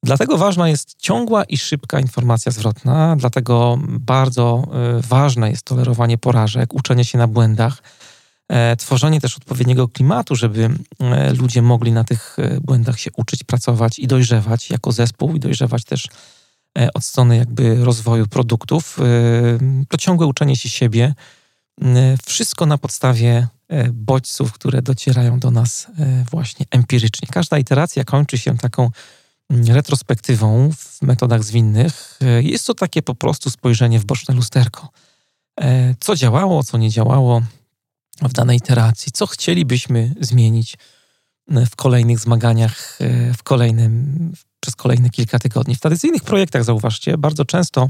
Dlatego 0.04 0.38
ważna 0.38 0.70
jest 0.70 0.96
ciągła 0.98 1.44
i 1.44 1.58
szybka 1.58 2.00
informacja 2.00 2.52
zwrotna, 2.52 3.16
dlatego 3.16 3.80
bardzo 3.88 4.68
ważne 5.10 5.50
jest 5.50 5.64
tolerowanie 5.64 6.18
porażek, 6.18 6.74
uczenie 6.74 7.06
się 7.06 7.18
na 7.18 7.28
błędach, 7.28 7.82
E, 8.48 8.76
tworzenie 8.76 9.22
też 9.22 9.38
odpowiedniego 9.38 9.88
klimatu, 9.88 10.36
żeby 10.36 10.70
e, 11.00 11.34
ludzie 11.34 11.62
mogli 11.62 11.92
na 11.92 12.04
tych 12.04 12.38
e, 12.40 12.62
błędach 12.62 13.00
się 13.00 13.12
uczyć, 13.18 13.44
pracować 13.44 14.00
i 14.00 14.08
dojrzewać 14.08 14.70
jako 14.70 14.92
zespół 14.92 15.36
i 15.36 15.40
dojrzewać 15.40 15.84
też 15.84 16.08
od 16.94 17.06
strony 17.06 17.38
jakby 17.38 17.86
rozwoju 17.86 18.28
produktów. 18.28 18.98
To 19.90 19.98
ciągłe 19.98 20.28
uczenie 20.28 20.56
się 20.56 20.70
siebie. 20.70 21.14
Wszystko 22.26 22.66
na 22.66 22.78
podstawie 22.78 23.48
bodźców, 23.94 24.54
które 24.54 24.82
docierają 24.82 25.40
do 25.40 25.52
nas 25.52 25.88
właśnie 26.32 26.66
empirycznie. 26.72 27.28
Każda 27.32 27.58
iteracja 27.58 28.04
kończy 28.04 28.38
się 28.38 28.58
taką 28.58 28.90
mm, 29.50 29.68
retrospektywą 29.68 30.72
w 30.72 31.02
metodach 31.02 31.44
zwinnych. 31.44 32.20
Jest 32.42 32.68
to 32.68 32.74
takie 32.74 33.02
po 33.02 33.16
prostu 33.16 33.50
spojrzenie 33.50 34.00
w 34.00 34.06
boczne 34.06 34.36
lusterko. 34.36 34.90
Co 36.00 36.16
działało, 36.16 36.64
co 36.64 36.78
nie 36.78 36.90
działało, 36.90 37.42
w 38.22 38.34
danej 38.34 38.58
iteracji, 38.58 39.12
co 39.12 39.28
chcielibyśmy 39.28 40.14
zmienić 40.20 40.78
e, 41.52 41.66
w 41.66 41.76
kolejnych 41.76 42.20
zmaganiach, 42.20 42.98
e, 43.02 43.34
w 43.34 43.44
kolejnym, 43.44 44.34
przez 44.66 44.76
kolejne 44.76 45.10
kilka 45.10 45.40
tygodni. 45.40 45.76
W 45.76 45.80
tradycyjnych 45.80 46.24
projektach, 46.24 46.64
zauważcie, 46.64 47.18
bardzo 47.18 47.46
często 47.46 47.90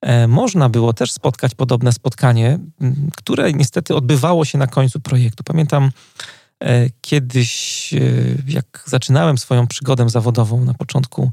e, 0.00 0.28
można 0.28 0.68
było 0.68 0.92
też 0.92 1.12
spotkać 1.12 1.54
podobne 1.54 1.92
spotkanie, 1.92 2.58
które 3.16 3.52
niestety 3.52 3.94
odbywało 3.94 4.44
się 4.44 4.58
na 4.58 4.66
końcu 4.66 5.00
projektu. 5.00 5.44
Pamiętam 5.44 5.90
kiedyś, 7.00 7.90
jak 8.48 8.84
zaczynałem 8.86 9.38
swoją 9.38 9.66
przygodę 9.66 10.08
zawodową 10.08 10.64
na 10.64 10.74
początku 10.74 11.32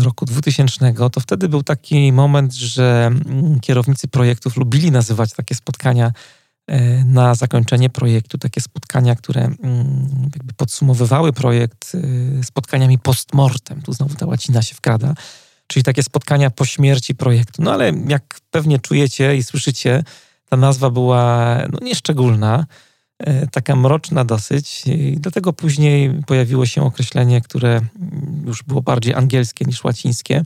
roku 0.00 0.24
2000, 0.24 0.94
to 1.12 1.20
wtedy 1.20 1.48
był 1.48 1.62
taki 1.62 2.12
moment, 2.12 2.54
że 2.54 3.10
kierownicy 3.62 4.08
projektów 4.08 4.56
lubili 4.56 4.90
nazywać 4.90 5.32
takie 5.32 5.54
spotkania 5.54 6.06
E, 6.06 6.12
na 7.04 7.34
zakończenie 7.34 7.90
projektu 7.90 8.38
takie 8.38 8.60
spotkania, 8.60 9.14
które 9.14 9.42
mm, 9.42 10.30
jakby 10.34 10.54
podsumowywały 10.54 11.32
projekt 11.32 11.92
e, 11.94 12.44
spotkaniami 12.44 12.98
postmortem. 12.98 13.82
Tu 13.82 13.92
znowu 13.92 14.14
ta 14.14 14.26
łacina 14.26 14.62
się 14.62 14.74
wkrada, 14.74 15.14
czyli 15.66 15.84
takie 15.84 16.02
spotkania 16.02 16.50
po 16.50 16.64
śmierci 16.64 17.14
projektu. 17.14 17.62
No 17.62 17.72
ale 17.72 17.92
jak 18.08 18.40
pewnie 18.50 18.78
czujecie 18.78 19.36
i 19.36 19.42
słyszycie, 19.42 20.04
ta 20.48 20.56
nazwa 20.56 20.90
była 20.90 21.56
no, 21.72 21.78
nieszczególna, 21.82 22.66
e, 23.18 23.46
taka 23.46 23.76
mroczna 23.76 24.24
dosyć. 24.24 24.86
I 24.86 25.16
dlatego 25.20 25.52
później 25.52 26.22
pojawiło 26.26 26.66
się 26.66 26.82
określenie, 26.82 27.40
które 27.40 27.80
już 28.44 28.62
było 28.62 28.82
bardziej 28.82 29.14
angielskie 29.14 29.64
niż 29.64 29.84
łacińskie. 29.84 30.42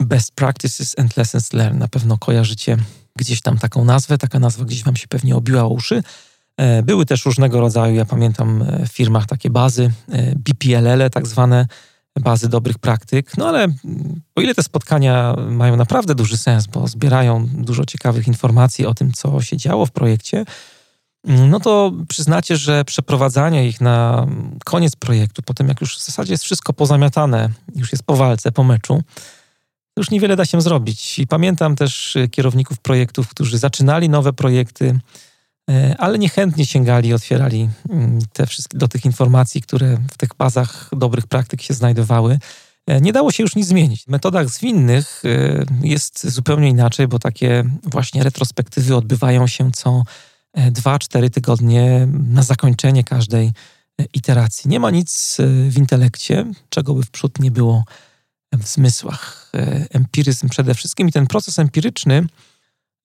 Best 0.00 0.32
practices 0.34 0.98
and 0.98 1.16
lessons 1.16 1.52
learned. 1.52 1.80
Na 1.80 1.88
pewno 1.88 2.18
kojarzycie 2.18 2.76
gdzieś 3.18 3.40
tam 3.40 3.58
taką 3.58 3.84
nazwę, 3.84 4.18
taka 4.18 4.38
nazwa 4.38 4.64
gdzieś 4.64 4.84
wam 4.84 4.96
się 4.96 5.08
pewnie 5.08 5.36
obiła 5.36 5.66
uszy. 5.66 6.02
E, 6.56 6.82
były 6.82 7.06
też 7.06 7.24
różnego 7.24 7.60
rodzaju, 7.60 7.94
ja 7.94 8.04
pamiętam 8.04 8.62
e, 8.62 8.86
w 8.86 8.92
firmach 8.92 9.26
takie 9.26 9.50
bazy, 9.50 9.90
e, 10.08 10.34
BPLL, 10.36 11.10
tak 11.10 11.26
zwane 11.26 11.66
bazy 12.20 12.48
dobrych 12.48 12.78
praktyk. 12.78 13.38
No 13.38 13.48
ale 13.48 13.64
mm, 13.64 14.20
o 14.34 14.40
ile 14.40 14.54
te 14.54 14.62
spotkania 14.62 15.36
mają 15.50 15.76
naprawdę 15.76 16.14
duży 16.14 16.36
sens, 16.36 16.66
bo 16.66 16.88
zbierają 16.88 17.46
dużo 17.46 17.84
ciekawych 17.84 18.28
informacji 18.28 18.86
o 18.86 18.94
tym, 18.94 19.12
co 19.12 19.42
się 19.42 19.56
działo 19.56 19.86
w 19.86 19.90
projekcie, 19.90 20.44
mm, 21.26 21.50
no 21.50 21.60
to 21.60 21.92
przyznacie, 22.08 22.56
że 22.56 22.84
przeprowadzanie 22.84 23.68
ich 23.68 23.80
na 23.80 24.26
koniec 24.64 24.96
projektu, 24.96 25.42
potem 25.42 25.68
jak 25.68 25.80
już 25.80 25.98
w 25.98 26.04
zasadzie 26.04 26.32
jest 26.32 26.44
wszystko 26.44 26.72
pozamiatane, 26.72 27.48
już 27.76 27.92
jest 27.92 28.04
po 28.04 28.16
walce, 28.16 28.52
po 28.52 28.64
meczu, 28.64 29.02
już 29.96 30.10
niewiele 30.10 30.36
da 30.36 30.44
się 30.44 30.60
zrobić. 30.60 31.18
I 31.18 31.26
pamiętam 31.26 31.76
też 31.76 32.16
e, 32.16 32.28
kierowników 32.28 32.78
projektów, 32.78 33.28
którzy 33.28 33.58
zaczynali 33.58 34.08
nowe 34.08 34.32
projekty, 34.32 34.98
e, 35.70 35.94
ale 35.98 36.18
niechętnie 36.18 36.66
sięgali 36.66 37.08
i 37.08 37.14
otwierali 37.14 37.68
mm, 37.90 38.18
te 38.32 38.46
wszystkie, 38.46 38.78
do 38.78 38.88
tych 38.88 39.04
informacji, 39.04 39.62
które 39.62 39.98
w 40.12 40.16
tych 40.16 40.34
bazach 40.38 40.90
dobrych 40.92 41.26
praktyk 41.26 41.62
się 41.62 41.74
znajdowały. 41.74 42.38
E, 42.86 43.00
nie 43.00 43.12
dało 43.12 43.32
się 43.32 43.42
już 43.42 43.56
nic 43.56 43.66
zmienić. 43.66 44.04
W 44.04 44.08
metodach 44.08 44.48
zwinnych 44.48 45.22
jest 45.82 46.28
zupełnie 46.28 46.68
inaczej, 46.68 47.08
bo 47.08 47.18
takie 47.18 47.64
właśnie 47.82 48.22
retrospektywy 48.22 48.96
odbywają 48.96 49.46
się 49.46 49.70
co 49.72 50.02
2-4 50.56 51.30
tygodnie 51.30 52.08
na 52.28 52.42
zakończenie 52.42 53.04
każdej 53.04 53.52
iteracji. 54.14 54.70
Nie 54.70 54.80
ma 54.80 54.90
nic 54.90 55.36
w 55.68 55.78
intelekcie, 55.78 56.46
czego 56.68 56.94
by 56.94 57.02
w 57.02 57.10
przód 57.10 57.38
nie 57.38 57.50
było 57.50 57.84
w 58.58 58.68
zmysłach. 58.68 59.50
E, 59.54 59.86
empiryzm 59.90 60.48
przede 60.48 60.74
wszystkim 60.74 61.08
i 61.08 61.12
ten 61.12 61.26
proces 61.26 61.58
empiryczny 61.58 62.26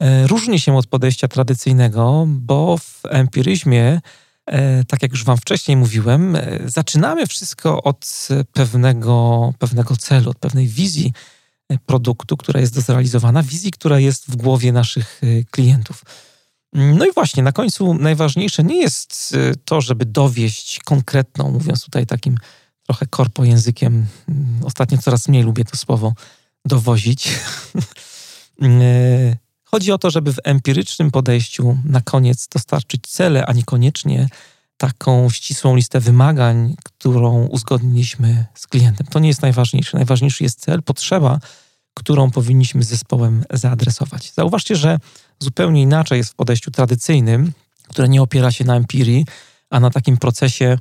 e, 0.01 0.27
różni 0.27 0.59
się 0.59 0.77
od 0.77 0.87
podejścia 0.87 1.27
tradycyjnego, 1.27 2.25
bo 2.27 2.77
w 2.77 3.01
empiryzmie, 3.09 4.01
e, 4.45 4.83
tak 4.83 5.01
jak 5.01 5.11
już 5.11 5.23
Wam 5.23 5.37
wcześniej 5.37 5.77
mówiłem, 5.77 6.37
zaczynamy 6.65 7.27
wszystko 7.27 7.83
od 7.83 8.27
pewnego, 8.53 9.53
pewnego 9.59 9.95
celu, 9.95 10.29
od 10.29 10.37
pewnej 10.37 10.67
wizji 10.67 11.13
produktu, 11.85 12.37
która 12.37 12.59
jest 12.59 12.75
zrealizowana, 12.75 13.43
wizji, 13.43 13.71
która 13.71 13.99
jest 13.99 14.31
w 14.31 14.35
głowie 14.35 14.71
naszych 14.71 15.21
klientów. 15.51 16.03
No 16.73 17.05
i 17.05 17.11
właśnie, 17.11 17.43
na 17.43 17.51
końcu 17.51 17.93
najważniejsze 17.93 18.63
nie 18.63 18.81
jest 18.81 19.35
to, 19.65 19.81
żeby 19.81 20.05
dowieść 20.05 20.79
konkretną, 20.85 21.51
mówiąc 21.51 21.83
tutaj 21.83 22.05
takim 22.05 22.37
trochę 22.87 23.05
korpo 23.05 23.43
językiem. 23.43 24.05
Ostatnio 24.63 24.97
coraz 24.97 25.27
mniej 25.27 25.43
lubię 25.43 25.65
to 25.65 25.77
słowo 25.77 26.13
dowozić. 26.65 27.29
E, 28.61 29.37
chodzi 29.63 29.91
o 29.91 29.97
to, 29.97 30.11
żeby 30.11 30.33
w 30.33 30.39
empirycznym 30.43 31.11
podejściu 31.11 31.77
na 31.85 32.01
koniec 32.01 32.47
dostarczyć 32.47 33.07
cele, 33.07 33.45
a 33.45 33.53
niekoniecznie 33.53 34.29
taką 34.77 35.29
ścisłą 35.29 35.75
listę 35.75 35.99
wymagań, 35.99 36.75
którą 36.83 37.45
uzgodniliśmy 37.45 38.45
z 38.55 38.67
klientem. 38.67 39.07
To 39.07 39.19
nie 39.19 39.27
jest 39.27 39.41
najważniejsze. 39.41 39.97
Najważniejszy 39.97 40.43
jest 40.43 40.59
cel, 40.59 40.83
potrzeba, 40.83 41.39
którą 41.93 42.31
powinniśmy 42.31 42.83
z 42.83 42.87
zespołem 42.87 43.43
zaadresować. 43.53 44.31
Zauważcie, 44.33 44.75
że 44.75 44.99
zupełnie 45.39 45.81
inaczej 45.81 46.17
jest 46.17 46.31
w 46.31 46.35
podejściu 46.35 46.71
tradycyjnym, 46.71 47.51
które 47.89 48.09
nie 48.09 48.21
opiera 48.21 48.51
się 48.51 48.65
na 48.65 48.75
empirii, 48.75 49.25
a 49.69 49.79
na 49.79 49.89
takim 49.89 50.17
procesie 50.17 50.77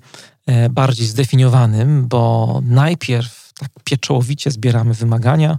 bardziej 0.70 1.06
zdefiniowanym, 1.06 2.08
bo 2.08 2.60
najpierw 2.64 3.46
tak 3.58 3.70
pieczołowicie 3.84 4.50
zbieramy 4.50 4.94
wymagania, 4.94 5.58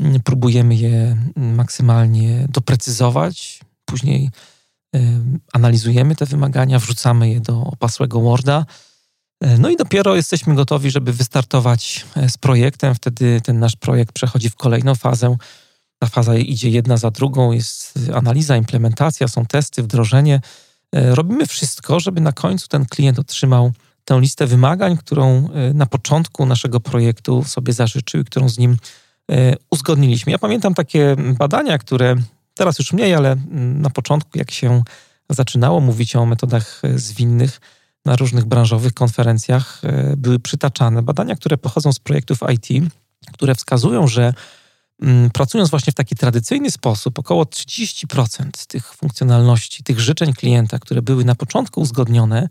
mm, 0.00 0.20
próbujemy 0.20 0.74
je 0.74 1.16
maksymalnie 1.36 2.46
doprecyzować, 2.48 3.60
później 3.84 4.30
e, 4.96 5.00
analizujemy 5.52 6.16
te 6.16 6.26
wymagania, 6.26 6.78
wrzucamy 6.78 7.30
je 7.30 7.40
do 7.40 7.60
opasłego 7.60 8.20
Worda. 8.20 8.66
E, 9.40 9.58
no 9.58 9.70
i 9.70 9.76
dopiero 9.76 10.16
jesteśmy 10.16 10.54
gotowi, 10.54 10.90
żeby 10.90 11.12
wystartować 11.12 12.06
z 12.28 12.38
projektem. 12.38 12.94
Wtedy 12.94 13.40
ten 13.44 13.58
nasz 13.58 13.76
projekt 13.76 14.12
przechodzi 14.12 14.50
w 14.50 14.56
kolejną 14.56 14.94
fazę. 14.94 15.36
Ta 15.98 16.08
faza 16.08 16.36
idzie 16.36 16.70
jedna 16.70 16.96
za 16.96 17.10
drugą, 17.10 17.52
jest 17.52 17.98
analiza, 18.14 18.56
implementacja, 18.56 19.28
są 19.28 19.46
testy, 19.46 19.82
wdrożenie. 19.82 20.40
Robimy 20.92 21.46
wszystko, 21.46 22.00
żeby 22.00 22.20
na 22.20 22.32
końcu 22.32 22.68
ten 22.68 22.86
klient 22.86 23.18
otrzymał 23.18 23.72
tę 24.08 24.20
listę 24.20 24.46
wymagań, 24.46 24.96
którą 24.96 25.48
e, 25.50 25.74
na 25.74 25.86
początku 25.86 26.46
naszego 26.46 26.80
projektu 26.80 27.44
sobie 27.44 27.72
zażyczył 27.72 28.20
i 28.20 28.24
którą 28.24 28.48
z 28.48 28.58
nim 28.58 28.76
e, 29.30 29.54
uzgodniliśmy. 29.70 30.32
Ja 30.32 30.38
pamiętam 30.38 30.74
takie 30.74 31.16
badania, 31.38 31.78
które 31.78 32.16
teraz 32.54 32.78
już 32.78 32.92
mniej, 32.92 33.14
ale 33.14 33.36
na 33.74 33.90
początku, 33.90 34.38
jak 34.38 34.50
się 34.50 34.82
zaczynało 35.30 35.80
mówić 35.80 36.16
o 36.16 36.26
metodach 36.26 36.80
e, 36.84 36.98
zwinnych 36.98 37.60
na 38.04 38.16
różnych 38.16 38.44
branżowych 38.44 38.94
konferencjach, 38.94 39.82
były 40.16 40.38
przytaczane. 40.38 41.02
Badania, 41.02 41.36
które 41.36 41.58
pochodzą 41.58 41.92
z 41.92 41.98
projektów 41.98 42.38
IT, 42.54 42.92
które 43.32 43.54
wskazują, 43.54 44.06
że 44.06 44.34
pracując 45.32 45.70
właśnie 45.70 45.92
w 45.92 45.94
taki 45.94 46.16
tradycyjny 46.16 46.70
sposób, 46.70 47.18
około 47.18 47.44
30% 47.44 48.66
tych 48.66 48.94
funkcjonalności, 48.94 49.82
tych 49.82 50.00
życzeń 50.00 50.32
klienta, 50.32 50.78
które 50.78 51.02
były 51.02 51.24
na 51.24 51.34
początku 51.34 51.80
uzgodnione, 51.80 52.38
Mm, 52.42 52.48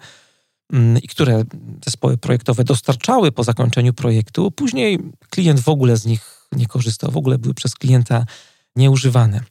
i 1.04 1.08
które 1.08 1.44
zespoły 1.86 2.18
projektowe 2.18 2.64
dostarczały 2.64 3.32
po 3.32 3.44
zakończeniu 3.44 3.94
projektu, 3.94 4.52
później 4.52 5.00
klient 5.30 5.60
w 5.60 5.70
ogóle 5.70 5.98
z 5.98 6.06
nich 6.06 6.48
nie 6.52 6.68
korzystał, 6.68 7.12
w 7.12 7.18
ogóle 7.18 7.38
były 7.38 7.54
przez 7.54 7.76
klienta 7.76 8.26
nieużywane. 8.76 9.42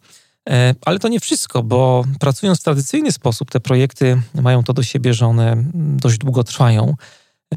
E, 0.48 0.74
ale 0.84 0.98
to 0.98 1.08
nie 1.08 1.20
wszystko, 1.20 1.62
bo 1.62 2.04
pracując 2.20 2.60
w 2.60 2.62
tradycyjny 2.62 3.12
sposób, 3.12 3.50
te 3.50 3.60
projekty 3.60 4.22
mają 4.34 4.64
to 4.64 4.72
do 4.72 4.82
siebie, 4.82 5.14
że 5.14 5.26
one 5.26 5.64
dość 5.74 6.18
długo 6.18 6.44
trwają. 6.44 6.94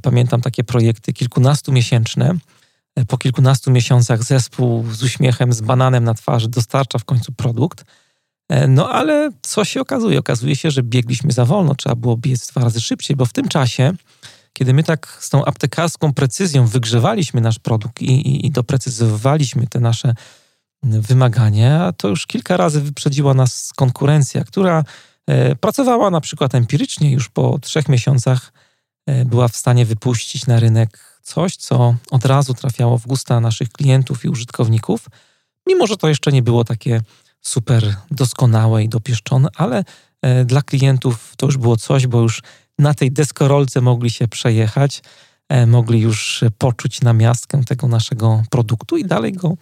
Pamiętam 0.02 0.41
takie 0.41 0.63
projekty 0.63 1.13
kilkunastomiesięczne. 1.13 2.38
E, 2.95 3.06
po 3.06 3.17
kilkunastu 3.17 3.72
miesiącach 3.72 4.24
zespół 4.24 4.86
z 4.91 5.04
uśmiechem, 5.04 5.54
z 5.54 5.62
bananem 5.62 6.04
na 6.04 6.13
twarzy 6.13 6.50
dostarcza 6.50 7.00
w 7.00 7.06
końcu 7.06 7.32
produkt. 7.32 7.86
E, 8.50 8.68
no 8.68 8.90
ale 8.90 9.32
co 9.42 9.66
się 9.66 9.82
okazuje? 9.82 10.20
Okazuje 10.20 10.56
się, 10.56 10.72
że 10.72 10.84
biegliśmy 10.84 11.32
za 11.32 11.46
wolno, 11.46 11.76
trzeba 11.76 11.96
było 11.96 12.18
biec 12.18 12.48
dwa 12.48 12.62
razy 12.62 12.82
szybciej, 12.82 13.16
bo 13.16 13.26
w 13.26 13.34
tym 13.34 13.48
czasie, 13.48 13.94
kiedy 14.54 14.74
my 14.74 14.84
tak 14.84 15.18
z 15.20 15.30
tą 15.30 15.46
aptekarską 15.46 16.14
precyzją 16.14 16.68
wygrzewaliśmy 16.68 17.42
nasz 17.42 17.60
produkt 17.60 18.02
i, 18.02 18.06
i, 18.06 18.46
i 18.46 18.52
doprecyzowaliśmy 18.52 19.68
te 19.68 19.80
nasze 19.80 20.14
wymagania, 20.84 21.94
to 21.98 22.08
już 22.08 22.28
kilka 22.28 22.58
razy 22.58 22.82
wyprzedziła 22.82 23.34
nas 23.34 23.72
konkurencja, 23.76 24.44
która 24.44 24.84
e, 25.28 25.56
pracowała 25.56 26.10
na 26.10 26.22
przykład 26.22 26.56
empirycznie, 26.56 27.12
już 27.12 27.30
po 27.30 27.60
trzech 27.60 27.90
miesiącach 27.90 28.54
e, 29.06 29.26
była 29.26 29.48
w 29.48 29.56
stanie 29.56 29.86
wypuścić 29.86 30.48
na 30.48 30.60
rynek 30.60 31.20
coś, 31.22 31.56
co 31.56 31.96
od 32.12 32.26
razu 32.26 32.54
trafiało 32.54 32.98
w 32.98 33.08
gusta 33.08 33.40
naszych 33.40 33.70
klientów 33.70 34.26
i 34.26 34.30
użytkowników, 34.30 35.06
mimo 35.68 35.88
że 35.88 35.98
to 35.98 36.10
jeszcze 36.10 36.32
nie 36.32 36.42
było 36.42 36.64
takie 36.64 37.02
super 37.41 37.95
doskonałe 38.12 38.84
i 38.84 38.89
dopieszczone, 38.89 39.49
ale 39.56 39.84
e, 40.21 40.45
dla 40.45 40.62
klientów 40.62 41.34
to 41.38 41.45
już 41.45 41.58
było 41.58 41.78
coś, 41.78 42.08
bo 42.08 42.21
już 42.21 42.41
na 42.80 42.93
tej 42.93 43.12
deskorolce 43.12 43.82
mogli 43.82 44.10
się 44.10 44.28
przejechać, 44.28 45.02
mogli 45.67 45.99
już 45.99 46.43
poczuć 46.58 47.02
namiastkę 47.02 47.63
tego 47.63 47.88
naszego 47.88 48.43
produktu 48.49 48.97
i 48.97 49.06
dalej 49.06 49.34
go 49.34 49.54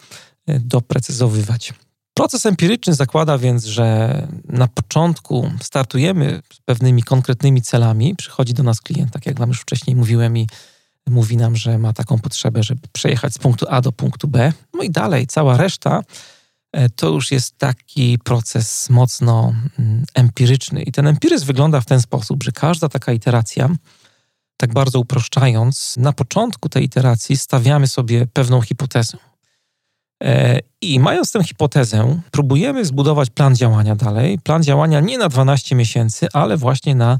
doprecyzowywać. 0.47 1.73
Proces 2.17 2.45
empiryczny 2.45 2.93
zakłada 2.93 3.37
więc, 3.37 3.65
że 3.65 4.27
na 4.45 4.67
początku 4.67 5.51
startujemy 5.61 6.41
z 6.53 6.59
pewnymi 6.59 7.03
konkretnymi 7.03 7.61
celami. 7.61 8.15
Przychodzi 8.15 8.53
do 8.53 8.63
nas 8.63 8.81
klient, 8.81 9.11
tak 9.11 9.25
jak 9.25 9.39
Wam 9.39 9.49
już 9.49 9.61
wcześniej 9.61 9.95
mówiłem, 9.95 10.37
i 10.37 10.47
mówi 11.07 11.37
nam, 11.37 11.55
że 11.55 11.77
ma 11.77 11.93
taką 11.93 12.19
potrzebę, 12.19 12.63
żeby 12.63 12.81
przejechać 12.91 13.33
z 13.33 13.37
punktu 13.37 13.65
A 13.69 13.81
do 13.81 13.91
punktu 13.91 14.27
B. 14.27 14.53
No 14.73 14.83
i 14.83 14.89
dalej, 14.89 15.27
cała 15.27 15.57
reszta 15.57 15.99
e, 15.99 16.03
to 16.95 17.09
już 17.09 17.31
jest 17.31 17.57
taki 17.57 18.19
proces 18.23 18.89
mocno 18.89 19.53
mm, 19.79 20.03
empiryczny. 20.13 20.81
I 20.81 20.91
ten 20.91 21.07
empiryzm 21.07 21.45
wygląda 21.45 21.81
w 21.81 21.85
ten 21.85 22.01
sposób, 22.01 22.43
że 22.43 22.51
każda 22.51 22.89
taka 22.89 23.13
iteracja, 23.13 23.69
tak 24.57 24.73
bardzo 24.73 24.99
uproszczając, 24.99 25.95
na 25.97 26.13
początku 26.13 26.69
tej 26.69 26.83
iteracji 26.83 27.37
stawiamy 27.37 27.87
sobie 27.87 28.27
pewną 28.33 28.61
hipotezę. 28.61 29.17
E, 30.23 30.59
I 30.81 30.99
mając 30.99 31.31
tę 31.31 31.43
hipotezę, 31.43 32.21
próbujemy 32.31 32.85
zbudować 32.85 33.29
plan 33.29 33.55
działania 33.55 33.95
dalej. 33.95 34.39
Plan 34.39 34.63
działania 34.63 34.99
nie 34.99 35.17
na 35.17 35.29
12 35.29 35.75
miesięcy, 35.75 36.27
ale 36.33 36.57
właśnie 36.57 36.95
na 36.95 37.17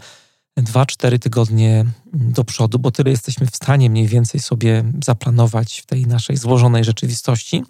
2-4 0.60 1.20
tygodnie 1.20 1.86
do 2.14 2.44
przodu, 2.44 2.80
bo 2.80 2.92
tyle 2.92 3.12
jesteśmy 3.12 3.48
w 3.48 3.56
stanie 3.56 3.90
mniej 3.90 4.08
więcej 4.08 4.40
sobie 4.40 4.84
zaplanować 5.06 5.80
w 5.80 5.86
tej 5.86 6.08
naszej 6.08 6.38
złożonej 6.38 6.84
rzeczywistości. 6.84 7.64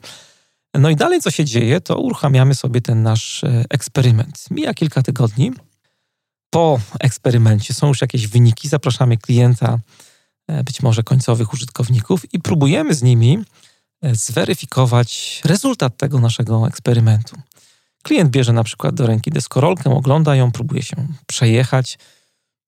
No 0.79 0.89
i 0.89 0.95
dalej, 0.95 1.21
co 1.21 1.31
się 1.31 1.45
dzieje, 1.45 1.81
to 1.81 1.97
uruchamiamy 1.97 2.55
sobie 2.55 2.81
ten 2.81 3.03
nasz 3.03 3.43
e, 3.43 3.65
eksperyment. 3.69 4.45
Mija 4.51 4.73
kilka 4.73 5.03
tygodni. 5.03 5.51
Po 6.49 6.79
eksperymencie 6.99 7.73
są 7.73 7.87
już 7.87 8.01
jakieś 8.01 8.27
wyniki, 8.27 8.69
zapraszamy 8.69 9.17
klienta, 9.17 9.79
e, 10.47 10.63
być 10.63 10.81
może 10.81 11.03
końcowych 11.03 11.53
użytkowników 11.53 12.33
i 12.33 12.39
próbujemy 12.39 12.93
z 12.93 13.03
nimi 13.03 13.43
E, 14.01 14.15
zweryfikować 14.15 15.41
rezultat 15.45 15.97
tego 15.97 16.19
naszego 16.19 16.67
eksperymentu. 16.67 17.37
Klient 18.03 18.31
bierze 18.31 18.53
na 18.53 18.63
przykład 18.63 18.95
do 18.95 19.07
ręki 19.07 19.31
deskorolkę, 19.31 19.89
ogląda 19.89 20.35
ją, 20.35 20.51
próbuje 20.51 20.83
się 20.83 21.07
przejechać, 21.27 21.97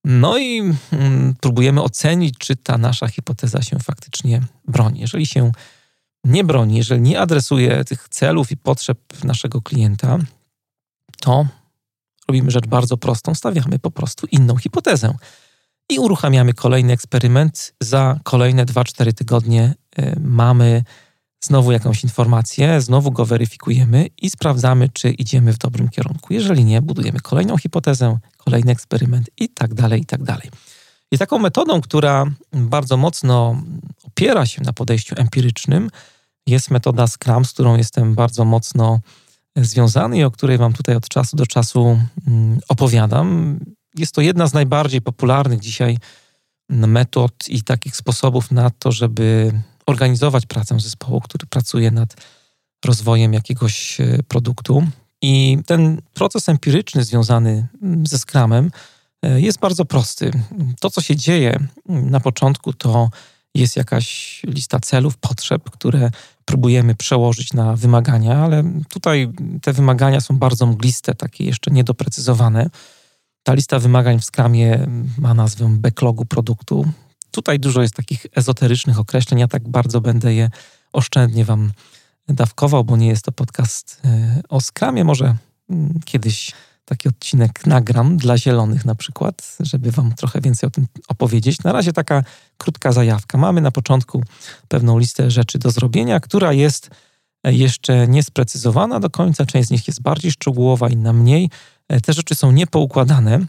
no 0.04 0.38
i 0.38 0.60
mm, 0.92 1.36
próbujemy 1.42 1.82
ocenić, 1.82 2.36
czy 2.38 2.56
ta 2.56 2.78
nasza 2.78 3.08
hipoteza 3.08 3.62
się 3.62 3.80
faktycznie 3.80 4.42
broni. 4.68 5.00
Jeżeli 5.00 5.26
się 5.26 5.52
nie 6.24 6.44
broni, 6.44 6.78
jeżeli 6.78 7.02
nie 7.02 7.22
adresuje 7.22 7.84
tych 7.84 8.10
celów 8.10 8.52
i 8.52 8.58
potrzeb 8.58 9.00
naszego 9.24 9.62
klienta, 9.62 10.18
to 11.22 11.46
robimy 12.28 12.52
rzecz 12.52 12.68
bardzo 12.68 12.98
prostą, 12.98 13.36
stawiamy 13.36 13.80
po 13.80 13.92
prostu 13.92 14.28
inną 14.32 14.58
hipotezę 14.58 15.16
i 15.90 16.00
uruchamiamy 16.00 16.54
kolejny 16.54 16.94
eksperyment. 16.94 17.74
Za 17.82 18.20
kolejne 18.24 18.66
2-4 18.66 19.14
tygodnie 19.14 19.76
y, 20.00 20.16
mamy 20.20 20.84
znowu 21.42 21.72
jakąś 21.72 22.04
informację, 22.04 22.82
znowu 22.82 23.12
go 23.12 23.26
weryfikujemy 23.26 24.08
i 24.22 24.30
sprawdzamy, 24.30 24.90
czy 24.90 25.10
idziemy 25.10 25.54
w 25.54 25.58
dobrym 25.58 25.90
kierunku. 25.90 26.34
Jeżeli 26.34 26.66
nie, 26.66 26.82
budujemy 26.82 27.20
kolejną 27.20 27.58
hipotezę, 27.58 28.20
kolejny 28.38 28.72
eksperyment 28.72 29.30
i 29.38 29.50
tak 29.50 29.74
dalej, 29.74 30.02
i 30.02 30.06
tak 30.06 30.24
dalej. 30.24 30.50
I 31.12 31.18
taką 31.18 31.40
metodą, 31.40 31.82
która 31.82 32.26
bardzo 32.52 32.98
mocno 32.98 33.62
opiera 34.04 34.46
się 34.46 34.62
na 34.62 34.74
podejściu 34.74 35.16
empirycznym, 35.18 35.90
jest 36.48 36.72
metoda 36.72 37.08
Scrum, 37.08 37.46
z 37.46 37.54
którą 37.54 37.78
jestem 37.78 38.16
bardzo 38.16 38.46
mocno 38.46 39.00
związany 39.56 40.18
i 40.18 40.24
o 40.24 40.32
której 40.32 40.58
Wam 40.58 40.74
tutaj 40.74 40.96
od 40.96 41.10
czasu 41.10 41.38
do 41.38 41.46
czasu 41.46 42.00
mm, 42.28 42.60
opowiadam. 42.68 43.60
Jest 43.96 44.16
to 44.16 44.22
jedna 44.22 44.48
z 44.48 44.54
najbardziej 44.54 45.02
popularnych 45.02 45.60
dzisiaj 45.60 45.98
metod 46.70 47.50
i 47.50 47.64
takich 47.64 47.96
sposobów 47.96 48.52
na 48.52 48.70
to, 48.70 48.92
żeby 48.92 49.52
organizować 49.86 50.46
pracę 50.46 50.80
zespołu, 50.80 51.22
który 51.22 51.48
pracuje 51.48 51.92
nad 51.92 52.16
rozwojem 52.86 53.34
jakiegoś 53.34 54.02
e, 54.02 54.24
produktu. 54.28 54.88
I 55.22 55.58
ten 55.66 56.02
proces 56.14 56.50
empiryczny 56.50 57.04
związany 57.04 57.68
mm, 57.82 58.08
ze 58.08 58.18
Scrumem 58.18 58.66
e, 58.66 58.72
jest 59.24 59.60
bardzo 59.60 59.86
prosty. 59.86 60.32
To, 60.80 60.90
co 60.90 61.02
się 61.02 61.16
dzieje 61.16 61.60
na 61.86 62.20
początku, 62.20 62.74
to 62.74 63.10
jest 63.56 63.78
jakaś 63.78 64.42
lista 64.48 64.80
celów, 64.80 65.18
potrzeb, 65.18 65.70
które 65.70 66.12
próbujemy 66.46 66.96
przełożyć 66.96 67.54
na 67.54 67.76
wymagania, 67.76 68.38
ale 68.38 68.64
tutaj 68.90 69.30
te 69.62 69.74
wymagania 69.74 70.22
są 70.22 70.38
bardzo 70.38 70.66
mgliste, 70.66 71.16
takie 71.16 71.46
jeszcze 71.46 71.72
niedoprecyzowane. 71.72 72.70
Ta 73.44 73.54
lista 73.54 73.80
wymagań 73.80 74.20
w 74.20 74.26
Scrumie 74.26 74.88
ma 75.18 75.34
nazwę 75.34 75.70
backlogu 75.70 76.26
produktu. 76.26 76.86
Tutaj 77.32 77.60
dużo 77.60 77.82
jest 77.82 77.96
takich 77.96 78.26
ezoterycznych 78.36 79.00
określeń. 79.00 79.40
Ja 79.40 79.48
tak 79.48 79.70
bardzo 79.70 80.02
będę 80.02 80.34
je 80.34 80.50
oszczędnie 80.94 81.46
Wam 81.46 81.72
dawkował, 82.28 82.84
bo 82.84 82.98
nie 82.98 83.08
jest 83.08 83.26
to 83.26 83.32
podcast 83.32 84.02
e, 84.06 84.42
o 84.50 84.62
skramie. 84.62 85.04
Może 85.04 85.36
mm, 85.70 86.00
kiedyś 86.06 86.52
taki 86.90 87.10
odcinek 87.10 87.66
nagram 87.66 88.18
dla 88.18 88.38
zielonych 88.38 88.86
na 88.86 88.96
przykład, 88.96 89.58
żeby 89.60 89.92
Wam 89.92 90.14
trochę 90.16 90.42
więcej 90.42 90.68
o 90.68 90.70
tym 90.70 90.88
opowiedzieć. 91.08 91.64
Na 91.64 91.72
razie 91.72 91.94
taka 91.94 92.24
krótka 92.58 92.92
zajawka. 92.92 93.38
Mamy 93.38 93.62
na 93.62 93.72
początku 93.72 94.24
pewną 94.68 95.00
listę 95.00 95.32
rzeczy 95.32 95.60
do 95.60 95.72
zrobienia, 95.72 96.20
która 96.20 96.54
jest 96.54 96.90
e, 97.44 97.54
jeszcze 97.54 98.08
niesprecyzowana 98.08 99.00
do 99.00 99.10
końca. 99.10 99.46
Część 99.46 99.68
z 99.68 99.72
nich 99.72 99.88
jest 99.88 100.02
bardziej 100.02 100.32
szczegółowa, 100.32 100.90
inna 100.90 101.14
mniej. 101.14 101.50
E, 101.90 102.02
te 102.02 102.14
rzeczy 102.14 102.36
są 102.36 102.52
niepoukładane. 102.52 103.40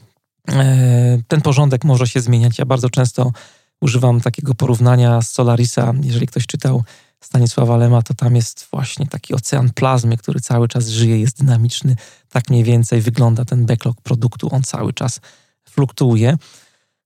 Ten 1.29 1.41
porządek 1.41 1.85
może 1.85 2.07
się 2.07 2.21
zmieniać. 2.21 2.59
Ja 2.59 2.65
bardzo 2.65 2.91
często 2.91 3.33
używam 3.81 4.21
takiego 4.21 4.55
porównania 4.55 5.23
z 5.23 5.31
Solarisa. 5.31 5.95
Jeżeli 6.03 6.27
ktoś 6.27 6.47
czytał 6.47 6.85
Stanisława 7.21 7.77
Lema, 7.77 8.03
to 8.03 8.15
tam 8.15 8.37
jest 8.37 8.69
właśnie 8.71 9.07
taki 9.07 9.35
ocean 9.35 9.71
plazmy, 9.71 10.17
który 10.17 10.41
cały 10.41 10.69
czas 10.69 10.89
żyje, 10.89 11.21
jest 11.21 11.39
dynamiczny. 11.39 11.97
Tak 12.29 12.51
mniej 12.51 12.65
więcej 12.65 13.01
wygląda 13.01 13.45
ten 13.45 13.67
backlog 13.67 14.01
produktu. 14.01 14.49
On 14.53 14.63
cały 14.63 14.93
czas 14.93 15.21
fluktuuje. 15.65 16.37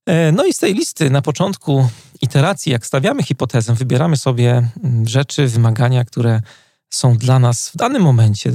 E, 0.07 0.33
no 0.33 0.45
i 0.45 0.53
z 0.53 0.59
tej 0.59 0.75
listy 0.75 1.11
na 1.11 1.23
początku 1.23 1.89
iteracji, 2.21 2.73
jak 2.73 2.87
stawiamy 2.87 3.23
hipotezę, 3.23 3.75
wybieramy 3.75 4.17
sobie 4.17 4.69
mm, 4.85 5.09
rzeczy, 5.09 5.49
wymagania, 5.49 6.05
które 6.05 6.41
są 6.91 7.17
dla 7.17 7.39
nas 7.39 7.69
w 7.69 7.77
danym 7.77 8.03
momencie, 8.03 8.53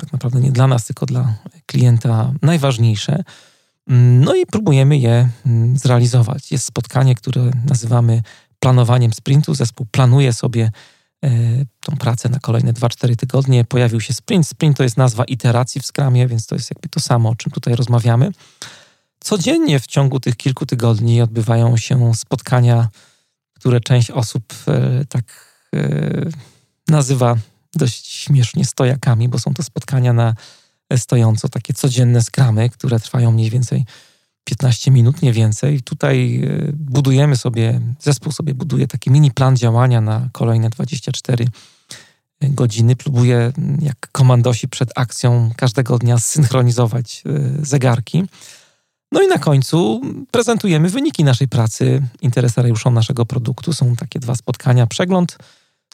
tak 0.00 0.12
naprawdę 0.12 0.40
nie 0.40 0.52
dla 0.52 0.66
nas, 0.66 0.86
tylko 0.86 1.06
dla 1.06 1.34
klienta 1.66 2.32
najważniejsze. 2.42 3.24
No 4.20 4.34
i 4.34 4.46
próbujemy 4.46 4.98
je 4.98 5.28
mm, 5.46 5.78
zrealizować. 5.78 6.52
Jest 6.52 6.64
spotkanie, 6.64 7.14
które 7.14 7.50
nazywamy 7.68 8.22
planowaniem 8.60 9.12
sprintu. 9.12 9.54
Zespół 9.54 9.86
planuje 9.90 10.32
sobie 10.32 10.70
tą 11.80 11.96
pracę 11.96 12.28
na 12.28 12.38
kolejne 12.38 12.72
2-4 12.72 13.16
tygodnie. 13.16 13.64
Pojawił 13.64 14.00
się 14.00 14.14
sprint. 14.14 14.48
Sprint 14.48 14.76
to 14.76 14.82
jest 14.82 14.96
nazwa 14.96 15.24
iteracji 15.24 15.80
w 15.80 15.86
Scrumie, 15.86 16.26
więc 16.26 16.46
to 16.46 16.54
jest 16.54 16.70
jakby 16.70 16.88
to 16.88 17.00
samo, 17.00 17.28
o 17.28 17.36
czym 17.36 17.52
tutaj 17.52 17.74
rozmawiamy. 17.74 18.30
Codziennie 19.20 19.80
w 19.80 19.86
ciągu 19.86 20.20
tych 20.20 20.36
kilku 20.36 20.66
tygodni 20.66 21.22
odbywają 21.22 21.76
się 21.76 22.14
spotkania, 22.14 22.88
które 23.54 23.80
część 23.80 24.10
osób 24.10 24.54
e, 24.68 25.04
tak 25.04 25.24
e, 25.74 26.10
nazywa 26.88 27.36
dość 27.74 28.06
śmiesznie 28.06 28.64
stojakami, 28.64 29.28
bo 29.28 29.38
są 29.38 29.54
to 29.54 29.62
spotkania 29.62 30.12
na 30.12 30.34
stojąco, 30.96 31.48
takie 31.48 31.74
codzienne 31.74 32.22
skramy, 32.22 32.70
które 32.70 33.00
trwają 33.00 33.32
mniej 33.32 33.50
więcej 33.50 33.84
15 34.46 34.90
minut, 34.90 35.22
nie 35.22 35.32
więcej. 35.32 35.82
Tutaj 35.82 36.42
e, 36.44 36.72
budujemy 36.72 37.36
sobie, 37.36 37.80
zespół 38.00 38.32
sobie 38.32 38.54
buduje 38.54 38.86
taki 38.86 39.10
mini 39.10 39.30
plan 39.30 39.56
działania 39.56 40.00
na 40.00 40.28
kolejne 40.32 40.70
24 40.70 41.46
godziny. 42.40 42.96
Próbuje 42.96 43.52
jak 43.80 44.08
komandosi 44.12 44.68
przed 44.68 44.90
akcją 44.96 45.50
każdego 45.56 45.98
dnia 45.98 46.18
zsynchronizować 46.18 47.22
e, 47.26 47.66
zegarki. 47.66 48.24
No 49.12 49.22
i 49.22 49.28
na 49.28 49.38
końcu 49.38 50.00
prezentujemy 50.30 50.88
wyniki 50.88 51.24
naszej 51.24 51.48
pracy 51.48 52.02
interesariuszom 52.22 52.94
naszego 52.94 53.26
produktu. 53.26 53.72
Są 53.72 53.96
takie 53.96 54.20
dwa 54.20 54.34
spotkania. 54.34 54.86
Przegląd 54.86 55.38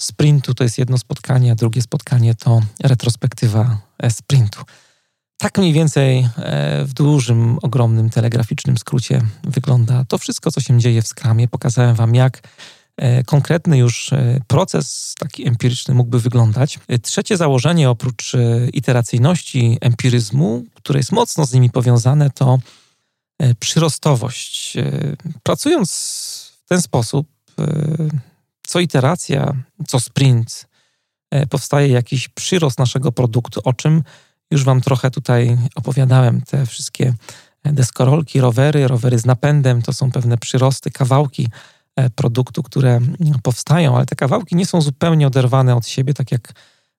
sprintu 0.01 0.55
to 0.55 0.65
jest 0.65 0.79
jedno 0.79 0.99
spotkanie, 0.99 1.53
a 1.53 1.55
drugie 1.55 1.83
spotkanie 1.83 2.35
to 2.35 2.61
retrospektywa 2.83 3.79
e, 3.99 4.11
sprintu. 4.11 4.65
Tak 5.43 5.59
mniej 5.59 5.73
więcej 5.73 6.29
e, 6.37 6.85
w 6.85 6.93
dużym, 6.93 7.59
ogromnym 7.63 8.11
telegraficznym 8.11 8.79
skrócie 8.79 9.23
wygląda 9.45 10.05
to 10.05 10.19
wszystko, 10.19 10.51
co 10.51 10.61
się 10.61 10.79
dzieje 10.79 11.03
w 11.03 11.07
Scrumie. 11.07 11.49
Pokazałem 11.49 11.95
Wam, 11.95 12.15
jak 12.15 12.49
e, 12.97 13.25
konkretny 13.25 13.79
już 13.79 14.13
e, 14.13 14.41
proces 14.47 15.15
taki 15.19 15.49
empiryczny 15.49 15.95
mógłby 15.95 16.21
wyglądać. 16.21 16.79
Trzecie 17.03 17.37
założenie, 17.37 17.91
oprócz 17.91 18.33
iteracyjności, 18.73 19.79
empiryzmu, 19.81 20.65
które 20.75 20.99
jest 20.99 21.13
mocno 21.13 21.47
z 21.47 21.53
nimi 21.53 21.71
powiązane, 21.71 22.31
to 22.31 22.59
przyrostowość. 23.59 24.77
Pracując 25.43 25.91
w 26.65 26.69
ten 26.69 26.83
sposób, 26.83 27.29
co 28.67 28.81
iteracja, 28.81 29.53
co 29.87 30.01
sprint, 30.01 30.67
powstaje 31.51 31.89
jakiś 31.89 32.29
przyrost 32.29 32.79
naszego 32.79 33.13
produktu, 33.13 33.61
o 33.65 33.73
czym 33.73 34.03
już 34.53 34.65
Wam 34.65 34.81
trochę 34.81 35.11
tutaj 35.11 35.59
opowiadałem. 35.75 36.41
Te 36.41 36.67
wszystkie 36.67 37.15
deskorolki, 37.65 38.41
rowery, 38.41 38.89
rowery 38.89 39.19
z 39.19 39.27
napędem 39.27 39.83
to 39.83 39.93
są 39.93 40.11
pewne 40.11 40.39
przyrosty, 40.39 40.91
kawałki 40.91 41.49
e, 41.97 42.11
produktu, 42.11 42.63
które 42.63 43.01
powstają, 43.43 43.97
ale 43.97 44.07
te 44.07 44.17
kawałki 44.17 44.57
nie 44.57 44.67
są 44.67 44.81
zupełnie 44.81 45.27
oderwane 45.27 45.77
od 45.77 45.87
siebie, 45.87 46.15
tak 46.15 46.33
jak 46.33 46.53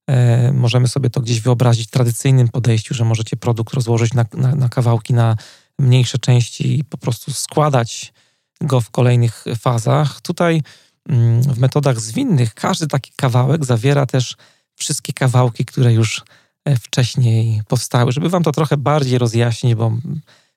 e, 0.08 0.54
możemy 0.54 0.88
sobie 0.88 1.10
to 1.10 1.22
gdzieś 1.22 1.42
wyobrazić 1.42 1.88
w 1.88 1.92
tradycyjnym 1.92 2.50
podejściu, 2.50 2.94
że 2.94 3.06
możecie 3.06 3.38
produkt 3.38 3.74
rozłożyć 3.74 4.13
na, 4.13 4.26
na, 4.34 4.56
na 4.56 4.70
kawałki, 4.70 5.13
na 5.13 5.36
mniejsze 5.80 6.18
części 6.18 6.80
i 6.80 6.84
po 6.84 6.98
prostu 6.98 7.34
składać 7.34 8.13
go 8.62 8.82
w 8.82 8.92
kolejnych 8.92 9.46
fazach. 9.60 10.22
Tutaj 10.22 10.62
mm, 11.10 11.42
w 11.42 11.60
metodach 11.60 12.00
zwinnych 12.00 12.54
każdy 12.54 12.88
taki 12.88 13.12
kawałek 13.16 13.66
zawiera 13.66 14.06
też 14.06 14.38
wszystkie 14.76 15.13
kawałki, 15.13 15.66
które 15.66 15.94
już 15.94 16.22
E, 16.22 16.43
wcześniej 16.82 17.62
powstały, 17.67 18.12
żeby 18.12 18.30
wam 18.30 18.43
to 18.43 18.52
trochę 18.52 18.78
bardziej 18.78 19.17
rozjaśnić, 19.17 19.76
bo 19.76 19.91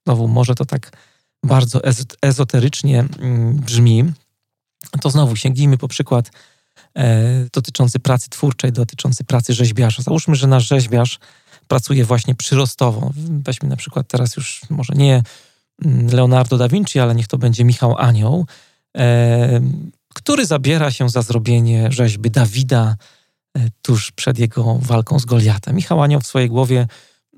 znowu 0.05 0.29
może 0.29 0.55
to 0.55 0.65
tak 0.65 0.93
bardzo 1.45 1.81
ezoterycznie 2.23 3.05
mm, 3.19 3.57
brzmi, 3.57 4.05
to 5.01 5.11
znowu 5.11 5.37
sięgnijmy 5.37 5.79
po 5.79 5.89
przykład 5.89 6.31
e, 6.95 7.47
dotyczący 7.53 7.99
pracy 8.01 8.31
twórczej, 8.31 8.73
dotyczący 8.73 9.25
pracy 9.25 9.55
rzeźbiarza. 9.55 10.03
Załóżmy, 10.03 10.37
że 10.37 10.47
nasz 10.47 10.67
rzeźbiarz 10.67 11.19
pracuje 11.69 12.05
właśnie 12.05 12.35
przyrostowo. 12.35 13.13
Weźmy 13.17 13.69
na 13.69 13.77
przykład 13.77 14.09
teraz 14.09 14.37
już 14.37 14.61
może 14.71 14.93
nie 14.97 15.23
mm, 15.85 16.07
Leonardo 16.07 16.59
da 16.59 16.69
Vinci, 16.69 17.01
ale 17.01 17.15
niech 17.15 17.29
to 17.29 17.39
będzie 17.39 17.65
Michał 17.65 17.99
Anioł, 17.99 18.47
e, 18.97 19.61
który 20.15 20.47
zabiera 20.47 20.91
się 20.91 21.09
za 21.09 21.23
zrobienie 21.23 21.93
rzeźby 21.93 22.31
Dawida 22.31 22.97
E, 23.01 23.16
tuż 23.83 24.13
przed 24.13 24.39
jego 24.39 24.79
walką 24.83 25.19
z 25.19 25.25
Goliatem. 25.25 25.77
Michał 25.77 26.03
Anioł 26.03 26.21
w 26.21 26.27
swojej 26.27 26.49
głowie 26.49 26.87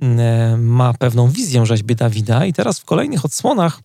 e, 0.02 0.56
ma 0.56 0.94
pewną 0.94 1.30
wizję 1.30 1.66
rzeźby 1.66 1.96
Dawida 1.96 2.46
i 2.46 2.52
teraz 2.52 2.78
w 2.78 2.84
kolejnych 2.84 3.24
odsłonach 3.24 3.80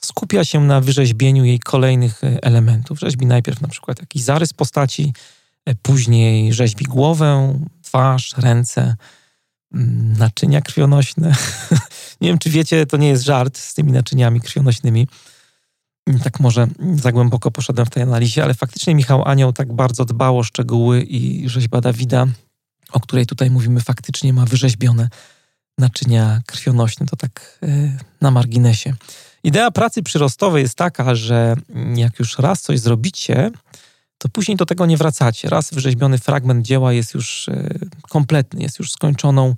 skupia 0.00 0.44
się 0.44 0.60
na 0.60 0.80
wyrzeźbieniu 0.80 1.44
jej 1.44 1.58
kolejnych 1.58 2.24
e, 2.24 2.44
elementów. 2.44 2.98
Rzeźbi 2.98 3.26
najpierw 3.26 3.60
na 3.60 3.68
przykład 3.68 4.00
jakiś 4.00 4.22
zarys 4.22 4.52
postaci, 4.52 5.12
później 5.82 6.52
rzeźbi 6.52 6.84
głowę, 6.84 7.58
twarz, 7.82 8.34
ręce, 8.36 8.96
naczynia 10.18 10.60
krwionośne. 10.60 11.34
nie 12.20 12.28
wiem, 12.28 12.38
czy 12.38 12.50
wiecie, 12.50 12.86
to 12.86 12.96
nie 12.96 13.08
jest 13.08 13.24
żart 13.24 13.58
z 13.58 13.74
tymi 13.74 13.92
naczyniami 13.92 14.40
krwionośnymi 14.40 15.08
tak 16.22 16.40
może 16.40 16.66
za 16.94 17.12
głęboko 17.12 17.50
poszedłem 17.50 17.86
w 17.86 17.90
tej 17.90 18.02
analizie, 18.02 18.44
ale 18.44 18.54
faktycznie 18.54 18.94
Michał 18.94 19.28
Anioł 19.28 19.52
tak 19.52 19.72
bardzo 19.72 20.04
dbał 20.04 20.38
o 20.38 20.42
szczegóły 20.42 21.02
i 21.02 21.48
rzeźba 21.48 21.80
Dawida, 21.80 22.26
o 22.92 23.00
której 23.00 23.26
tutaj 23.26 23.50
mówimy, 23.50 23.80
faktycznie 23.80 24.32
ma 24.32 24.44
wyrzeźbione 24.44 25.08
naczynia 25.78 26.40
krwionośne. 26.46 27.06
To 27.06 27.16
tak 27.16 27.58
yy, 27.62 27.98
na 28.20 28.30
marginesie. 28.30 28.94
Idea 29.44 29.70
pracy 29.70 30.02
przyrostowej 30.02 30.62
jest 30.62 30.74
taka, 30.74 31.14
że 31.14 31.56
jak 31.94 32.18
już 32.18 32.38
raz 32.38 32.62
coś 32.62 32.80
zrobicie, 32.80 33.50
to 34.18 34.28
później 34.28 34.56
do 34.56 34.66
tego 34.66 34.86
nie 34.86 34.96
wracacie. 34.96 35.48
Raz 35.48 35.74
wyrzeźbiony 35.74 36.18
fragment 36.18 36.66
dzieła 36.66 36.92
jest 36.92 37.14
już 37.14 37.48
yy, 37.48 37.78
kompletny, 38.08 38.62
jest 38.62 38.78
już 38.78 38.92
skończoną, 38.92 39.54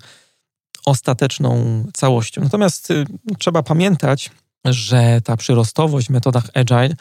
ostateczną 0.85 1.83
całością. 1.93 2.41
Natomiast 2.41 2.89
yy, 2.89 3.05
trzeba 3.39 3.63
pamiętać, 3.63 4.31
że 4.73 5.21
ta 5.23 5.37
przyrostowość 5.37 6.07
w 6.07 6.09
metodach 6.09 6.49
agile 6.53 6.95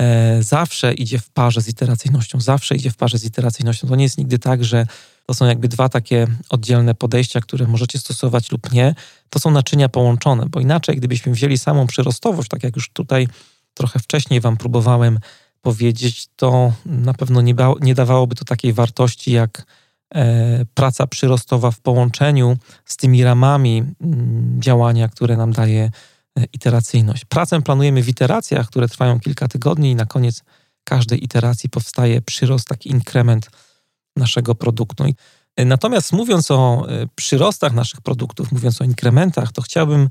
e, 0.00 0.42
zawsze 0.42 0.92
idzie 0.92 1.18
w 1.18 1.30
parze 1.30 1.60
z 1.60 1.68
iteracyjnością, 1.68 2.40
zawsze 2.40 2.76
idzie 2.76 2.90
w 2.90 2.96
parze 2.96 3.18
z 3.18 3.24
iteracyjnością. 3.24 3.88
To 3.88 3.96
nie 3.96 4.04
jest 4.04 4.18
nigdy 4.18 4.38
tak, 4.38 4.64
że 4.64 4.86
to 5.26 5.34
są 5.34 5.46
jakby 5.46 5.68
dwa 5.68 5.88
takie 5.88 6.26
oddzielne 6.48 6.94
podejścia, 6.94 7.40
które 7.40 7.66
możecie 7.66 7.98
stosować 7.98 8.52
lub 8.52 8.72
nie. 8.72 8.94
To 9.30 9.38
są 9.38 9.50
naczynia 9.50 9.88
połączone, 9.88 10.46
bo 10.48 10.60
inaczej, 10.60 10.96
gdybyśmy 10.96 11.32
wzięli 11.32 11.58
samą 11.58 11.86
przyrostowość, 11.86 12.48
tak 12.48 12.62
jak 12.62 12.76
już 12.76 12.90
tutaj 12.92 13.28
trochę 13.74 13.98
wcześniej 13.98 14.40
Wam 14.40 14.56
próbowałem 14.56 15.18
powiedzieć, 15.62 16.26
to 16.36 16.72
na 16.86 17.14
pewno 17.14 17.40
nie, 17.40 17.54
ba- 17.54 17.74
nie 17.80 17.94
dawałoby 17.94 18.34
to 18.34 18.44
takiej 18.44 18.72
wartości 18.72 19.32
jak 19.32 19.66
e, 20.14 20.64
praca 20.74 21.06
przyrostowa 21.06 21.70
w 21.70 21.80
połączeniu 21.80 22.56
z 22.84 22.96
tymi 22.96 23.24
ramami 23.24 23.78
m, 23.78 23.94
mm, 24.00 24.62
działania, 24.62 25.08
które 25.08 25.36
nam 25.36 25.52
daje 25.52 25.90
iteracyjność. 26.52 27.24
Pracę 27.24 27.62
planujemy 27.62 28.02
w 28.02 28.08
iteracjach, 28.08 28.68
które 28.68 28.88
trwają 28.88 29.20
kilka 29.20 29.48
tygodni 29.48 29.90
i 29.90 29.94
na 29.94 30.06
koniec 30.06 30.42
każdej 30.84 31.24
iteracji 31.24 31.70
powstaje 31.70 32.22
przyrost, 32.22 32.68
taki 32.68 32.90
inkrement 32.90 33.50
naszego 34.16 34.54
produktu. 34.54 35.04
E, 35.56 35.64
natomiast 35.64 36.12
mówiąc 36.12 36.50
o 36.50 36.86
e, 36.88 37.06
przyrostach 37.14 37.72
naszych 37.72 38.00
produktów, 38.00 38.52
mówiąc 38.52 38.80
o 38.80 38.84
inkrementach, 38.84 39.52
to 39.52 39.62
chciałbym 39.62 40.08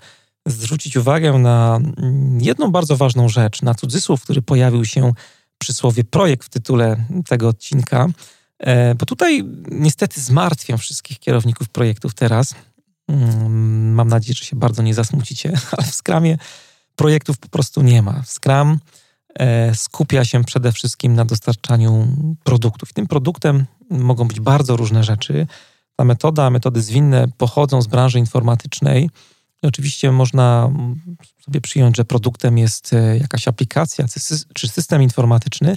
zwrócić 0.47 0.97
uwagę 0.97 1.34
na 1.34 1.75
mm, 1.75 2.41
jedną 2.41 2.71
bardzo 2.71 2.97
ważną 2.97 3.29
rzecz, 3.29 3.62
na 3.62 3.73
cudzysłów, 3.73 4.23
który 4.23 4.41
pojawił 4.41 4.86
się 4.86 5.13
przy 5.57 5.73
słowie 5.73 6.03
projekt 6.03 6.45
w 6.45 6.49
tytule 6.49 7.05
tego 7.27 7.47
odcinka, 7.47 8.07
bo 8.99 9.05
tutaj 9.05 9.43
niestety 9.71 10.21
zmartwiam 10.21 10.77
wszystkich 10.77 11.19
kierowników 11.19 11.69
projektów 11.69 12.13
teraz, 12.13 12.55
mam 13.07 14.07
nadzieję, 14.07 14.35
że 14.35 14.45
się 14.45 14.55
bardzo 14.55 14.81
nie 14.81 14.93
zasmucicie, 14.93 15.53
ale 15.77 15.87
w 15.87 15.95
Scrumie 15.95 16.37
projektów 16.95 17.37
po 17.37 17.49
prostu 17.49 17.81
nie 17.81 18.01
ma. 18.01 18.23
Scrum 18.25 18.79
e, 19.39 19.75
skupia 19.75 20.25
się 20.25 20.43
przede 20.43 20.71
wszystkim 20.71 21.15
na 21.15 21.25
dostarczaniu 21.25 22.07
produktów. 22.43 22.93
Tym 22.93 23.07
produktem 23.07 23.65
mogą 23.89 24.27
być 24.27 24.39
bardzo 24.39 24.77
różne 24.77 25.03
rzeczy. 25.03 25.47
Ta 25.95 26.05
metoda, 26.05 26.49
metody 26.49 26.81
zwinne 26.81 27.27
pochodzą 27.37 27.81
z 27.81 27.87
branży 27.87 28.19
informatycznej. 28.19 29.09
I 29.63 29.67
oczywiście 29.67 30.11
można 30.11 30.71
sobie 31.45 31.61
przyjąć, 31.61 31.97
że 31.97 32.05
produktem 32.05 32.57
jest 32.57 32.93
e, 32.93 33.17
jakaś 33.17 33.47
aplikacja 33.47 34.05
czy 34.53 34.67
system 34.67 35.03
informatyczny, 35.03 35.75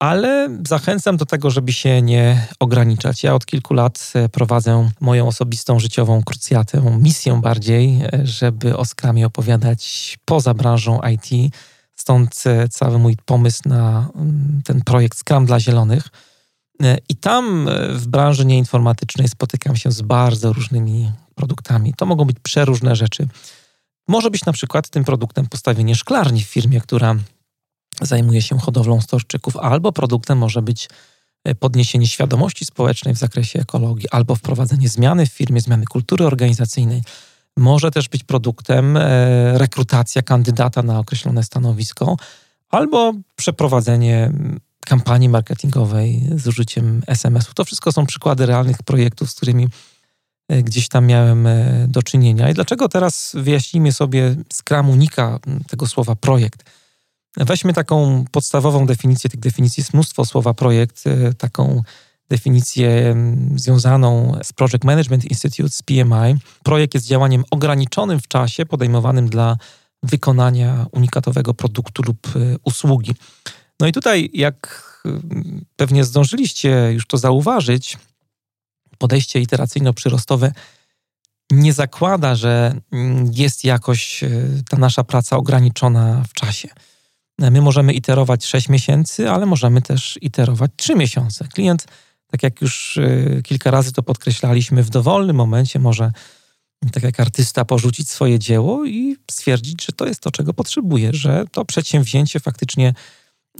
ale 0.00 0.48
zachęcam 0.68 1.16
do 1.16 1.26
tego, 1.26 1.50
żeby 1.50 1.72
się 1.72 2.02
nie 2.02 2.46
ograniczać. 2.60 3.22
Ja 3.22 3.34
od 3.34 3.46
kilku 3.46 3.74
lat 3.74 4.12
e, 4.14 4.28
prowadzę 4.28 4.88
moją 5.00 5.28
osobistą 5.28 5.80
życiową 5.80 6.22
krucjatę, 6.22 6.98
misję 7.00 7.40
bardziej, 7.42 8.02
e, 8.02 8.26
żeby 8.26 8.76
o 8.76 8.84
Scrumie 8.84 9.26
opowiadać 9.26 10.18
poza 10.24 10.54
branżą 10.54 11.00
IT. 11.14 11.54
Stąd 11.96 12.42
e, 12.46 12.68
cały 12.68 12.98
mój 12.98 13.16
pomysł 13.24 13.62
na 13.66 14.10
mm, 14.14 14.62
ten 14.64 14.82
projekt 14.84 15.18
Scrum 15.18 15.46
dla 15.46 15.60
Zielonych. 15.60 16.08
I 17.08 17.16
tam 17.16 17.68
w 17.94 18.06
branży 18.06 18.46
nieinformatycznej 18.46 19.28
spotykam 19.28 19.76
się 19.76 19.92
z 19.92 20.02
bardzo 20.02 20.52
różnymi 20.52 21.12
produktami. 21.34 21.94
To 21.96 22.06
mogą 22.06 22.24
być 22.24 22.36
przeróżne 22.42 22.96
rzeczy. 22.96 23.28
Może 24.08 24.30
być 24.30 24.44
na 24.44 24.52
przykład 24.52 24.88
tym 24.88 25.04
produktem 25.04 25.46
postawienie 25.46 25.94
szklarni 25.94 26.42
w 26.42 26.46
firmie, 26.46 26.80
która 26.80 27.16
zajmuje 28.00 28.42
się 28.42 28.58
hodowlą 28.58 29.00
storczyków, 29.00 29.56
albo 29.56 29.92
produktem 29.92 30.38
może 30.38 30.62
być 30.62 30.88
e, 31.44 31.54
podniesienie 31.54 32.06
świadomości 32.06 32.64
społecznej 32.64 33.14
w 33.14 33.18
zakresie 33.18 33.60
ekologii, 33.60 34.08
albo 34.10 34.34
wprowadzenie 34.34 34.88
zmiany 34.88 35.26
w 35.26 35.32
firmie, 35.32 35.60
zmiany 35.60 35.84
kultury 35.84 36.26
organizacyjnej. 36.26 37.02
Może 37.56 37.90
też 37.90 38.08
być 38.08 38.24
produktem 38.24 38.96
e, 38.96 39.58
rekrutacja 39.58 40.22
kandydata 40.22 40.82
na 40.82 40.98
określone 40.98 41.42
stanowisko, 41.42 42.16
albo 42.70 43.12
przeprowadzenie 43.36 44.32
kampanii 44.86 45.28
marketingowej 45.28 46.28
z 46.36 46.46
użyciem 46.46 47.02
SMS-ów. 47.06 47.54
To 47.54 47.64
wszystko 47.64 47.92
są 47.92 48.06
przykłady 48.06 48.46
realnych 48.46 48.82
projektów, 48.82 49.30
z 49.30 49.34
którymi 49.34 49.68
e, 50.48 50.62
gdzieś 50.62 50.88
tam 50.88 51.06
miałem 51.06 51.48
do 51.88 52.02
czynienia. 52.02 52.50
I 52.50 52.54
dlaczego 52.54 52.88
teraz 52.88 53.32
wyjaśnijmy 53.34 53.92
sobie 53.92 54.36
Scrum 54.52 54.90
unika 54.90 55.38
tego 55.68 55.86
słowa 55.86 56.16
projekt? 56.16 56.79
Weźmy 57.36 57.72
taką 57.72 58.24
podstawową 58.30 58.86
definicję, 58.86 59.30
tych 59.30 59.40
definicji 59.40 59.80
jest 59.80 59.94
mnóstwo 59.94 60.24
słowa 60.24 60.54
projekt, 60.54 61.04
e, 61.06 61.34
taką 61.34 61.82
definicję 62.28 63.16
związaną 63.56 64.38
z 64.42 64.52
Project 64.52 64.84
Management 64.84 65.24
Institute, 65.24 65.70
z 65.70 65.82
PMI. 65.82 66.40
Projekt 66.62 66.94
jest 66.94 67.06
działaniem 67.06 67.44
ograniczonym 67.50 68.20
w 68.20 68.28
czasie, 68.28 68.66
podejmowanym 68.66 69.28
dla 69.28 69.56
wykonania 70.02 70.86
unikatowego 70.92 71.54
produktu 71.54 72.02
lub 72.02 72.26
e, 72.36 72.56
usługi. 72.64 73.14
No 73.80 73.86
i 73.86 73.92
tutaj, 73.92 74.30
jak 74.32 74.90
pewnie 75.76 76.04
zdążyliście 76.04 76.92
już 76.92 77.06
to 77.06 77.18
zauważyć, 77.18 77.98
podejście 78.98 79.40
iteracyjno-przyrostowe 79.40 80.50
nie 81.50 81.72
zakłada, 81.72 82.34
że 82.34 82.74
mm, 82.92 83.30
jest 83.32 83.64
jakoś 83.64 84.24
e, 84.24 84.30
ta 84.68 84.76
nasza 84.76 85.04
praca 85.04 85.36
ograniczona 85.36 86.22
w 86.28 86.32
czasie. 86.32 86.68
My 87.40 87.60
możemy 87.60 87.92
iterować 87.92 88.46
6 88.46 88.68
miesięcy, 88.68 89.30
ale 89.30 89.46
możemy 89.46 89.82
też 89.82 90.18
iterować 90.22 90.70
3 90.76 90.94
miesiące. 90.94 91.48
Klient, 91.48 91.86
tak 92.26 92.42
jak 92.42 92.60
już 92.60 92.98
e, 92.98 93.42
kilka 93.42 93.70
razy 93.70 93.92
to 93.92 94.02
podkreślaliśmy, 94.02 94.82
w 94.82 94.90
dowolnym 94.90 95.36
momencie 95.36 95.78
może, 95.78 96.12
tak 96.92 97.02
jak 97.02 97.20
artysta, 97.20 97.64
porzucić 97.64 98.10
swoje 98.10 98.38
dzieło 98.38 98.84
i 98.84 99.16
stwierdzić, 99.30 99.84
że 99.84 99.92
to 99.92 100.06
jest 100.06 100.20
to, 100.20 100.30
czego 100.30 100.54
potrzebuje, 100.54 101.12
że 101.12 101.44
to 101.52 101.64
przedsięwzięcie 101.64 102.40
faktycznie 102.40 102.94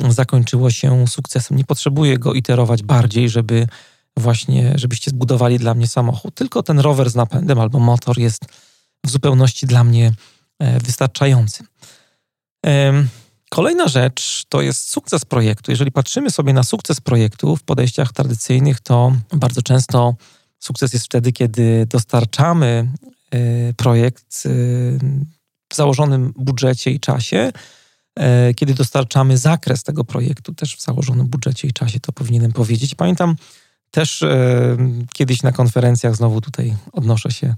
zakończyło 0.08 0.70
się 0.70 1.08
sukcesem. 1.08 1.56
Nie 1.56 1.64
potrzebuję 1.64 2.18
go 2.18 2.34
iterować 2.34 2.82
bardziej, 2.82 3.28
żeby 3.28 3.66
właśnie, 4.16 4.72
żebyście 4.76 5.10
zbudowali 5.10 5.58
dla 5.58 5.74
mnie 5.74 5.86
samochód, 5.86 6.34
tylko 6.34 6.62
ten 6.62 6.80
rower 6.80 7.10
z 7.10 7.14
napędem 7.14 7.60
albo 7.60 7.78
motor 7.78 8.18
jest 8.18 8.44
w 9.06 9.10
zupełności 9.10 9.66
dla 9.66 9.84
mnie 9.84 10.12
e, 10.58 10.80
wystarczający. 10.80 11.64
Kolejna 13.50 13.88
rzecz 13.88 14.44
to 14.48 14.62
jest 14.62 14.90
sukces 14.90 15.24
projektu. 15.24 15.70
Jeżeli 15.70 15.92
patrzymy 15.92 16.30
sobie 16.30 16.52
na 16.52 16.62
sukces 16.62 17.00
projektu 17.00 17.56
w 17.56 17.62
podejściach 17.62 18.12
tradycyjnych, 18.12 18.80
to 18.80 19.12
bardzo 19.32 19.62
często 19.62 20.14
sukces 20.58 20.92
jest 20.92 21.04
wtedy, 21.04 21.32
kiedy 21.32 21.86
dostarczamy 21.86 22.88
e, 23.30 23.38
projekt 23.72 24.42
e, 24.46 24.48
w 25.72 25.74
założonym 25.74 26.32
budżecie 26.36 26.90
i 26.90 27.00
czasie, 27.00 27.52
kiedy 28.56 28.74
dostarczamy 28.74 29.38
zakres 29.38 29.82
tego 29.82 30.04
projektu 30.04 30.54
też 30.54 30.76
w 30.76 30.82
założonym 30.82 31.26
budżecie 31.26 31.68
i 31.68 31.72
czasie, 31.72 32.00
to 32.00 32.12
powinienem 32.12 32.52
powiedzieć. 32.52 32.94
Pamiętam 32.94 33.36
też 33.90 34.22
e, 34.22 34.76
kiedyś 35.14 35.42
na 35.42 35.52
konferencjach, 35.52 36.16
znowu 36.16 36.40
tutaj 36.40 36.76
odnoszę 36.92 37.30
się 37.30 37.46
e, 37.46 37.56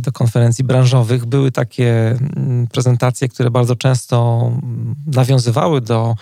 do 0.00 0.12
konferencji 0.12 0.64
branżowych, 0.64 1.26
były 1.26 1.52
takie 1.52 2.18
mm, 2.36 2.66
prezentacje, 2.66 3.28
które 3.28 3.50
bardzo 3.50 3.76
często 3.76 4.46
mm, 4.52 4.94
nawiązywały 5.06 5.80
do 5.80 6.14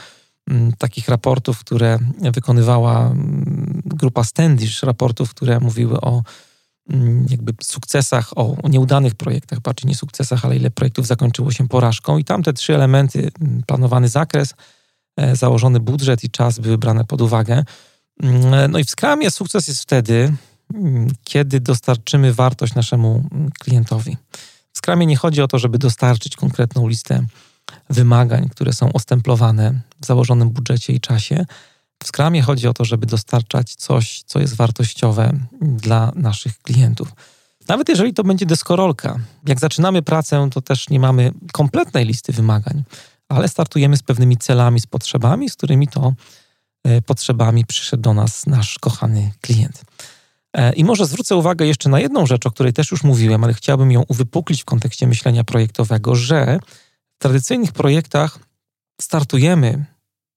mm, 0.51 0.73
takich 0.79 1.09
raportów, 1.09 1.59
które 1.59 1.99
wykonywała 2.21 3.15
grupa 3.85 4.25
Standish, 4.25 4.83
raportów, 4.83 5.31
które 5.31 5.61
mówiły 5.61 6.01
o 6.01 6.23
jakby 7.31 7.53
sukcesach, 7.63 8.39
o 8.39 8.69
nieudanych 8.69 9.15
projektach, 9.15 9.61
bardziej 9.61 9.89
nie 9.89 9.95
sukcesach, 9.95 10.45
ale 10.45 10.57
ile 10.57 10.71
projektów 10.71 11.07
zakończyło 11.07 11.53
się 11.53 11.69
porażką. 11.69 12.19
I 12.19 12.25
tam 12.25 12.43
te 12.43 12.53
trzy 12.53 12.75
elementy, 12.75 13.31
planowany 13.67 14.09
zakres, 14.09 14.55
e, 15.17 15.37
założony 15.37 15.81
budżet 15.81 16.25
i 16.25 16.31
czas 16.31 16.59
były 16.59 16.79
brane 16.79 17.05
pod 17.05 17.21
uwagę. 17.21 17.65
Mm, 18.23 18.71
no 18.71 18.79
i 18.79 18.85
w 18.85 18.91
Scrumie 18.91 19.31
sukces 19.31 19.69
jest 19.69 19.83
wtedy, 19.83 20.33
kiedy 21.25 21.61
dostarczymy 21.61 22.35
wartość 22.35 22.75
naszemu 22.75 23.23
mm, 23.33 23.51
klientowi. 23.61 24.17
W 24.73 24.79
Scrumie 24.79 25.07
nie 25.07 25.17
chodzi 25.17 25.43
o 25.43 25.49
to, 25.49 25.59
żeby 25.59 25.79
dostarczyć 25.79 26.37
konkretną 26.37 26.89
listę 26.89 27.27
wymagań, 27.91 28.49
które 28.49 28.73
są 28.73 28.93
ostemplowane 28.93 29.81
w 30.01 30.07
założonym 30.07 30.51
budżecie 30.51 30.93
i 30.93 31.01
czasie. 31.01 31.47
W 32.03 32.07
Scrumie 32.07 32.43
chodzi 32.43 32.69
o 32.69 32.73
to, 32.73 32.85
żeby 32.85 33.07
dostarczać 33.07 33.75
coś, 33.75 34.23
co 34.27 34.41
jest 34.41 34.57
wartościowe 34.57 35.33
dla 35.61 36.13
naszych 36.15 36.59
klientów. 36.59 37.13
Nawet 37.69 37.89
jeżeli 37.89 38.15
to 38.15 38.25
będzie 38.25 38.47
deskorolka, 38.47 39.19
jak 39.49 39.61
zaczynamy 39.61 40.03
pracę, 40.03 40.49
to 40.53 40.61
też 40.61 40.89
nie 40.89 41.01
mamy 41.01 41.33
kompletnej 41.53 42.05
listy 42.05 42.33
wymagań, 42.33 42.83
ale 43.29 43.49
startujemy 43.49 43.97
z 43.97 44.03
pewnymi 44.03 44.37
celami, 44.37 44.81
z 44.81 44.87
potrzebami, 44.87 45.51
z 45.51 45.55
którymi 45.55 45.89
to 45.89 46.13
E, 46.87 47.03
potrzebami 47.03 47.65
przyszedł 47.65 48.03
do 48.03 48.15
nas 48.15 48.47
nasz 48.47 48.79
kochany 48.79 49.33
klient. 49.41 49.83
E, 50.57 50.73
I 50.73 50.85
może 50.85 51.07
zwrócę 51.07 51.37
uwagę 51.37 51.67
jeszcze 51.67 51.89
na 51.89 52.01
jedną 52.01 52.27
rzecz, 52.27 52.47
o 52.47 52.51
której 52.51 52.73
też 52.73 52.91
już 52.91 53.05
mówiłem, 53.05 53.45
ale 53.45 53.55
chciałbym 53.55 53.93
ją 53.93 54.03
uwypuklić 54.09 54.63
w 54.63 54.65
kontekście 54.65 55.07
myślenia 55.07 55.45
projektowego, 55.45 56.15
że 56.15 56.59
w 57.15 57.19
tradycyjnych 57.19 57.73
projektach 57.73 58.39
startujemy 59.01 59.85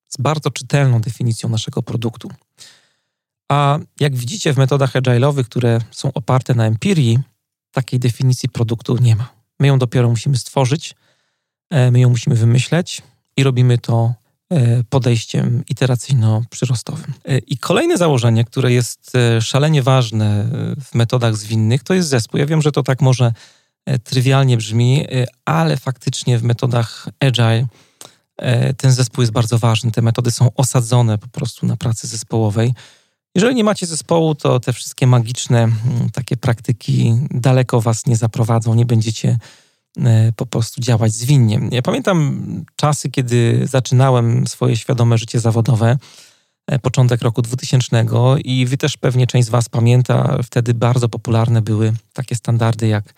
z 0.07 0.17
bardzo 0.17 0.51
czytelną 0.51 1.01
definicją 1.01 1.49
naszego 1.49 1.84
produktu. 1.84 2.32
A 3.51 3.80
jak 3.99 4.15
widzicie 4.15 4.53
w 4.53 4.57
metodach 4.57 4.93
agile'owych, 4.93 5.43
które 5.43 5.80
są 5.91 6.13
oparte 6.13 6.53
na 6.53 6.65
empirii, 6.65 7.20
takiej 7.72 7.99
definicji 7.99 8.49
produktu 8.49 8.97
nie 8.97 9.15
ma. 9.15 9.30
My 9.59 9.67
ją 9.67 9.80
dopiero 9.80 10.09
musimy 10.09 10.38
stworzyć, 10.38 10.95
e, 11.70 11.91
my 11.91 11.99
ją 11.99 12.09
musimy 12.09 12.36
wymyśleć 12.36 13.01
i 13.38 13.43
robimy 13.43 13.78
to 13.78 14.13
podejściem 14.89 15.64
iteracyjno-przyrostowym. 15.70 17.12
E, 17.26 17.38
I 17.38 17.58
kolejne 17.58 17.97
założenie, 17.97 18.45
które 18.45 18.72
jest 18.72 19.16
e, 19.16 19.41
szalenie 19.41 19.84
ważne 19.84 20.50
w 20.82 20.95
metodach 20.95 21.36
zwinnych, 21.36 21.84
to 21.84 21.93
jest 21.93 22.10
zespół. 22.10 22.39
Ja 22.39 22.45
wiem, 22.45 22.62
że 22.62 22.72
to 22.72 22.84
tak 22.84 23.02
może 23.02 23.34
trywialnie 24.04 24.58
brzmi, 24.58 25.06
ale 25.45 25.78
faktycznie 25.78 26.38
w 26.38 26.43
metodach 26.43 27.08
agile 27.20 27.68
ten 28.78 28.91
zespół 28.91 29.22
jest 29.22 29.32
bardzo 29.32 29.58
ważny. 29.58 29.91
Te 29.91 30.02
metody 30.02 30.32
są 30.32 30.50
osadzone 30.56 31.18
po 31.18 31.28
prostu 31.28 31.66
na 31.66 31.78
pracy 31.78 32.08
zespołowej. 32.08 32.74
Jeżeli 33.36 33.56
nie 33.56 33.64
macie 33.64 33.86
zespołu, 33.86 34.36
to 34.36 34.60
te 34.60 34.74
wszystkie 34.74 35.08
magiczne 35.08 35.68
takie 36.14 36.38
praktyki 36.38 37.14
daleko 37.32 37.82
was 37.82 38.06
nie 38.06 38.16
zaprowadzą, 38.16 38.74
nie 38.74 38.86
będziecie 38.86 39.30
E, 39.32 39.38
po 40.35 40.45
prostu 40.45 40.81
działać 40.81 41.11
zwinnie. 41.11 41.59
Ja 41.71 41.81
pamiętam 41.81 42.45
czasy, 42.75 43.09
kiedy 43.09 43.67
zaczynałem 43.67 44.47
swoje 44.47 44.77
świadome 44.77 45.17
życie 45.17 45.39
zawodowe, 45.39 45.97
e, 46.67 46.79
początek 46.79 47.21
roku 47.21 47.41
2000 47.41 48.05
i 48.43 48.65
wy 48.65 48.77
też 48.77 48.97
pewnie 48.97 49.27
część 49.27 49.47
z 49.47 49.49
was 49.49 49.69
pamięta, 49.69 50.37
wtedy 50.43 50.73
bardzo 50.73 51.09
popularne 51.09 51.61
były 51.61 51.93
takie 52.13 52.35
standardy 52.35 52.87
jak, 52.87 53.13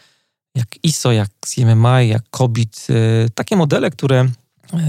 jak 0.56 0.68
ISO, 0.84 1.12
jak 1.12 1.30
CMMI, 1.46 2.08
jak 2.08 2.24
COBIT, 2.30 2.88
e, 2.90 3.30
takie 3.30 3.56
modele, 3.56 3.92
które 3.92 4.28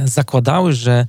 zakładały, 0.05 0.73
że 0.73 1.07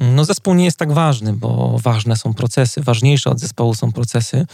mm, 0.00 0.14
no 0.14 0.24
zespół 0.24 0.54
nie 0.54 0.64
jest 0.64 0.78
tak 0.78 0.92
ważny, 0.92 1.32
bo 1.32 1.78
ważne 1.82 2.16
są 2.16 2.34
procesy, 2.34 2.82
ważniejsze 2.82 3.30
od 3.30 3.40
zespołu 3.40 3.74
są 3.74 3.92
procesy. 3.92 4.46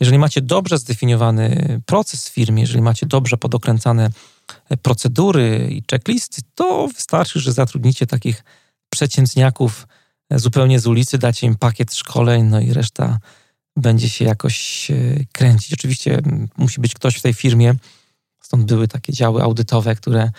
Jeżeli 0.00 0.18
macie 0.18 0.40
dobrze 0.40 0.78
zdefiniowany 0.78 1.80
proces 1.86 2.28
w 2.28 2.32
firmie, 2.32 2.62
jeżeli 2.62 2.82
macie 2.82 3.06
dobrze 3.06 3.36
podokręcane 3.36 4.10
procedury 4.82 5.68
i 5.70 5.82
checklisty, 5.90 6.42
to 6.54 6.88
wystarczy, 6.88 7.40
że 7.40 7.52
zatrudnicie 7.52 8.06
takich 8.06 8.44
przeciętniaków 8.90 9.86
zupełnie 10.30 10.80
z 10.80 10.86
ulicy, 10.86 11.18
dacie 11.18 11.46
im 11.46 11.54
pakiet 11.54 11.94
szkoleń, 11.94 12.42
no 12.44 12.60
i 12.60 12.72
reszta 12.72 13.18
będzie 13.76 14.08
się 14.08 14.24
jakoś 14.24 14.90
e, 14.90 14.94
kręcić. 15.32 15.72
Oczywiście 15.72 16.22
musi 16.56 16.80
być 16.80 16.94
ktoś 16.94 17.16
w 17.16 17.22
tej 17.22 17.34
firmie, 17.34 17.74
stąd 18.42 18.64
były 18.64 18.88
takie 18.88 19.12
działy 19.12 19.42
audytowe, 19.42 19.94
które 19.94 20.30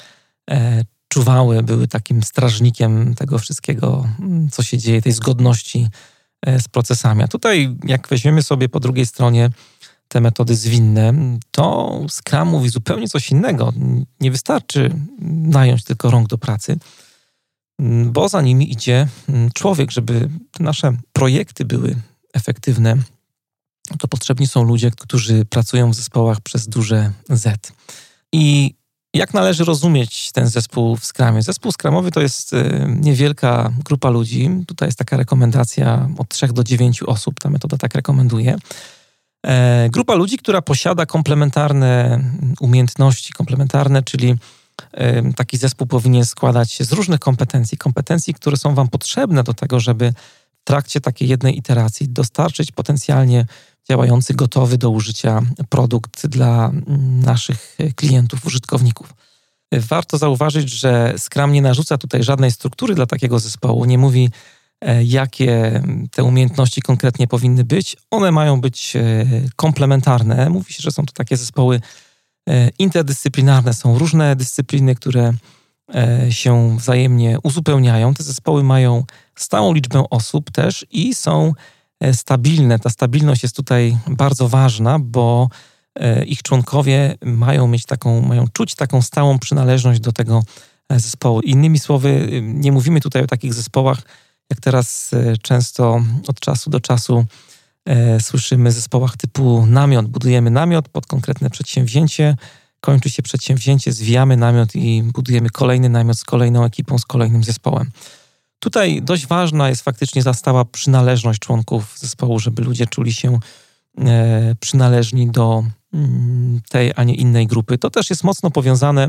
e, 0.50 0.84
czuwały, 1.08 1.64
były 1.64 1.88
takim 1.88 2.24
strażnikiem 2.24 3.16
tego 3.16 3.40
wszystkiego, 3.40 4.08
co 4.52 4.64
się 4.64 4.78
dzieje, 4.78 5.02
tej 5.02 5.12
zgodności 5.12 5.88
e, 6.46 6.60
z 6.60 6.68
procesami. 6.68 7.24
A 7.24 7.28
tutaj, 7.28 7.76
jak 7.84 8.08
weźmiemy 8.08 8.44
sobie 8.44 8.70
po 8.70 8.80
drugiej 8.80 9.06
stronie 9.06 9.50
te 10.14 10.22
metody 10.22 10.56
zwinne, 10.56 11.14
to 11.52 12.00
Scrum 12.10 12.50
mówi 12.50 12.70
zupełnie 12.70 13.08
coś 13.08 13.32
innego. 13.32 13.74
Nie 14.20 14.32
wystarczy 14.32 14.90
nająć 15.20 15.84
tylko 15.84 16.12
rąk 16.12 16.28
do 16.28 16.38
pracy, 16.38 16.78
bo 18.06 18.30
za 18.30 18.42
nimi 18.42 18.72
idzie 18.72 19.08
człowiek, 19.54 19.92
żeby 19.92 20.30
te 20.52 20.64
nasze 20.64 20.98
projekty 21.14 21.66
były 21.66 21.96
efektywne. 22.34 22.96
To 24.00 24.08
potrzebni 24.08 24.48
są 24.48 24.64
ludzie, 24.64 24.92
którzy 24.92 25.46
pracują 25.46 25.92
w 25.92 25.96
zespołach 25.96 26.42
przez 26.42 26.68
duże 26.68 27.12
Z. 27.30 27.74
I 28.34 28.74
jak 29.14 29.34
należy 29.34 29.66
rozumieć 29.66 30.32
ten 30.32 30.48
zespół 30.48 30.96
w 30.96 31.06
Scrumie? 31.06 31.42
Zespół 31.42 31.72
Scrumowy 31.72 32.12
to 32.12 32.22
jest 32.22 32.54
y, 32.54 32.86
niewielka 33.02 33.72
grupa 33.86 34.10
ludzi. 34.10 34.50
Tutaj 34.68 34.88
jest 34.88 34.98
taka 34.98 35.18
rekomendacja 35.18 36.10
od 36.18 36.30
3 36.30 36.48
do 36.48 36.64
9 36.64 37.04
osób. 37.04 37.40
Ta 37.40 37.50
metoda 37.50 37.78
tak 37.78 37.96
rekomenduje. 37.96 38.58
E, 39.48 39.90
grupa 39.90 40.16
ludzi, 40.16 40.38
która 40.38 40.62
posiada 40.62 41.06
komplementarne 41.06 42.20
umiejętności, 42.60 43.34
komplementarne, 43.34 44.04
czyli 44.04 44.36
e, 44.92 45.34
taki 45.34 45.58
zespół 45.58 45.88
powinien 45.88 46.26
składać 46.26 46.72
się 46.72 46.84
z 46.84 46.92
różnych 46.92 47.20
kompetencji, 47.20 47.78
kompetencji, 47.78 48.34
które 48.34 48.58
są 48.58 48.76
Wam 48.76 48.88
potrzebne 48.88 49.44
do 49.44 49.54
tego, 49.54 49.80
żeby 49.80 50.14
w 50.62 50.64
trakcie 50.64 51.02
takiej 51.02 51.28
jednej 51.28 51.58
iteracji 51.58 52.10
dostarczyć 52.10 52.72
potencjalnie 52.72 53.46
działający, 53.90 54.34
gotowy 54.34 54.78
do 54.78 54.90
użycia 54.90 55.42
produkt 55.70 56.28
dla 56.28 56.72
naszych 57.24 57.78
klientów, 57.96 58.46
użytkowników. 58.46 59.14
Warto 59.72 60.18
zauważyć, 60.18 60.70
że 60.70 61.14
Scrum 61.18 61.52
nie 61.52 61.62
narzuca 61.62 61.98
tutaj 61.98 62.24
żadnej 62.24 62.52
struktury 62.52 62.96
dla 62.96 63.06
takiego 63.06 63.40
zespołu, 63.40 63.86
nie 63.86 63.98
mówi, 63.98 64.30
jakie 65.04 65.84
te 66.12 66.24
umiejętności 66.24 66.82
konkretnie 66.82 67.28
powinny 67.28 67.64
być. 67.64 67.98
One 68.12 68.32
mają 68.32 68.62
być 68.62 68.96
e, 68.96 69.26
komplementarne. 69.56 70.50
Mówi 70.50 70.74
się, 70.74 70.82
że 70.82 70.92
są 70.92 71.06
to 71.06 71.14
takie 71.14 71.38
zespoły 71.38 71.82
e, 72.50 72.70
interdyscyplinarne. 72.80 73.74
Są 73.74 74.00
różne 74.00 74.36
dyscypliny, 74.36 74.96
które 74.96 75.34
się 76.30 76.78
wzajemnie 76.78 77.38
uzupełniają. 77.44 78.14
Te 78.14 78.24
zespoły 78.24 78.64
mają 78.64 79.04
stałą 79.36 79.74
liczbę 79.74 80.04
osób 80.10 80.52
też 80.52 80.86
i 80.92 81.16
są 81.16 81.54
stabilne. 82.14 82.80
Ta 82.80 82.90
stabilność 82.90 83.44
jest 83.44 83.56
tutaj 83.56 83.98
bardzo 84.08 84.50
ważna, 84.50 85.00
bo 85.00 85.50
ich 86.26 86.42
członkowie 86.42 87.16
mają 87.22 87.68
mieć 87.68 87.86
taką, 87.86 88.22
mają 88.22 88.46
czuć 88.54 88.76
taką 88.76 89.02
stałą 89.02 89.40
przynależność 89.40 90.00
do 90.00 90.12
tego 90.12 90.44
zespołu. 90.90 91.42
Innymi 91.42 91.80
słowy, 91.80 92.28
nie 92.42 92.72
mówimy 92.72 93.02
tutaj 93.02 93.24
o 93.24 93.28
takich 93.28 93.54
zespołach, 93.54 94.02
jak 94.54 94.60
teraz 94.60 95.12
często 95.42 96.04
od 96.28 96.40
czasu 96.40 96.70
do 96.70 96.80
czasu 96.80 97.26
słyszymy 98.20 98.72
zespołach 98.72 99.18
typu 99.18 99.66
namiot. 99.66 100.08
Budujemy 100.08 100.50
namiot 100.50 100.90
pod 100.90 101.06
konkretne 101.06 101.50
przedsięwzięcie, 101.50 102.36
kończy 102.80 103.10
się 103.10 103.24
przedsięwzięcie, 103.24 103.94
zwijamy 103.94 104.38
namiot 104.38 104.76
i 104.76 105.04
budujemy 105.04 105.50
kolejny 105.50 105.90
namiot 105.90 106.18
z 106.18 106.24
kolejną 106.24 106.66
ekipą, 106.66 107.00
z 107.00 107.06
kolejnym 107.06 107.44
zespołem. 107.44 107.92
Tutaj 108.60 109.02
dość 109.02 109.28
ważna 109.28 109.70
jest 109.70 109.82
faktycznie 109.82 110.22
zastała 110.22 110.66
przynależność 110.66 111.40
członków 111.40 112.00
zespołu, 112.00 112.40
żeby 112.40 112.64
ludzie 112.64 112.88
czuli 112.88 113.14
się 113.14 113.40
e, 113.98 114.56
przynależni 114.60 115.32
do 115.32 115.64
mm, 115.94 116.62
tej, 116.70 116.92
a 116.96 117.04
nie 117.04 117.16
innej 117.16 117.48
grupy. 117.48 117.78
To 117.78 117.90
też 117.90 118.10
jest 118.10 118.24
mocno 118.24 118.52
powiązane 118.52 119.08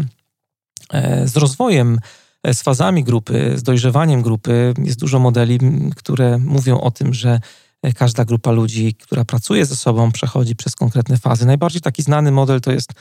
e, 0.90 1.28
z 1.28 1.36
rozwojem, 1.36 1.99
e, 1.99 2.24
z 2.53 2.62
fazami 2.62 3.05
grupy, 3.05 3.53
z 3.59 3.62
dojrzewaniem 3.62 4.22
grupy. 4.22 4.74
Jest 4.78 5.01
dużo 5.01 5.18
modeli, 5.18 5.59
które 5.97 6.38
mówią 6.38 6.80
o 6.80 6.90
tym, 6.90 7.14
że 7.14 7.40
każda 7.97 8.24
grupa 8.24 8.51
ludzi, 8.51 8.95
która 8.95 9.24
pracuje 9.24 9.66
ze 9.66 9.76
sobą, 9.76 10.12
przechodzi 10.12 10.57
przez 10.57 10.76
konkretne 10.76 11.16
fazy. 11.16 11.47
Najbardziej 11.47 11.80
taki 11.80 12.03
znany 12.03 12.32
model 12.32 12.61
to 12.61 12.72
jest 12.72 12.92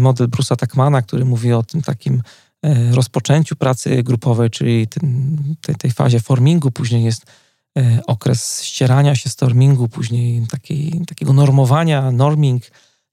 model 0.00 0.28
Bruce'a 0.28 0.56
Tuckmana, 0.56 1.02
który 1.02 1.24
mówi 1.24 1.52
o 1.52 1.62
tym 1.62 1.82
takim 1.82 2.22
E, 2.64 2.94
rozpoczęciu 2.94 3.56
pracy 3.56 4.02
grupowej, 4.02 4.50
czyli 4.50 4.88
tym, 4.88 5.36
tej, 5.60 5.74
tej 5.74 5.90
fazie 5.90 6.20
formingu, 6.20 6.70
później 6.70 7.04
jest 7.04 7.26
e, 7.78 8.00
okres 8.06 8.62
ścierania 8.62 9.14
się 9.14 9.30
stormingu, 9.30 9.88
później 9.88 10.46
takiej, 10.46 11.00
takiego 11.06 11.32
normowania, 11.32 12.12
norming 12.12 12.62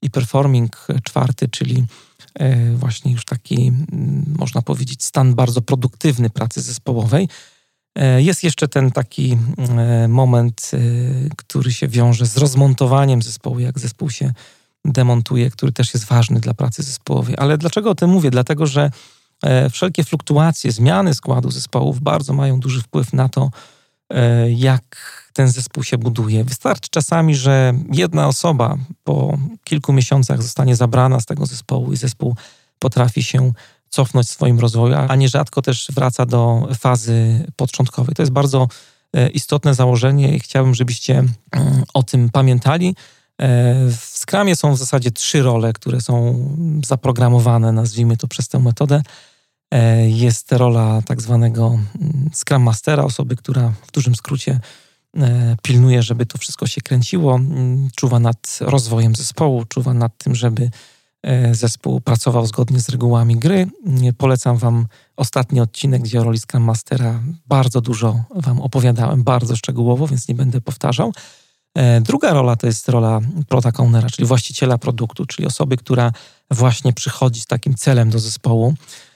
i 0.02 0.10
performing 0.10 0.88
czwarty, 1.04 1.48
czyli 1.48 1.80
e, 1.80 1.86
właśnie 2.76 3.12
już 3.12 3.26
taki, 3.26 3.72
można 4.38 4.62
powiedzieć, 4.62 5.06
stan 5.06 5.36
bardzo 5.36 5.62
produktywny 5.62 6.30
pracy 6.30 6.62
zespołowej. 6.62 7.30
Jest 8.18 8.44
jeszcze 8.44 8.68
ten 8.68 8.92
taki 8.92 9.38
moment, 10.08 10.72
który 11.38 11.72
się 11.72 11.88
wiąże 11.88 12.26
z 12.26 12.38
rozmontowaniem 12.38 13.22
zespołu, 13.22 13.60
jak 13.60 13.80
zespół 13.80 14.10
się 14.10 14.34
demontuje, 14.86 15.50
który 15.50 15.72
też 15.72 15.94
jest 15.94 16.06
ważny 16.06 16.40
dla 16.40 16.54
pracy 16.54 16.84
zespołowej. 16.84 17.36
Ale 17.38 17.58
dlaczego 17.58 17.90
o 17.90 17.96
tym 17.96 18.10
mówię? 18.10 18.32
Dlatego, 18.32 18.68
że 18.68 18.92
E, 19.44 19.70
wszelkie 19.70 20.04
fluktuacje, 20.04 20.72
zmiany 20.72 21.14
składu 21.14 21.52
zespołów 21.52 22.02
bardzo 22.02 22.34
mają 22.34 22.60
duży 22.60 22.82
wpływ 22.82 23.14
na 23.14 23.30
to, 23.30 23.52
e, 24.10 24.52
jak 24.52 25.21
ten 25.34 25.48
zespół 25.48 25.84
się 25.84 25.98
buduje. 25.98 26.44
Wystarczy 26.44 26.90
czasami, 26.92 27.36
że 27.36 27.74
jedna 27.92 28.28
osoba 28.28 28.78
po 29.04 29.38
kilku 29.64 29.94
miesiącach 29.94 30.42
zostanie 30.42 30.76
zabrana 30.76 31.20
z 31.20 31.26
tego 31.26 31.46
zespołu 31.46 31.94
i 31.94 31.98
zespół 31.98 32.36
potrafi 32.80 33.24
się 33.24 33.52
cofnąć 33.90 34.28
w 34.28 34.32
swoim 34.32 34.60
rozwoju, 34.60 34.96
a 35.08 35.16
nierzadko 35.16 35.62
też 35.62 35.88
wraca 35.96 36.26
do 36.26 36.68
fazy 36.80 37.46
początkowej. 37.56 38.16
To 38.16 38.22
jest 38.22 38.32
bardzo 38.32 38.68
e, 39.14 39.30
istotne 39.30 39.76
założenie 39.76 40.36
i 40.36 40.40
chciałbym, 40.40 40.76
żebyście 40.76 41.18
mm, 41.18 41.84
o 41.94 42.04
tym 42.04 42.30
pamiętali. 42.30 42.96
W 43.88 44.18
Scrumie 44.18 44.56
są 44.56 44.74
w 44.74 44.78
zasadzie 44.78 45.12
trzy 45.12 45.42
role, 45.42 45.74
które 45.74 46.02
są 46.02 46.46
zaprogramowane, 46.86 47.72
nazwijmy 47.72 48.18
to 48.18 48.28
przez 48.28 48.48
tę 48.48 48.60
metodę. 48.60 49.02
E, 49.72 50.10
jest 50.10 50.52
rola 50.52 51.02
tak 51.06 51.22
zwanego 51.22 51.68
mm, 51.68 52.30
Scrum 52.34 52.64
Mastera, 52.64 53.04
osoby, 53.04 53.36
która 53.36 53.74
w 53.88 53.92
dużym 53.92 54.16
skrócie 54.16 54.52
e, 54.52 54.60
pilnuje, 55.62 56.04
żeby 56.04 56.26
to 56.26 56.38
wszystko 56.38 56.68
się 56.68 56.82
kręciło, 56.82 57.40
czuwa 57.96 58.20
nad 58.20 58.58
rozwojem 58.62 59.16
zespołu, 59.16 59.66
czuwa 59.66 59.94
nad 59.94 60.18
tym, 60.18 60.36
żeby 60.36 60.70
e, 61.24 61.56
zespół 61.56 62.02
pracował 62.02 62.46
zgodnie 62.46 62.80
z 62.80 62.90
regułami 62.90 63.36
gry. 63.36 63.68
Polecam 64.18 64.58
Wam 64.58 64.88
ostatni 65.18 65.60
odcinek, 65.60 66.02
gdzie 66.02 66.22
o 66.22 66.24
roli 66.24 66.40
Scrum 66.40 66.64
Mastera 66.64 67.20
bardzo 67.48 67.82
dużo 67.82 68.24
Wam 68.36 68.62
opowiadałem, 68.62 69.24
bardzo 69.24 69.56
szczegółowo, 69.56 70.08
więc 70.08 70.28
nie 70.28 70.36
będę 70.36 70.62
powtarzał. 70.62 71.14
Druga 72.02 72.34
rola 72.34 72.56
to 72.56 72.68
jest 72.68 72.90
rola 72.90 73.20
product 73.48 73.80
ownera, 73.80 74.10
czyli 74.10 74.28
właściciela 74.28 74.78
produktu, 74.78 75.26
czyli 75.26 75.48
osoby, 75.48 75.78
która 75.78 76.12
właśnie 76.52 76.94
przychodzi 76.94 77.42
z 77.42 77.46
takim 77.46 77.76
celem 77.76 78.10
do 78.10 78.20
zespołu, 78.20 78.74
E, 78.74 79.11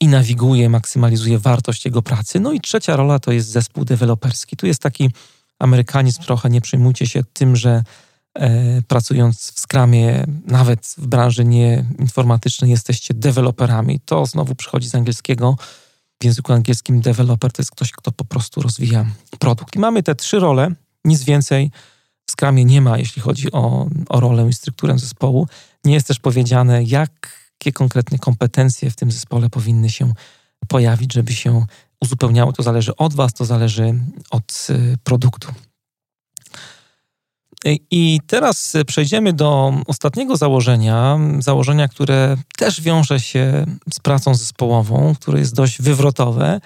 i 0.00 0.08
nawiguje, 0.08 0.68
maksymalizuje 0.68 1.38
wartość 1.38 1.84
jego 1.84 2.02
pracy. 2.02 2.40
No 2.40 2.52
i 2.52 2.60
trzecia 2.60 2.96
rola 2.96 3.18
to 3.18 3.32
jest 3.32 3.48
zespół 3.48 3.84
deweloperski. 3.84 4.56
Tu 4.56 4.66
jest 4.66 4.82
taki 4.82 5.10
amerykanizm 5.58 6.22
trochę, 6.22 6.50
nie 6.50 6.60
przejmujcie 6.60 7.06
się 7.06 7.22
tym, 7.32 7.56
że 7.56 7.82
e, 8.34 8.82
pracując 8.82 9.52
w 9.52 9.60
Scrumie, 9.60 10.24
nawet 10.46 10.94
w 10.98 11.06
branży 11.06 11.44
nieinformatycznej 11.44 12.70
jesteście 12.70 13.14
deweloperami. 13.14 14.00
To 14.04 14.26
znowu 14.26 14.54
przychodzi 14.54 14.88
z 14.88 14.94
angielskiego. 14.94 15.56
W 16.22 16.24
języku 16.24 16.52
angielskim 16.52 17.00
developer 17.00 17.52
to 17.52 17.62
jest 17.62 17.70
ktoś, 17.70 17.92
kto 17.92 18.12
po 18.12 18.24
prostu 18.24 18.62
rozwija 18.62 19.06
produkt. 19.38 19.76
I 19.76 19.78
mamy 19.78 20.02
te 20.02 20.14
trzy 20.14 20.38
role, 20.38 20.70
nic 21.04 21.24
więcej 21.24 21.70
w 22.26 22.30
Scrumie 22.30 22.64
nie 22.64 22.80
ma, 22.80 22.98
jeśli 22.98 23.22
chodzi 23.22 23.52
o, 23.52 23.88
o 24.08 24.20
rolę 24.20 24.48
i 24.48 24.52
strukturę 24.52 24.98
zespołu. 24.98 25.48
Nie 25.84 25.94
jest 25.94 26.06
też 26.06 26.18
powiedziane, 26.18 26.84
jak 26.84 27.37
jakie 27.60 27.72
konkretne 27.72 28.18
kompetencje 28.18 28.90
w 28.90 28.96
tym 28.96 29.10
zespole 29.10 29.50
powinny 29.50 29.90
się 29.90 30.12
pojawić, 30.68 31.12
żeby 31.12 31.32
się 31.32 31.66
uzupełniało. 32.00 32.52
To 32.52 32.62
zależy 32.62 32.96
od 32.96 33.14
Was, 33.14 33.32
to 33.32 33.44
zależy 33.44 33.94
od 34.30 34.66
y, 34.70 34.96
produktu. 35.04 35.52
I 37.90 38.20
teraz 38.26 38.76
przejdziemy 38.86 39.32
do 39.32 39.72
ostatniego 39.86 40.36
założenia, 40.36 41.18
założenia, 41.38 41.88
które 41.88 42.36
też 42.58 42.80
wiąże 42.80 43.20
się 43.20 43.66
z 43.92 44.00
pracą 44.00 44.34
zespołową, 44.34 45.14
które 45.20 45.38
jest 45.38 45.54
dość 45.54 45.82
wywrotowe. 45.82 46.60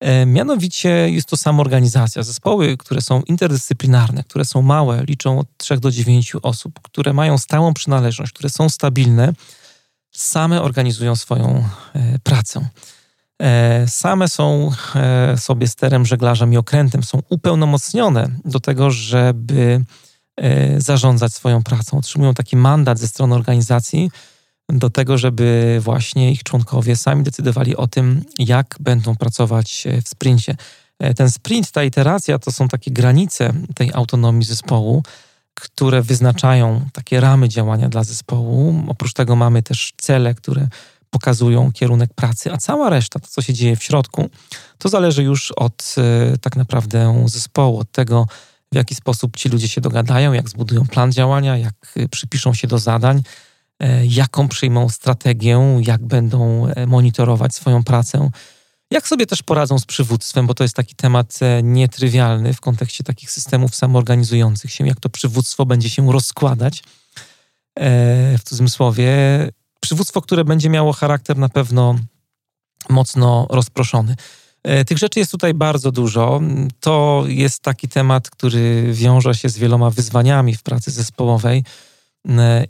E, 0.00 0.26
mianowicie 0.26 0.88
jest 0.88 1.28
to 1.28 1.36
samoorganizacja. 1.36 2.22
Zespoły, 2.22 2.76
które 2.76 3.00
są 3.00 3.22
interdyscyplinarne, 3.22 4.24
które 4.24 4.44
są 4.44 4.62
małe, 4.62 5.04
liczą 5.04 5.38
od 5.38 5.46
3 5.56 5.76
do 5.76 5.90
9 5.90 6.32
osób, 6.42 6.80
które 6.82 7.12
mają 7.12 7.38
stałą 7.38 7.74
przynależność, 7.74 8.32
które 8.32 8.50
są 8.50 8.68
stabilne, 8.68 9.32
same 10.20 10.62
organizują 10.62 11.16
swoją 11.16 11.64
e, 11.94 12.18
pracę. 12.18 12.68
E, 13.42 13.88
same 13.88 14.28
są 14.28 14.70
e, 14.94 15.36
sobie 15.36 15.68
sterem, 15.68 16.06
żeglarzem 16.06 16.52
i 16.52 16.56
okrętem, 16.56 17.02
są 17.02 17.22
upełnomocnione 17.28 18.28
do 18.44 18.60
tego, 18.60 18.90
żeby 18.90 19.84
zarządzać 20.78 21.34
swoją 21.34 21.62
pracą. 21.62 21.98
Otrzymują 21.98 22.34
taki 22.34 22.56
mandat 22.56 22.98
ze 22.98 23.08
strony 23.08 23.34
organizacji 23.34 24.10
do 24.68 24.90
tego, 24.90 25.18
żeby 25.18 25.78
właśnie 25.80 26.32
ich 26.32 26.42
członkowie 26.42 26.96
sami 26.96 27.22
decydowali 27.22 27.76
o 27.76 27.86
tym, 27.86 28.24
jak 28.38 28.76
będą 28.80 29.16
pracować 29.16 29.84
w 30.04 30.08
sprincie. 30.08 30.56
Ten 31.16 31.30
sprint, 31.30 31.70
ta 31.70 31.84
iteracja 31.84 32.38
to 32.38 32.52
są 32.52 32.68
takie 32.68 32.90
granice 32.90 33.52
tej 33.74 33.90
autonomii 33.94 34.44
zespołu, 34.44 35.02
które 35.60 36.02
wyznaczają 36.02 36.86
takie 36.92 37.20
ramy 37.20 37.48
działania 37.48 37.88
dla 37.88 38.04
zespołu. 38.04 38.84
Oprócz 38.88 39.12
tego 39.12 39.36
mamy 39.36 39.62
też 39.62 39.92
cele, 39.96 40.34
które 40.34 40.68
pokazują 41.10 41.72
kierunek 41.72 42.14
pracy, 42.14 42.52
a 42.52 42.56
cała 42.56 42.90
reszta, 42.90 43.20
to 43.20 43.26
co 43.28 43.42
się 43.42 43.52
dzieje 43.52 43.76
w 43.76 43.84
środku, 43.84 44.28
to 44.78 44.88
zależy 44.88 45.22
już 45.22 45.52
od 45.52 45.94
e, 45.98 46.38
tak 46.38 46.56
naprawdę 46.56 47.24
zespołu, 47.26 47.78
od 47.78 47.92
tego, 47.92 48.26
w 48.72 48.76
jaki 48.76 48.94
sposób 48.94 49.36
ci 49.36 49.48
ludzie 49.48 49.68
się 49.68 49.80
dogadają, 49.80 50.32
jak 50.32 50.48
zbudują 50.48 50.86
plan 50.86 51.12
działania, 51.12 51.56
jak 51.56 51.74
e, 51.96 52.08
przypiszą 52.08 52.54
się 52.54 52.68
do 52.68 52.78
zadań, 52.78 53.22
e, 53.80 54.06
jaką 54.06 54.48
przyjmą 54.48 54.88
strategię, 54.88 55.80
jak 55.86 56.06
będą 56.06 56.66
monitorować 56.86 57.54
swoją 57.54 57.84
pracę. 57.84 58.30
Jak 58.92 59.08
sobie 59.08 59.26
też 59.26 59.42
poradzą 59.42 59.78
z 59.78 59.84
przywództwem, 59.84 60.46
bo 60.46 60.54
to 60.54 60.64
jest 60.64 60.76
taki 60.76 60.94
temat 60.94 61.38
e, 61.42 61.62
nietrywialny 61.62 62.54
w 62.54 62.60
kontekście 62.60 63.04
takich 63.04 63.30
systemów 63.30 63.74
samoorganizujących 63.74 64.72
się, 64.72 64.86
jak 64.86 65.00
to 65.00 65.08
przywództwo 65.08 65.66
będzie 65.66 65.90
się 65.90 66.12
rozkładać 66.12 66.78
e, 66.78 68.38
w 68.38 68.42
cudzysłowie. 68.44 69.08
Przywództwo, 69.80 70.22
które 70.22 70.44
będzie 70.44 70.70
miało 70.70 70.92
charakter 70.92 71.38
na 71.38 71.48
pewno 71.48 71.98
mocno 72.88 73.46
rozproszony. 73.50 74.16
E, 74.62 74.84
tych 74.84 74.98
rzeczy 74.98 75.18
jest 75.18 75.32
tutaj 75.32 75.54
bardzo 75.54 75.92
dużo. 75.92 76.40
To 76.80 77.24
jest 77.26 77.62
taki 77.62 77.88
temat, 77.88 78.30
który 78.30 78.92
wiąże 78.92 79.34
się 79.34 79.48
z 79.48 79.58
wieloma 79.58 79.90
wyzwaniami 79.90 80.54
w 80.54 80.62
pracy 80.62 80.90
zespołowej. 80.90 81.64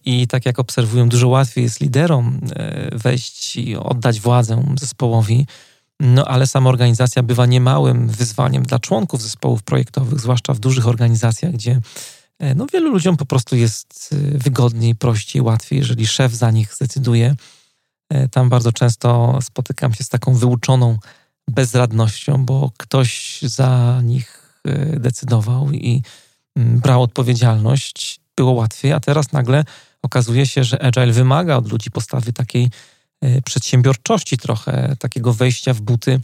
I 0.05 0.27
tak 0.27 0.47
jak 0.47 0.59
obserwują, 0.59 1.09
dużo 1.09 1.29
łatwiej 1.29 1.65
jest 1.65 1.81
liderom 1.81 2.41
wejść 2.93 3.57
i 3.57 3.77
oddać 3.77 4.21
władzę 4.21 4.65
zespołowi, 4.81 5.47
no 6.01 6.25
ale 6.25 6.47
sama 6.47 6.71
organizacja 6.71 7.23
bywa 7.23 7.47
niemałym 7.47 8.09
wyzwaniem 8.09 8.63
dla 8.63 8.79
członków 8.79 9.23
zespołów 9.23 9.63
projektowych, 9.63 10.21
zwłaszcza 10.21 10.55
w 10.55 10.59
dużych 10.59 10.89
organizacjach, 10.89 11.53
gdzie 11.53 11.81
e, 12.39 12.55
no, 12.55 12.67
wielu 12.73 12.91
ludziom 12.91 13.17
po 13.17 13.27
prostu 13.27 13.57
jest 13.57 14.11
e, 14.13 14.39
wygodniej, 14.39 14.95
prościej, 14.95 15.43
łatwiej, 15.43 15.79
jeżeli 15.79 16.07
szef 16.07 16.33
za 16.33 16.51
nich 16.51 16.75
zdecyduje. 16.75 17.37
E, 18.09 18.29
tam 18.29 18.49
bardzo 18.49 18.73
często 18.73 19.39
spotykam 19.43 19.95
się 19.95 20.05
z 20.05 20.09
taką 20.09 20.35
wyuczoną 20.35 20.99
bezradnością, 21.49 22.45
bo 22.45 22.71
ktoś 22.79 23.39
za 23.43 24.01
nich 24.05 24.37
decydował 24.97 25.73
i 25.73 26.03
mm, 26.57 26.81
brał 26.81 27.03
odpowiedzialność. 27.03 28.21
Było 28.37 28.53
łatwiej, 28.53 28.93
a 28.93 29.01
teraz 29.01 29.33
nagle 29.33 29.65
okazuje 30.03 30.47
się, 30.47 30.65
że 30.65 30.83
Agile 30.83 31.13
wymaga 31.13 31.57
od 31.57 31.73
ludzi 31.73 31.91
postawy 31.91 32.33
takiej 32.33 32.71
przedsiębiorczości 33.45 34.39
trochę, 34.39 34.97
takiego 34.99 35.33
wejścia 35.33 35.75
w 35.75 35.81
buty 35.81 36.21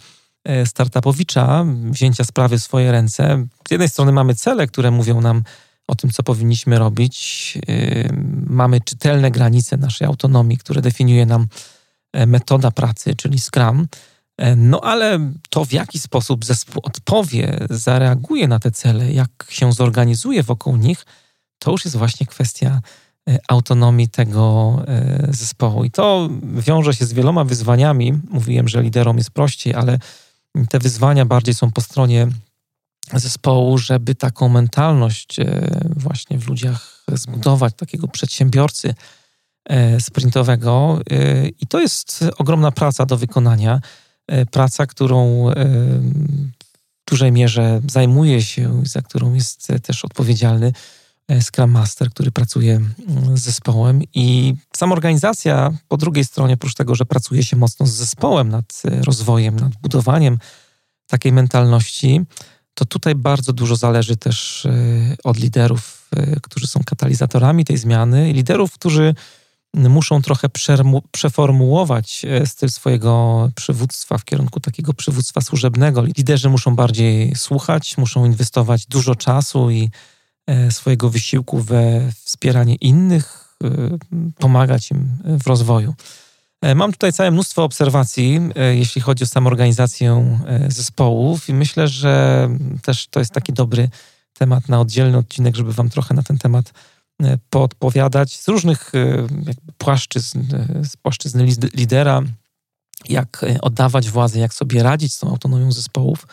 startupowicza, 0.64 1.64
wzięcia 1.90 2.24
sprawy 2.24 2.58
w 2.58 2.62
swoje 2.62 2.92
ręce. 2.92 3.46
Z 3.68 3.70
jednej 3.70 3.88
strony 3.88 4.12
mamy 4.12 4.34
cele, 4.34 4.66
które 4.66 4.90
mówią 4.90 5.20
nam 5.20 5.42
o 5.86 5.94
tym, 5.94 6.10
co 6.10 6.22
powinniśmy 6.22 6.78
robić. 6.78 7.58
Mamy 8.46 8.80
czytelne 8.80 9.30
granice 9.30 9.76
naszej 9.76 10.06
autonomii, 10.06 10.58
które 10.58 10.82
definiuje 10.82 11.26
nam 11.26 11.46
metoda 12.26 12.70
pracy, 12.70 13.14
czyli 13.14 13.38
Scrum. 13.38 13.86
E, 14.38 14.56
no 14.56 14.80
ale 14.80 15.32
to, 15.50 15.64
w 15.64 15.72
jaki 15.72 15.98
sposób 15.98 16.44
zespół 16.44 16.82
odpowie, 16.84 17.58
zareaguje 17.70 18.48
na 18.48 18.58
te 18.58 18.70
cele, 18.70 19.12
jak 19.12 19.30
się 19.48 19.72
zorganizuje 19.72 20.42
wokół 20.42 20.76
nich, 20.76 21.06
to 21.58 21.70
już 21.70 21.84
jest 21.84 21.96
właśnie 21.96 22.26
kwestia 22.26 22.70
e, 22.70 22.80
autonomii 23.48 24.08
tego 24.08 24.76
e, 24.86 25.26
zespołu. 25.30 25.84
I 25.84 25.90
to 25.90 26.28
wiąże 26.42 26.94
się 26.94 27.06
z 27.06 27.12
wieloma 27.12 27.44
wyzwaniami. 27.44 28.12
Mówiłem, 28.30 28.68
że 28.68 28.82
liderom 28.82 29.18
jest 29.18 29.30
prościej, 29.30 29.74
ale 29.74 29.98
te 30.68 30.78
wyzwania 30.78 31.24
bardziej 31.24 31.54
są 31.54 31.72
po 31.72 31.80
stronie 31.80 32.28
zespołu, 33.12 33.78
żeby 33.78 34.14
taką 34.14 34.48
mentalność 34.48 35.36
właśnie 35.96 36.38
w 36.38 36.48
ludziach 36.48 37.04
zbudować, 37.12 37.74
takiego 37.76 38.08
przedsiębiorcy 38.08 38.94
sprintowego. 40.00 41.00
I 41.60 41.66
to 41.66 41.80
jest 41.80 42.24
ogromna 42.38 42.72
praca 42.72 43.06
do 43.06 43.16
wykonania. 43.16 43.80
E, 44.28 44.46
praca, 44.46 44.86
którą 44.86 45.50
e, 45.50 45.54
w 47.06 47.10
dużej 47.10 47.32
mierze 47.32 47.80
zajmuje 47.90 48.42
się, 48.42 48.82
za 48.84 49.02
którą 49.02 49.34
jest 49.34 49.68
też 49.82 50.04
odpowiedzialny 50.04 50.66
e, 50.66 50.72
Scrum 51.40 51.70
Master, 51.70 52.10
który 52.10 52.30
pracuje 52.30 52.74
mm, 52.74 53.36
z 53.36 53.40
zespołem. 53.40 54.02
I 54.14 54.54
sama 54.76 54.92
organizacja, 54.92 55.72
po 55.88 55.96
drugiej 55.96 56.24
stronie, 56.24 56.54
oprócz 56.54 56.74
tego, 56.74 56.94
że 56.94 57.04
pracuje 57.04 57.42
się 57.42 57.56
mocno 57.56 57.86
z 57.86 57.90
zespołem 57.90 58.48
nad 58.48 58.82
rozwojem, 58.84 59.56
nad 59.56 59.72
budowaniem 59.82 60.38
takiej 61.06 61.32
mentalności, 61.32 62.20
to 62.74 62.84
tutaj 62.84 63.14
bardzo 63.14 63.52
dużo 63.52 63.76
zależy 63.76 64.16
też 64.16 64.66
od 65.24 65.36
liderów, 65.36 66.10
którzy 66.42 66.66
są 66.66 66.80
katalizatorami 66.84 67.64
tej 67.64 67.76
zmiany, 67.76 68.32
liderów, 68.32 68.72
którzy 68.72 69.14
muszą 69.76 70.22
trochę 70.22 70.48
przeformułować 71.10 72.24
e, 72.24 72.46
styl 72.46 72.70
swojego 72.70 73.48
przywództwa 73.54 74.18
w 74.18 74.24
kierunku 74.24 74.60
takiego 74.60 74.94
przywództwa 74.94 75.40
służebnego. 75.40 76.02
Liderzy 76.02 76.48
muszą 76.48 76.76
bardziej 76.76 77.34
słuchać, 77.36 77.98
muszą 77.98 78.24
inwestować 78.24 78.86
dużo 78.86 79.14
czasu 79.14 79.70
i 79.70 79.84
e, 79.84 79.88
swojego 80.70 81.10
wysiłku 81.10 81.58
we 81.58 82.12
wspieranie 82.24 82.74
innych, 82.74 83.54
e, 83.64 83.68
pomagać 84.38 84.90
im 84.90 85.08
w 85.24 85.46
rozwoju. 85.46 85.94
Mam 86.74 86.92
tutaj 86.92 87.12
całe 87.12 87.30
mnóstwo 87.30 87.64
obserwacji, 87.64 88.40
jeśli 88.72 89.00
chodzi 89.00 89.24
o 89.24 89.26
samą 89.26 89.46
organizację 89.46 90.38
zespołów, 90.68 91.48
i 91.48 91.54
myślę, 91.54 91.88
że 91.88 92.48
też 92.82 93.06
to 93.06 93.18
jest 93.18 93.32
taki 93.32 93.52
dobry 93.52 93.88
temat 94.38 94.68
na 94.68 94.80
oddzielny 94.80 95.18
odcinek, 95.18 95.56
żeby 95.56 95.72
Wam 95.72 95.90
trochę 95.90 96.14
na 96.14 96.22
ten 96.22 96.38
temat 96.38 96.72
E, 97.22 97.38
podpowiadać 97.50 98.36
z 98.40 98.48
różnych 98.48 98.94
e, 98.94 99.26
płaszczyzn, 99.78 100.40
e, 100.40 100.84
z 100.84 100.96
płaszczyzny 100.96 101.46
lidera, 101.74 102.22
jak 103.08 103.44
oddawać 103.62 104.10
władzę, 104.10 104.38
jak 104.38 104.54
sobie 104.54 104.82
radzić 104.82 105.14
z 105.14 105.18
tą 105.18 105.28
autonomią 105.28 105.72
zespołów. 105.72 106.26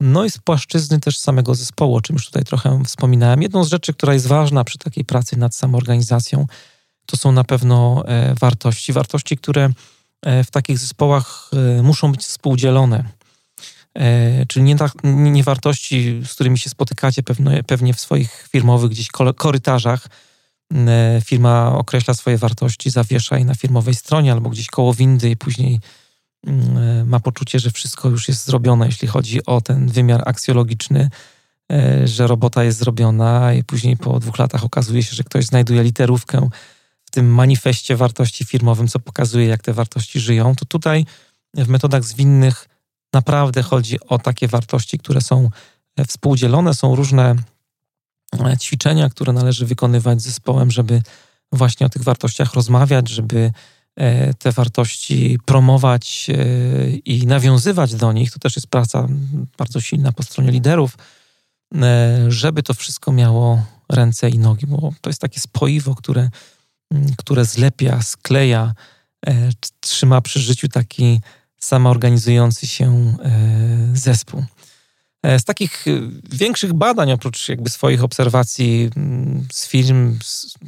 No 0.00 0.24
i 0.24 0.30
z 0.30 0.38
płaszczyzny 0.38 1.00
też 1.00 1.18
samego 1.18 1.54
zespołu, 1.54 1.96
o 1.96 2.00
czym 2.00 2.14
już 2.14 2.26
tutaj 2.26 2.44
trochę 2.44 2.82
wspominałem. 2.84 3.42
Jedną 3.42 3.64
z 3.64 3.68
rzeczy, 3.68 3.94
która 3.94 4.14
jest 4.14 4.26
ważna 4.26 4.64
przy 4.64 4.78
takiej 4.78 5.04
pracy 5.04 5.36
nad 5.36 5.54
samoorganizacją, 5.54 6.46
to 7.06 7.16
są 7.16 7.32
na 7.32 7.44
pewno 7.44 8.04
wartości. 8.40 8.92
Wartości, 8.92 9.36
które 9.36 9.70
w 10.44 10.50
takich 10.50 10.78
zespołach 10.78 11.50
muszą 11.82 12.12
być 12.12 12.22
współdzielone. 12.22 13.04
E, 13.94 14.46
czyli 14.46 14.64
nie, 14.64 14.76
nie, 15.04 15.42
wartości, 15.42 16.20
z 16.26 16.34
którymi 16.34 16.58
się 16.58 16.70
spotykacie 16.70 17.22
pewnie, 17.22 17.62
pewnie 17.62 17.94
w 17.94 18.00
swoich 18.00 18.48
firmowych 18.52 18.90
gdzieś 18.90 19.08
korytarzach. 19.36 20.06
E, 20.74 21.20
firma 21.24 21.78
określa 21.78 22.14
swoje 22.14 22.38
wartości, 22.38 22.90
zawiesza 22.90 23.38
je 23.38 23.44
na 23.44 23.54
firmowej 23.54 23.94
stronie 23.94 24.32
albo 24.32 24.50
gdzieś 24.50 24.66
koło 24.66 24.94
windy 24.94 25.30
i 25.30 25.36
później 25.36 25.74
e, 25.74 25.80
ma 27.06 27.20
poczucie, 27.20 27.58
że 27.58 27.70
wszystko 27.70 28.08
już 28.08 28.28
jest 28.28 28.46
zrobione, 28.46 28.86
jeśli 28.86 29.08
chodzi 29.08 29.46
o 29.46 29.60
ten 29.60 29.88
wymiar 29.88 30.22
aksjologiczny, 30.26 31.10
że 32.04 32.26
robota 32.26 32.64
jest 32.64 32.78
zrobiona 32.78 33.54
i 33.54 33.64
później 33.64 33.96
po 33.96 34.20
dwóch 34.20 34.38
latach 34.38 34.64
okazuje 34.64 35.02
się, 35.02 35.16
że 35.16 35.24
ktoś 35.24 35.44
znajduje 35.44 35.82
literówkę 35.82 36.48
w 37.04 37.10
tym 37.10 37.34
manifestie 37.34 37.96
wartości 37.96 38.44
firmowym, 38.44 38.88
co 38.88 39.00
pokazuje, 39.00 39.46
jak 39.46 39.62
te 39.62 39.72
wartości 39.72 40.20
żyją, 40.20 40.54
to 40.56 40.64
tutaj 40.64 41.06
w 41.54 41.68
metodach 41.68 42.04
zwinnych 42.04 42.68
naprawdę 43.12 43.62
chodzi 43.62 44.00
o 44.00 44.18
takie 44.18 44.48
wartości, 44.48 44.98
które 44.98 45.20
są 45.20 45.50
e, 45.96 46.04
współdzielone, 46.04 46.74
są 46.74 46.96
różne 46.96 47.34
e, 48.40 48.58
ćwiczenia, 48.58 49.08
które 49.08 49.32
należy 49.32 49.66
wykonywać 49.66 50.22
z 50.22 50.24
zespołem, 50.24 50.70
żeby 50.70 51.02
właśnie 51.52 51.86
o 51.86 51.88
tych 51.88 52.02
wartościach 52.02 52.54
rozmawiać, 52.54 53.08
żeby 53.08 53.38
e, 53.38 53.52
te 54.38 54.52
wartości 54.52 55.38
promować 55.44 56.26
i 57.04 57.26
nawiązywać 57.26 57.94
do 57.94 58.12
nich. 58.12 58.32
To 58.32 58.38
też 58.38 58.56
jest 58.56 58.66
praca 58.66 59.08
bardzo 59.58 59.80
silna 59.80 60.12
po 60.12 60.22
stronie 60.22 60.50
liderów, 60.50 60.98
żeby 62.28 62.62
to 62.62 62.74
wszystko 62.74 63.12
miało 63.12 63.62
ręce 63.88 64.30
i 64.30 64.38
nogi, 64.38 64.66
bo 64.66 64.92
to 65.00 65.10
jest 65.10 65.20
takie 65.20 65.40
spoiwo, 65.40 65.94
które, 65.94 66.30
które 67.18 67.44
zlepia, 67.44 68.02
skleja, 68.02 68.74
trzyma 69.80 70.20
przy 70.20 70.40
życiu 70.40 70.68
taki 70.68 71.20
samoorganizujący 71.60 72.66
się 72.66 73.14
e, 73.24 73.96
zespół. 73.96 74.44
E, 75.22 75.38
z 75.38 75.44
takich 75.44 75.88
e, 75.88 75.90
większych 76.32 76.72
badań, 76.72 77.12
oprócz 77.12 77.48
jakby 77.48 77.70
swoich 77.70 78.04
obserwacji 78.04 78.90
mm, 78.96 79.46
z 79.52 79.68
firm, 79.68 80.18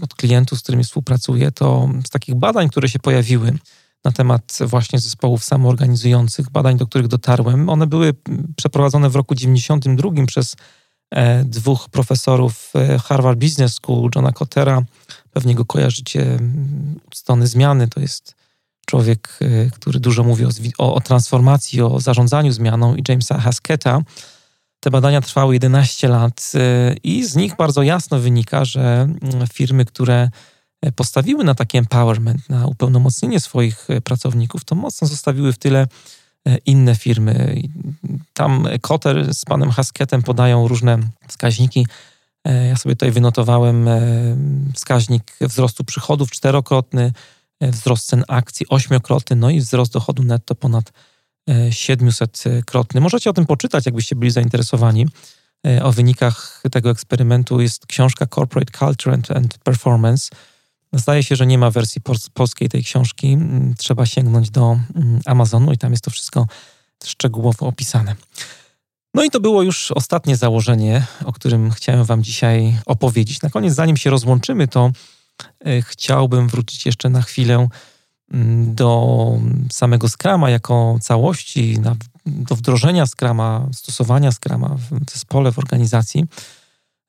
od 0.01 0.15
klientów, 0.15 0.59
z 0.59 0.63
którymi 0.63 0.85
współpracuję, 0.85 1.53
to 1.53 1.89
z 2.07 2.11
takich 2.11 2.35
badań, 2.35 2.69
które 2.69 2.89
się 2.89 2.99
pojawiły 2.99 3.59
na 4.05 4.13
temat 4.13 4.59
właśnie 4.61 4.99
zespołów 4.99 5.45
samoorganizujących, 5.45 6.51
badań, 6.51 6.77
do 6.77 6.87
których 6.87 7.09
dotarłem, 7.09 7.69
one 7.69 7.87
były 7.87 8.15
przeprowadzone 8.57 9.11
w 9.11 9.17
roku 9.17 9.35
92 9.35 10.27
przez 10.27 10.57
dwóch 11.45 11.89
profesorów 11.89 12.73
Harvard 13.05 13.39
Business 13.39 13.75
School, 13.75 14.11
Johna 14.15 14.33
Cottera, 14.33 14.83
pewnie 15.33 15.55
go 15.55 15.65
kojarzycie, 15.65 16.39
strony 17.15 17.47
zmiany, 17.47 17.89
to 17.89 18.01
jest 18.01 18.35
człowiek, 18.87 19.39
który 19.73 20.01
dużo 20.01 20.23
mówi 20.23 20.45
o, 20.79 20.95
o, 20.95 21.01
transformacji, 21.01 21.83
o 21.83 22.01
zarządzaniu 22.01 22.53
zmianą 22.53 22.95
i 22.95 23.03
Jamesa 23.09 23.39
Hasketa. 23.39 24.03
Te 24.83 24.91
badania 24.91 25.21
trwały 25.21 25.55
11 25.55 26.09
lat 26.09 26.53
y, 26.55 26.97
i 27.03 27.25
z 27.25 27.37
nich 27.37 27.57
bardzo 27.57 27.83
jasno 27.83 28.19
wynika, 28.19 28.65
że 28.65 29.03
mm, 29.03 29.47
firmy, 29.53 29.85
które 29.85 30.31
e, 30.83 30.93
postawiły 30.93 31.45
na 31.45 31.55
taki 31.55 31.79
empowerment, 31.79 32.49
na 32.49 32.67
upełnomocnienie 32.67 33.41
swoich 33.41 33.91
e, 33.91 34.01
pracowników, 34.01 34.65
to 34.65 34.75
mocno 34.75 35.09
zostawiły 35.09 35.53
w 35.53 35.59
tyle 35.59 35.87
e, 36.49 36.57
inne 36.67 36.95
firmy. 36.95 37.63
Tam 38.33 38.69
Kotter 38.81 39.35
z 39.35 39.45
panem 39.45 39.71
Hasketem 39.71 40.23
podają 40.23 40.69
różne 40.69 40.99
wskaźniki. 41.29 41.87
Ja 42.69 42.77
sobie 42.77 42.95
tutaj 42.95 43.11
wynotowałem 43.11 43.89
wskaźnik 44.75 45.37
wzrostu 45.41 45.85
przychodów 45.85 46.31
czterokrotny, 46.31 47.13
wzrost 47.61 48.07
cen 48.07 48.25
akcji 48.29 48.67
ośmiokrotny, 48.69 49.37
no 49.37 49.51
i 49.51 49.61
wzrost 49.61 49.93
dochodu 49.93 50.23
netto 50.23 50.55
ponad 50.55 50.93
700-krotny. 51.49 52.99
E, 52.99 53.01
Możecie 53.01 53.31
o 53.31 53.33
tym 53.33 53.47
poczytać, 53.47 53.87
jakbyście 53.87 54.17
byli 54.17 54.31
zainteresowani. 54.31 55.07
E, 55.67 55.85
o 55.85 55.93
wynikach 55.93 56.63
tego 56.73 56.91
eksperymentu 56.91 57.61
jest 57.61 57.87
książka 57.87 58.27
Corporate 58.27 58.79
Culture 58.79 59.15
and, 59.15 59.31
and 59.31 59.59
Performance. 59.59 60.29
Zdaje 60.93 61.23
się, 61.23 61.37
że 61.37 61.47
nie 61.47 61.59
ma 61.59 61.71
wersji 61.71 62.01
polskiej 62.35 62.69
tej 62.69 62.85
książki. 62.85 63.33
Mm, 63.33 63.75
trzeba 63.79 64.07
sięgnąć 64.07 64.51
do 64.51 64.79
mm, 64.95 65.21
Amazonu 65.27 65.73
i 65.73 65.79
tam 65.79 65.91
jest 65.91 66.05
to 66.05 66.11
wszystko 66.11 66.47
szczegółowo 67.05 67.67
opisane. 67.67 68.15
No 69.15 69.25
i 69.25 69.31
to 69.31 69.41
było 69.41 69.63
już 69.63 69.91
ostatnie 69.91 70.37
założenie, 70.37 71.07
o 71.25 71.33
którym 71.33 71.71
chciałem 71.71 72.05
Wam 72.05 72.23
dzisiaj 72.23 72.79
opowiedzieć. 72.87 73.43
Na 73.43 73.51
koniec, 73.51 73.75
zanim 73.75 73.97
się 73.97 74.11
rozłączymy, 74.11 74.69
to 74.69 74.91
E, 75.67 75.83
chciałbym 75.83 76.49
wrócić 76.49 76.87
jeszcze 76.87 77.09
na 77.09 77.23
chwilę 77.23 77.69
do 78.67 79.39
samego 79.71 80.09
Scrama 80.09 80.51
jako 80.51 80.99
całości, 81.01 81.79
do 82.27 82.55
wdrożenia 82.55 83.07
Scrama, 83.07 83.69
stosowania 83.73 84.33
Scrama 84.33 84.69
w 84.69 85.11
zespole, 85.11 85.53
w 85.53 85.59
organizacji, 85.59 86.25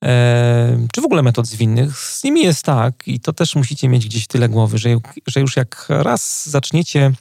e, 0.04 0.78
czy 0.94 1.02
w 1.02 1.06
ogóle 1.06 1.24
metod 1.24 1.48
zwinnych. 1.48 1.98
Z 1.98 2.24
nimi 2.24 2.42
jest 2.42 2.66
tak, 2.66 3.08
i 3.08 3.20
to 3.20 3.34
też 3.34 3.56
musicie 3.56 3.90
mieć 3.90 4.06
gdzieś 4.06 4.28
tyle 4.28 4.50
głowy, 4.50 4.78
że, 4.78 4.90
że 5.28 5.40
już 5.40 5.58
jak 5.58 5.86
raz 5.90 6.50
zaczniecie 6.50 7.12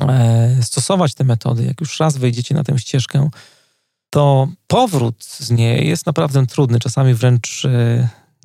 e, 0.00 0.58
stosować 0.62 1.14
te 1.14 1.24
metody, 1.24 1.64
jak 1.64 1.80
już 1.80 2.00
raz 2.00 2.16
wejdziecie 2.16 2.54
na 2.54 2.64
tę 2.64 2.78
ścieżkę, 2.78 3.28
to 4.10 4.48
powrót 4.66 5.24
z 5.24 5.50
niej 5.50 5.88
jest 5.88 6.06
naprawdę 6.06 6.46
trudny, 6.46 6.78
czasami 6.78 7.14
wręcz 7.14 7.66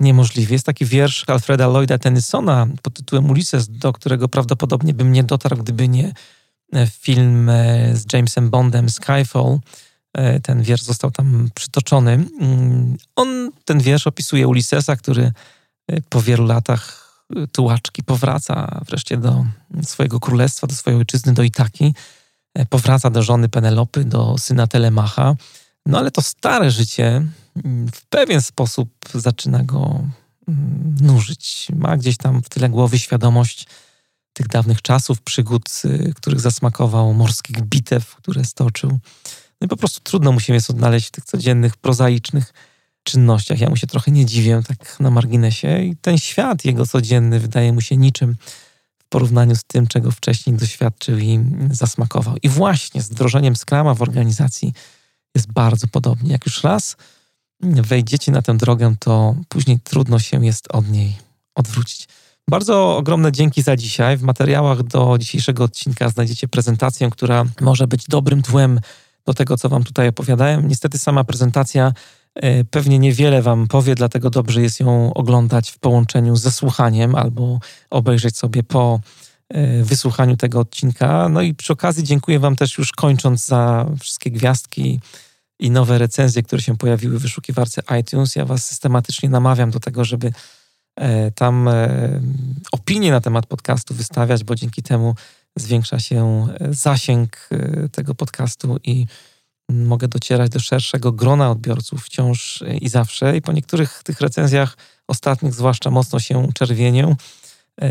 niemożliwie. 0.00 0.52
Jest 0.52 0.66
taki 0.66 0.84
wiersz 0.84 1.24
Alfreda 1.28 1.66
Lloyda 1.66 1.98
Tennysona 1.98 2.66
pod 2.82 2.94
tytułem 2.94 3.30
Ulysses, 3.30 3.68
do 3.68 3.92
którego 3.92 4.28
prawdopodobnie 4.28 4.94
bym 4.94 5.12
nie 5.12 5.24
dotarł, 5.24 5.56
gdyby 5.56 5.88
nie 5.88 6.12
e, 6.72 6.86
film 6.86 7.48
e, 7.48 7.96
z 7.96 8.12
Jamesem 8.12 8.50
Bondem 8.50 8.88
Skyfall. 8.88 9.58
E, 10.12 10.40
ten 10.40 10.62
wiersz 10.62 10.82
został 10.82 11.10
tam 11.10 11.50
przytoczony. 11.54 12.12
Mm, 12.12 12.96
on, 13.16 13.50
ten 13.64 13.80
wiersz 13.80 14.06
opisuje 14.06 14.48
Ulyssesa, 14.48 14.96
który 14.96 15.32
po 16.08 16.22
wielu 16.22 16.46
latach 16.46 17.10
tułaczki 17.52 18.02
powraca 18.02 18.80
wreszcie 18.88 19.16
do 19.16 19.46
swojego 19.82 20.20
królestwa, 20.20 20.66
do 20.66 20.74
swojej 20.74 20.98
ojczyzny, 20.98 21.32
do 21.32 21.42
Itaki. 21.42 21.94
Powraca 22.68 23.10
do 23.10 23.22
żony 23.22 23.48
Penelopy, 23.48 24.04
do 24.04 24.38
syna 24.38 24.66
Telemacha. 24.66 25.34
No 25.86 25.98
ale 25.98 26.10
to 26.10 26.22
stare 26.22 26.70
życie 26.70 27.22
w 27.92 28.06
pewien 28.08 28.42
sposób 28.42 28.90
zaczyna 29.14 29.62
go 29.62 30.04
mm, 30.48 30.96
nużyć. 31.00 31.68
Ma 31.76 31.96
gdzieś 31.96 32.16
tam 32.16 32.42
w 32.42 32.48
tyle 32.48 32.68
głowy 32.68 32.98
świadomość 32.98 33.66
tych 34.32 34.48
dawnych 34.48 34.82
czasów, 34.82 35.20
przygód, 35.20 35.82
y, 35.84 36.12
których 36.16 36.40
zasmakował, 36.40 37.14
morskich 37.14 37.62
bitew, 37.62 38.16
które 38.16 38.44
stoczył. 38.44 38.90
No 39.60 39.64
i 39.64 39.68
po 39.68 39.76
prostu 39.76 40.00
trudno 40.00 40.32
mu 40.32 40.40
się 40.40 40.54
jest 40.54 40.70
odnaleźć 40.70 41.08
w 41.08 41.10
tych 41.10 41.24
codziennych, 41.24 41.76
prozaicznych 41.76 42.52
czynnościach. 43.02 43.60
Ja 43.60 43.70
mu 43.70 43.76
się 43.76 43.86
trochę 43.86 44.10
nie 44.10 44.26
dziwię, 44.26 44.62
tak 44.68 45.00
na 45.00 45.10
marginesie. 45.10 45.84
I 45.84 45.96
ten 45.96 46.18
świat 46.18 46.64
jego 46.64 46.86
codzienny 46.86 47.40
wydaje 47.40 47.72
mu 47.72 47.80
się 47.80 47.96
niczym 47.96 48.36
w 48.98 49.04
porównaniu 49.08 49.56
z 49.56 49.64
tym, 49.64 49.86
czego 49.86 50.10
wcześniej 50.10 50.56
doświadczył 50.56 51.18
i 51.18 51.40
zasmakował. 51.70 52.36
I 52.42 52.48
właśnie 52.48 53.02
z 53.02 53.08
wdrożeniem 53.08 53.56
skrama 53.56 53.94
w 53.94 54.02
organizacji 54.02 54.72
jest 55.34 55.52
bardzo 55.52 55.88
podobnie. 55.88 56.32
Jak 56.32 56.46
już 56.46 56.64
raz 56.64 56.96
wejdziecie 57.62 58.32
na 58.32 58.42
tę 58.42 58.56
drogę, 58.56 58.94
to 59.00 59.34
później 59.48 59.80
trudno 59.80 60.18
się 60.18 60.44
jest 60.44 60.68
od 60.72 60.88
niej 60.88 61.16
odwrócić. 61.54 62.08
Bardzo 62.50 62.96
ogromne 62.96 63.32
dzięki 63.32 63.62
za 63.62 63.76
dzisiaj. 63.76 64.16
W 64.16 64.22
materiałach 64.22 64.82
do 64.82 65.16
dzisiejszego 65.18 65.64
odcinka 65.64 66.08
znajdziecie 66.08 66.48
prezentację, 66.48 67.10
która 67.10 67.44
może 67.60 67.86
być 67.86 68.04
dobrym 68.08 68.42
tłem 68.42 68.80
do 69.26 69.34
tego, 69.34 69.56
co 69.56 69.68
Wam 69.68 69.84
tutaj 69.84 70.08
opowiadałem. 70.08 70.68
Niestety 70.68 70.98
sama 70.98 71.24
prezentacja 71.24 71.92
e, 72.34 72.64
pewnie 72.64 72.98
niewiele 72.98 73.42
Wam 73.42 73.68
powie, 73.68 73.94
dlatego 73.94 74.30
dobrze 74.30 74.62
jest 74.62 74.80
ją 74.80 75.14
oglądać 75.14 75.70
w 75.70 75.78
połączeniu 75.78 76.36
ze 76.36 76.52
słuchaniem 76.52 77.14
albo 77.14 77.58
obejrzeć 77.90 78.36
sobie 78.36 78.62
po 78.62 79.00
wysłuchaniu 79.82 80.36
tego 80.36 80.60
odcinka. 80.60 81.28
No 81.28 81.42
i 81.42 81.54
przy 81.54 81.72
okazji 81.72 82.04
dziękuję 82.04 82.38
Wam 82.38 82.56
też 82.56 82.78
już 82.78 82.92
kończąc 82.92 83.46
za 83.46 83.86
wszystkie 84.00 84.30
gwiazdki 84.30 85.00
i 85.60 85.70
nowe 85.70 85.98
recenzje, 85.98 86.42
które 86.42 86.62
się 86.62 86.76
pojawiły 86.76 87.18
w 87.18 87.22
wyszukiwarce 87.22 87.82
iTunes. 88.00 88.36
Ja 88.36 88.44
Was 88.44 88.66
systematycznie 88.66 89.28
namawiam 89.28 89.70
do 89.70 89.80
tego, 89.80 90.04
żeby 90.04 90.32
e, 90.96 91.30
tam 91.30 91.68
e, 91.68 92.20
opinie 92.72 93.10
na 93.10 93.20
temat 93.20 93.46
podcastu 93.46 93.94
wystawiać, 93.94 94.44
bo 94.44 94.54
dzięki 94.54 94.82
temu 94.82 95.14
zwiększa 95.56 96.00
się 96.00 96.48
e, 96.60 96.74
zasięg 96.74 97.48
tego 97.92 98.14
podcastu 98.14 98.78
i 98.84 99.06
mogę 99.68 100.08
docierać 100.08 100.50
do 100.50 100.60
szerszego 100.60 101.12
grona 101.12 101.50
odbiorców 101.50 102.04
wciąż 102.04 102.64
i 102.80 102.88
zawsze. 102.88 103.36
I 103.36 103.42
po 103.42 103.52
niektórych 103.52 104.02
tych 104.04 104.20
recenzjach, 104.20 104.76
ostatnich 105.08 105.54
zwłaszcza, 105.54 105.90
mocno 105.90 106.20
się 106.20 106.48
czerwienię. 106.54 107.16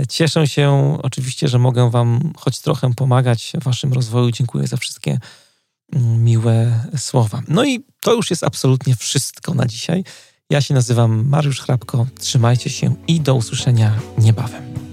Cieszę 0.10 0.48
się 0.48 0.98
oczywiście, 1.04 1.48
że 1.48 1.60
mogę 1.60 1.92
Wam 1.92 2.34
choć 2.38 2.60
trochę 2.60 2.94
pomagać 2.94 3.54
w 3.62 3.64
Waszym 3.64 3.94
rozwoju. 3.94 4.32
Dziękuję 4.32 4.68
za 4.68 4.78
wszystkie 4.78 5.20
miłe 6.18 6.84
słowa. 6.98 7.42
No 7.48 7.66
i 7.66 7.84
to 8.00 8.14
już 8.14 8.30
jest 8.30 8.44
absolutnie 8.44 8.96
wszystko 8.96 9.54
na 9.54 9.66
dzisiaj. 9.66 10.04
Ja 10.50 10.62
się 10.62 10.74
nazywam 10.74 11.28
Mariusz 11.28 11.62
Hrabko. 11.62 12.08
Trzymajcie 12.20 12.70
się 12.70 12.96
i 13.08 13.22
do 13.22 13.36
usłyszenia 13.36 14.00
niebawem. 14.18 14.89